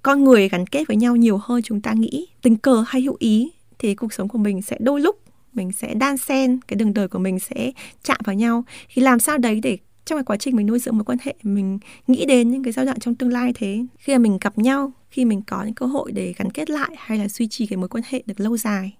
con 0.01 0.23
người 0.23 0.49
gắn 0.49 0.67
kết 0.67 0.87
với 0.87 0.97
nhau 0.97 1.15
nhiều 1.15 1.39
hơn 1.43 1.61
chúng 1.61 1.81
ta 1.81 1.93
nghĩ, 1.93 2.27
tình 2.41 2.55
cờ 2.55 2.83
hay 2.87 3.01
hữu 3.01 3.15
ý 3.19 3.51
thì 3.79 3.95
cuộc 3.95 4.13
sống 4.13 4.27
của 4.27 4.37
mình 4.37 4.61
sẽ 4.61 4.77
đôi 4.79 5.01
lúc 5.01 5.19
mình 5.53 5.71
sẽ 5.71 5.93
đan 5.93 6.17
xen, 6.17 6.59
cái 6.67 6.77
đường 6.77 6.93
đời 6.93 7.07
của 7.07 7.19
mình 7.19 7.39
sẽ 7.39 7.71
chạm 8.03 8.17
vào 8.23 8.35
nhau. 8.35 8.63
Thì 8.93 9.01
làm 9.01 9.19
sao 9.19 9.37
đấy 9.37 9.59
để 9.63 9.77
trong 10.05 10.17
cái 10.17 10.23
quá 10.23 10.37
trình 10.37 10.55
mình 10.55 10.67
nuôi 10.67 10.79
dưỡng 10.79 10.95
mối 10.95 11.03
quan 11.03 11.17
hệ, 11.21 11.35
mình 11.43 11.79
nghĩ 12.07 12.25
đến 12.25 12.51
những 12.51 12.63
cái 12.63 12.73
giai 12.73 12.85
đoạn 12.85 12.99
trong 12.99 13.15
tương 13.15 13.31
lai 13.31 13.51
thế? 13.55 13.85
Khi 13.97 14.13
mà 14.13 14.17
mình 14.17 14.37
gặp 14.41 14.57
nhau, 14.57 14.91
khi 15.09 15.25
mình 15.25 15.41
có 15.41 15.63
những 15.63 15.75
cơ 15.75 15.85
hội 15.85 16.11
để 16.11 16.33
gắn 16.37 16.51
kết 16.51 16.69
lại 16.69 16.89
hay 16.97 17.17
là 17.17 17.27
duy 17.27 17.47
trì 17.47 17.67
cái 17.67 17.77
mối 17.77 17.89
quan 17.89 18.03
hệ 18.07 18.23
được 18.25 18.39
lâu 18.39 18.57
dài? 18.57 18.97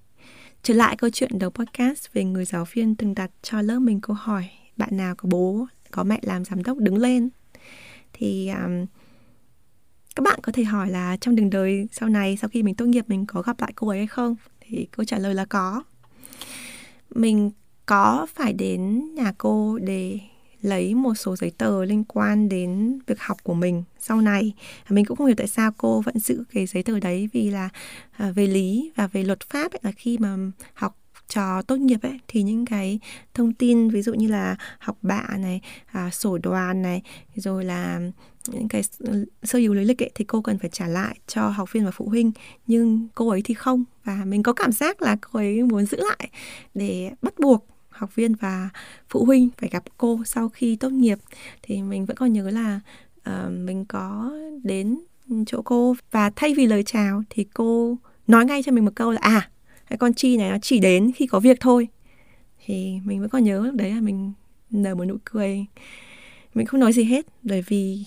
Trở 0.68 0.74
lại 0.74 0.98
câu 0.98 1.10
chuyện 1.10 1.40
đầu 1.40 1.50
podcast 1.50 2.14
về 2.14 2.24
người 2.24 2.46
giáo 2.46 2.66
viên 2.74 2.96
từng 2.96 3.16
đặt 3.16 3.32
cho 3.42 3.62
lớp 3.62 3.80
mình 3.80 4.02
câu 4.02 4.16
hỏi 4.20 4.50
bạn 4.78 4.90
nào 4.92 5.16
có 5.16 5.30
bố 5.32 5.68
có 5.92 6.04
mẹ 6.04 6.20
làm 6.22 6.46
giám 6.46 6.64
đốc 6.64 6.78
đứng 6.78 6.98
lên? 6.98 7.30
Thì 8.14 8.50
um, 8.50 8.86
các 10.16 10.24
bạn 10.24 10.40
có 10.44 10.52
thể 10.52 10.64
hỏi 10.64 10.90
là 10.90 11.18
trong 11.22 11.36
đường 11.36 11.50
đời 11.50 11.88
sau 11.92 12.10
này 12.10 12.38
sau 12.38 12.50
khi 12.50 12.64
mình 12.64 12.76
tốt 12.76 12.86
nghiệp 12.86 13.06
mình 13.08 13.26
có 13.26 13.42
gặp 13.42 13.62
lại 13.62 13.72
cô 13.76 13.88
ấy 13.88 13.98
hay 13.98 14.08
không? 14.08 14.36
Thì 14.62 14.88
câu 14.92 15.06
trả 15.06 15.18
lời 15.18 15.36
là 15.36 15.46
có. 15.46 15.84
Mình 17.10 17.52
có 17.86 18.28
phải 18.36 18.54
đến 18.54 19.12
nhà 19.16 19.34
cô 19.38 19.80
để 19.80 20.20
lấy 20.68 20.96
một 20.96 21.14
số 21.16 21.36
giấy 21.36 21.52
tờ 21.58 21.86
liên 21.86 22.04
quan 22.04 22.50
đến 22.50 23.00
việc 23.08 23.20
học 23.20 23.38
của 23.44 23.54
mình 23.54 23.84
sau 24.00 24.22
này. 24.22 24.54
À, 24.84 24.90
mình 24.90 25.06
cũng 25.06 25.18
không 25.18 25.28
hiểu 25.28 25.36
tại 25.38 25.48
sao 25.48 25.72
cô 25.78 26.02
vẫn 26.02 26.20
giữ 26.20 26.44
cái 26.54 26.66
giấy 26.66 26.84
tờ 26.84 27.00
đấy 27.00 27.30
vì 27.34 27.50
là 27.50 27.70
à, 28.12 28.32
về 28.32 28.48
lý 28.48 28.92
và 28.96 29.08
về 29.08 29.24
luật 29.24 29.40
pháp 29.40 29.72
ấy, 29.72 29.80
là 29.84 29.92
khi 29.92 30.18
mà 30.18 30.38
học 30.74 30.98
trò 31.28 31.62
tốt 31.62 31.76
nghiệp 31.76 32.02
ấy 32.02 32.20
thì 32.28 32.44
những 32.44 32.66
cái 32.66 33.00
thông 33.34 33.54
tin 33.54 33.90
ví 33.90 34.02
dụ 34.02 34.14
như 34.14 34.28
là 34.28 34.56
học 34.80 34.98
bạ 35.02 35.28
này 35.40 35.62
à, 35.86 36.10
sổ 36.10 36.38
đoàn 36.38 36.82
này 36.82 37.02
rồi 37.36 37.66
là 37.66 38.00
những 38.48 38.68
cái 38.68 38.82
ừ, 39.00 39.26
sơ 39.44 39.60
yếu 39.60 39.74
lý 39.74 39.86
lịch 39.86 40.04
ấy, 40.04 40.12
thì 40.16 40.26
cô 40.26 40.42
cần 40.42 40.60
phải 40.60 40.70
trả 40.70 40.88
lại 40.88 41.20
cho 41.28 41.50
học 41.50 41.74
viên 41.74 41.86
và 41.86 41.92
phụ 41.92 42.10
huynh. 42.10 42.32
Nhưng 42.68 43.08
cô 43.16 43.30
ấy 43.30 43.42
thì 43.42 43.54
không. 43.54 43.84
Và 44.04 44.26
mình 44.26 44.44
có 44.44 44.54
cảm 44.54 44.72
giác 44.72 45.02
là 45.02 45.18
cô 45.22 45.40
ấy 45.40 45.64
muốn 45.64 45.86
giữ 45.86 45.98
lại 45.98 46.30
để 46.74 47.12
bắt 47.22 47.34
buộc 47.40 47.68
học 47.98 48.16
viên 48.16 48.36
và 48.36 48.70
phụ 49.10 49.26
huynh 49.26 49.50
phải 49.58 49.70
gặp 49.70 49.84
cô 49.98 50.20
sau 50.26 50.50
khi 50.50 50.76
tốt 50.76 50.90
nghiệp. 50.90 51.18
Thì 51.62 51.82
mình 51.82 52.06
vẫn 52.06 52.18
còn 52.18 52.34
nhớ 52.34 52.50
là 52.50 52.80
uh, 53.30 53.52
mình 53.52 53.86
có 53.86 54.32
đến 54.64 55.00
chỗ 55.46 55.62
cô 55.62 55.96
và 56.12 56.32
thay 56.36 56.54
vì 56.54 56.66
lời 56.66 56.84
chào 56.84 57.24
thì 57.30 57.46
cô 57.54 57.98
nói 58.28 58.46
ngay 58.46 58.64
cho 58.64 58.72
mình 58.72 58.86
một 58.86 58.96
câu 58.96 59.12
là 59.12 59.20
à 59.22 59.50
cái 59.90 59.98
con 59.98 60.14
chi 60.14 60.38
này 60.38 60.50
nó 60.50 60.58
chỉ 60.62 60.80
đến 60.80 61.12
khi 61.16 61.28
có 61.28 61.40
việc 61.40 61.58
thôi. 61.60 61.88
Thì 62.66 63.00
mình 63.06 63.20
vẫn 63.20 63.30
còn 63.30 63.44
nhớ 63.44 63.72
đấy 63.74 63.92
là 63.92 64.02
mình 64.02 64.34
nở 64.70 64.96
một 64.96 65.06
nụ 65.06 65.18
cười. 65.24 65.66
Mình 66.54 66.66
không 66.66 66.80
nói 66.80 66.94
gì 66.94 67.04
hết 67.04 67.26
bởi 67.44 67.64
vì 67.68 68.06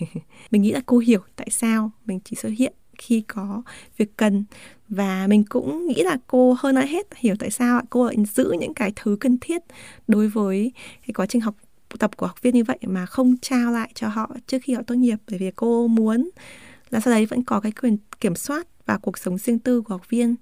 mình 0.50 0.62
nghĩ 0.62 0.72
là 0.72 0.80
cô 0.86 0.98
hiểu 0.98 1.20
tại 1.36 1.48
sao 1.50 1.90
mình 2.06 2.20
chỉ 2.24 2.36
xuất 2.36 2.52
hiện 2.58 2.72
khi 2.98 3.20
có 3.20 3.62
việc 3.96 4.16
cần. 4.16 4.44
Và 4.88 5.26
mình 5.26 5.44
cũng 5.48 5.86
nghĩ 5.86 6.02
là 6.02 6.18
cô 6.26 6.56
hơn 6.58 6.74
ai 6.74 6.88
hết, 6.88 7.06
hiểu 7.16 7.34
tại 7.38 7.50
sao 7.50 7.82
cô 7.90 8.06
lại 8.06 8.16
giữ 8.34 8.54
những 8.60 8.74
cái 8.74 8.92
thứ 8.96 9.16
cần 9.20 9.38
thiết 9.40 9.62
đối 10.08 10.28
với 10.28 10.72
cái 11.06 11.14
quá 11.14 11.26
trình 11.26 11.40
học, 11.40 11.54
tập 11.98 12.16
của 12.16 12.26
học 12.26 12.42
viên 12.42 12.54
như 12.54 12.64
vậy 12.64 12.78
mà 12.82 13.06
không 13.06 13.36
trao 13.42 13.72
lại 13.72 13.90
cho 13.94 14.08
họ 14.08 14.36
trước 14.46 14.58
khi 14.62 14.74
họ 14.74 14.82
tốt 14.86 14.94
nghiệp. 14.94 15.16
Bởi 15.30 15.38
vì 15.38 15.50
cô 15.56 15.86
muốn 15.88 16.30
là 16.90 17.00
sau 17.00 17.14
đấy 17.14 17.26
vẫn 17.26 17.44
có 17.44 17.60
cái 17.60 17.72
quyền 17.72 17.96
kiểm 18.20 18.34
soát 18.34 18.66
và 18.86 18.98
cuộc 18.98 19.18
sống 19.18 19.38
riêng 19.38 19.58
tư 19.58 19.80
của 19.80 19.94
học 19.94 20.10
viên. 20.10 20.34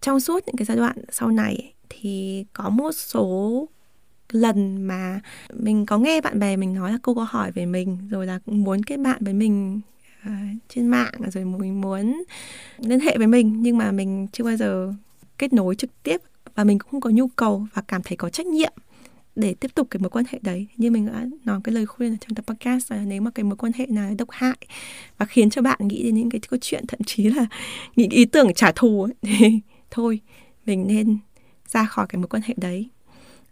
Trong 0.00 0.20
suốt 0.20 0.46
những 0.46 0.56
cái 0.56 0.64
giai 0.64 0.76
đoạn 0.76 0.96
sau 1.12 1.28
này 1.28 1.74
thì 1.88 2.44
có 2.52 2.68
một 2.68 2.92
số 2.92 3.68
lần 4.30 4.82
mà 4.82 5.20
mình 5.52 5.86
có 5.86 5.98
nghe 5.98 6.20
bạn 6.20 6.38
bè 6.38 6.56
mình 6.56 6.74
nói 6.74 6.92
là 6.92 6.98
cô 7.02 7.14
có 7.14 7.26
hỏi 7.30 7.52
về 7.52 7.66
mình, 7.66 7.98
rồi 8.10 8.26
là 8.26 8.38
cũng 8.46 8.64
muốn 8.64 8.82
kết 8.82 8.96
bạn 8.96 9.24
với 9.24 9.34
mình 9.34 9.80
Ờ, 10.24 10.32
trên 10.68 10.86
mạng 10.86 11.12
rồi 11.32 11.44
mình 11.44 11.80
muốn 11.80 12.22
liên 12.78 13.00
hệ 13.00 13.18
với 13.18 13.26
mình 13.26 13.56
nhưng 13.62 13.78
mà 13.78 13.92
mình 13.92 14.26
chưa 14.32 14.44
bao 14.44 14.56
giờ 14.56 14.92
kết 15.38 15.52
nối 15.52 15.74
trực 15.74 16.02
tiếp 16.02 16.20
và 16.54 16.64
mình 16.64 16.78
cũng 16.78 16.90
không 16.90 17.00
có 17.00 17.10
nhu 17.10 17.28
cầu 17.28 17.66
và 17.74 17.82
cảm 17.88 18.02
thấy 18.02 18.16
có 18.16 18.30
trách 18.30 18.46
nhiệm 18.46 18.72
để 19.36 19.54
tiếp 19.54 19.70
tục 19.74 19.86
cái 19.90 20.00
mối 20.00 20.10
quan 20.10 20.24
hệ 20.28 20.38
đấy. 20.42 20.66
Như 20.76 20.90
mình 20.90 21.06
đã 21.06 21.26
nói 21.44 21.60
cái 21.64 21.74
lời 21.74 21.86
khuyên 21.86 22.14
ở 22.14 22.16
trong 22.20 22.34
tập 22.34 22.44
podcast 22.46 22.92
là 22.92 23.04
nếu 23.06 23.20
mà 23.20 23.30
cái 23.30 23.44
mối 23.44 23.56
quan 23.56 23.72
hệ 23.76 23.86
nào 23.86 24.14
độc 24.18 24.30
hại 24.30 24.56
và 25.18 25.26
khiến 25.26 25.50
cho 25.50 25.62
bạn 25.62 25.78
nghĩ 25.80 26.02
đến 26.02 26.14
những 26.14 26.30
cái 26.30 26.40
câu 26.48 26.58
chuyện 26.62 26.86
thậm 26.86 27.00
chí 27.06 27.24
là 27.24 27.46
những 27.96 28.10
ý 28.10 28.24
tưởng 28.24 28.54
trả 28.54 28.72
thù 28.72 29.02
ấy, 29.02 29.14
thì 29.22 29.60
thôi 29.90 30.20
mình 30.66 30.86
nên 30.86 31.18
ra 31.68 31.84
khỏi 31.84 32.06
cái 32.08 32.18
mối 32.18 32.28
quan 32.28 32.42
hệ 32.46 32.54
đấy 32.56 32.88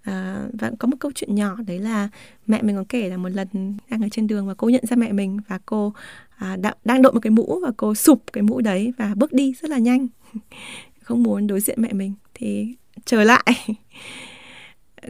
à, 0.02 0.46
và 0.52 0.70
có 0.78 0.88
một 0.88 0.96
câu 1.00 1.12
chuyện 1.14 1.34
nhỏ 1.34 1.56
đấy 1.66 1.78
là 1.78 2.08
mẹ 2.46 2.62
mình 2.62 2.76
có 2.76 2.84
kể 2.88 3.08
là 3.08 3.16
một 3.16 3.28
lần 3.28 3.76
đang 3.90 4.02
ở 4.02 4.08
trên 4.10 4.26
đường 4.26 4.46
và 4.46 4.54
cô 4.54 4.68
nhận 4.68 4.86
ra 4.86 4.96
mẹ 4.96 5.12
mình 5.12 5.38
và 5.48 5.58
cô 5.66 5.92
à, 6.36 6.56
đã, 6.56 6.74
đang 6.84 7.02
đội 7.02 7.12
một 7.12 7.20
cái 7.20 7.30
mũ 7.30 7.60
và 7.62 7.72
cô 7.76 7.94
sụp 7.94 8.22
cái 8.32 8.42
mũ 8.42 8.60
đấy 8.60 8.92
và 8.96 9.14
bước 9.14 9.32
đi 9.32 9.54
rất 9.62 9.70
là 9.70 9.78
nhanh. 9.78 10.08
Không 11.02 11.22
muốn 11.22 11.46
đối 11.46 11.60
diện 11.60 11.82
mẹ 11.82 11.92
mình 11.92 12.12
thì 12.34 12.74
trở 13.04 13.24
lại. 13.24 13.44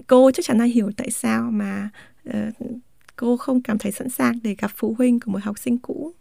Cô 0.07 0.30
chắc 0.30 0.45
chắn 0.45 0.59
là 0.59 0.64
hiểu 0.64 0.90
tại 0.97 1.11
sao 1.11 1.51
mà 1.51 1.90
uh, 2.28 2.34
cô 3.16 3.36
không 3.36 3.62
cảm 3.62 3.78
thấy 3.78 3.93
sẵn 3.93 4.09
sàng 4.11 4.38
để 4.43 4.55
gặp 4.59 4.70
phụ 4.76 4.95
huynh 4.99 5.20
của 5.20 5.30
một 5.30 5.43
học 5.43 5.59
sinh 5.59 5.78
cũ. 5.78 6.12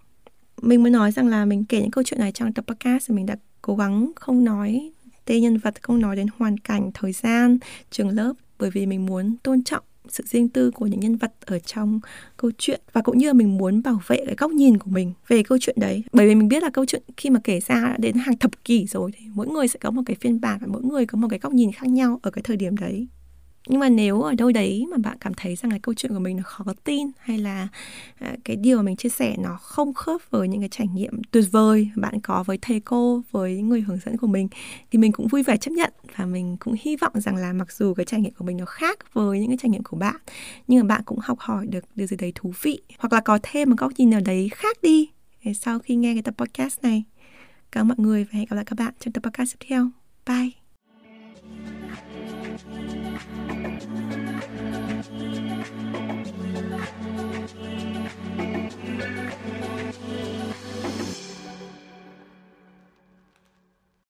Mình 0.61 0.83
mới 0.83 0.91
nói 0.91 1.11
rằng 1.11 1.27
là 1.27 1.45
mình 1.45 1.65
kể 1.65 1.81
những 1.81 1.91
câu 1.91 2.03
chuyện 2.03 2.19
này 2.19 2.31
trong 2.31 2.53
tập 2.53 2.65
podcast 2.67 3.09
mình 3.09 3.25
đã 3.25 3.35
cố 3.61 3.75
gắng 3.75 4.11
không 4.15 4.43
nói 4.43 4.91
tên 5.25 5.41
nhân 5.41 5.57
vật 5.57 5.83
không 5.83 6.01
nói 6.01 6.15
đến 6.15 6.27
hoàn 6.37 6.57
cảnh 6.57 6.91
thời 6.93 7.11
gian 7.11 7.57
trường 7.91 8.09
lớp 8.09 8.33
bởi 8.61 8.69
vì 8.69 8.85
mình 8.85 9.05
muốn 9.05 9.35
tôn 9.43 9.63
trọng 9.63 9.83
sự 10.09 10.23
riêng 10.27 10.49
tư 10.49 10.71
của 10.71 10.87
những 10.87 10.99
nhân 10.99 11.15
vật 11.15 11.33
ở 11.45 11.59
trong 11.59 11.99
câu 12.37 12.51
chuyện 12.57 12.81
và 12.93 13.01
cũng 13.01 13.17
như 13.17 13.27
là 13.27 13.33
mình 13.33 13.57
muốn 13.57 13.83
bảo 13.83 14.01
vệ 14.07 14.23
cái 14.25 14.35
góc 14.37 14.51
nhìn 14.51 14.77
của 14.77 14.91
mình 14.91 15.13
về 15.27 15.43
câu 15.43 15.57
chuyện 15.61 15.75
đấy. 15.79 16.03
Bởi 16.13 16.27
vì 16.27 16.35
mình 16.35 16.47
biết 16.47 16.63
là 16.63 16.69
câu 16.69 16.85
chuyện 16.85 17.03
khi 17.17 17.29
mà 17.29 17.39
kể 17.43 17.59
ra 17.59 17.81
đã 17.81 17.97
đến 17.97 18.15
hàng 18.15 18.37
thập 18.37 18.65
kỷ 18.65 18.85
rồi 18.85 19.11
thì 19.17 19.25
mỗi 19.33 19.47
người 19.47 19.67
sẽ 19.67 19.79
có 19.79 19.91
một 19.91 20.01
cái 20.05 20.15
phiên 20.21 20.41
bản 20.41 20.57
và 20.61 20.67
mỗi 20.69 20.81
người 20.83 21.05
có 21.05 21.17
một 21.17 21.27
cái 21.29 21.39
góc 21.39 21.53
nhìn 21.53 21.71
khác 21.71 21.87
nhau 21.87 22.19
ở 22.21 22.31
cái 22.31 22.41
thời 22.43 22.57
điểm 22.57 22.77
đấy 22.77 23.07
nhưng 23.67 23.79
mà 23.79 23.89
nếu 23.89 24.21
ở 24.21 24.33
đâu 24.33 24.51
đấy 24.51 24.85
mà 24.91 24.97
bạn 24.97 25.17
cảm 25.19 25.33
thấy 25.33 25.55
rằng 25.55 25.71
là 25.71 25.77
câu 25.81 25.95
chuyện 25.95 26.13
của 26.13 26.19
mình 26.19 26.37
nó 26.37 26.43
khó 26.43 26.65
tin 26.83 27.07
hay 27.19 27.37
là 27.37 27.67
à, 28.19 28.35
cái 28.43 28.55
điều 28.55 28.77
mà 28.77 28.83
mình 28.83 28.95
chia 28.95 29.09
sẻ 29.09 29.35
nó 29.39 29.57
không 29.61 29.93
khớp 29.93 30.21
với 30.29 30.47
những 30.47 30.59
cái 30.59 30.69
trải 30.69 30.87
nghiệm 30.87 31.21
tuyệt 31.31 31.45
vời 31.51 31.89
bạn 31.95 32.19
có 32.21 32.43
với 32.43 32.57
thầy 32.61 32.79
cô, 32.79 33.21
với 33.31 33.61
người 33.61 33.81
hướng 33.81 33.97
dẫn 34.05 34.17
của 34.17 34.27
mình, 34.27 34.47
thì 34.91 34.99
mình 34.99 35.11
cũng 35.11 35.27
vui 35.27 35.43
vẻ 35.43 35.57
chấp 35.57 35.71
nhận 35.71 35.93
và 36.15 36.25
mình 36.25 36.57
cũng 36.59 36.75
hy 36.81 36.95
vọng 36.95 37.13
rằng 37.15 37.35
là 37.35 37.53
mặc 37.53 37.71
dù 37.71 37.93
cái 37.93 38.05
trải 38.05 38.21
nghiệm 38.21 38.33
của 38.33 38.45
mình 38.45 38.57
nó 38.57 38.65
khác 38.65 39.13
với 39.13 39.39
những 39.39 39.49
cái 39.49 39.57
trải 39.61 39.69
nghiệm 39.69 39.83
của 39.83 39.97
bạn, 39.97 40.15
nhưng 40.67 40.79
mà 40.79 40.95
bạn 40.95 41.01
cũng 41.05 41.19
học 41.21 41.39
hỏi 41.39 41.65
được 41.65 41.85
điều 41.95 42.07
gì 42.07 42.17
đấy 42.17 42.31
thú 42.35 42.53
vị 42.61 42.79
hoặc 42.99 43.13
là 43.13 43.19
có 43.19 43.39
thêm 43.43 43.69
một 43.69 43.75
góc 43.77 43.91
nhìn 43.97 44.09
nào 44.09 44.21
đấy 44.25 44.49
khác 44.53 44.77
đi. 44.81 45.09
Sau 45.55 45.79
khi 45.79 45.95
nghe 45.95 46.13
cái 46.13 46.21
tập 46.21 46.33
podcast 46.37 46.81
này, 46.81 47.03
cảm 47.71 47.81
ơn 47.81 47.87
mọi 47.87 47.97
người 47.97 48.23
và 48.23 48.29
hẹn 48.31 48.45
gặp 48.49 48.55
lại 48.55 48.65
các 48.65 48.79
bạn 48.79 48.93
trong 48.99 49.13
tập 49.13 49.23
podcast 49.23 49.59
tiếp 49.59 49.65
theo. 49.69 49.89
Bye! 50.25 50.60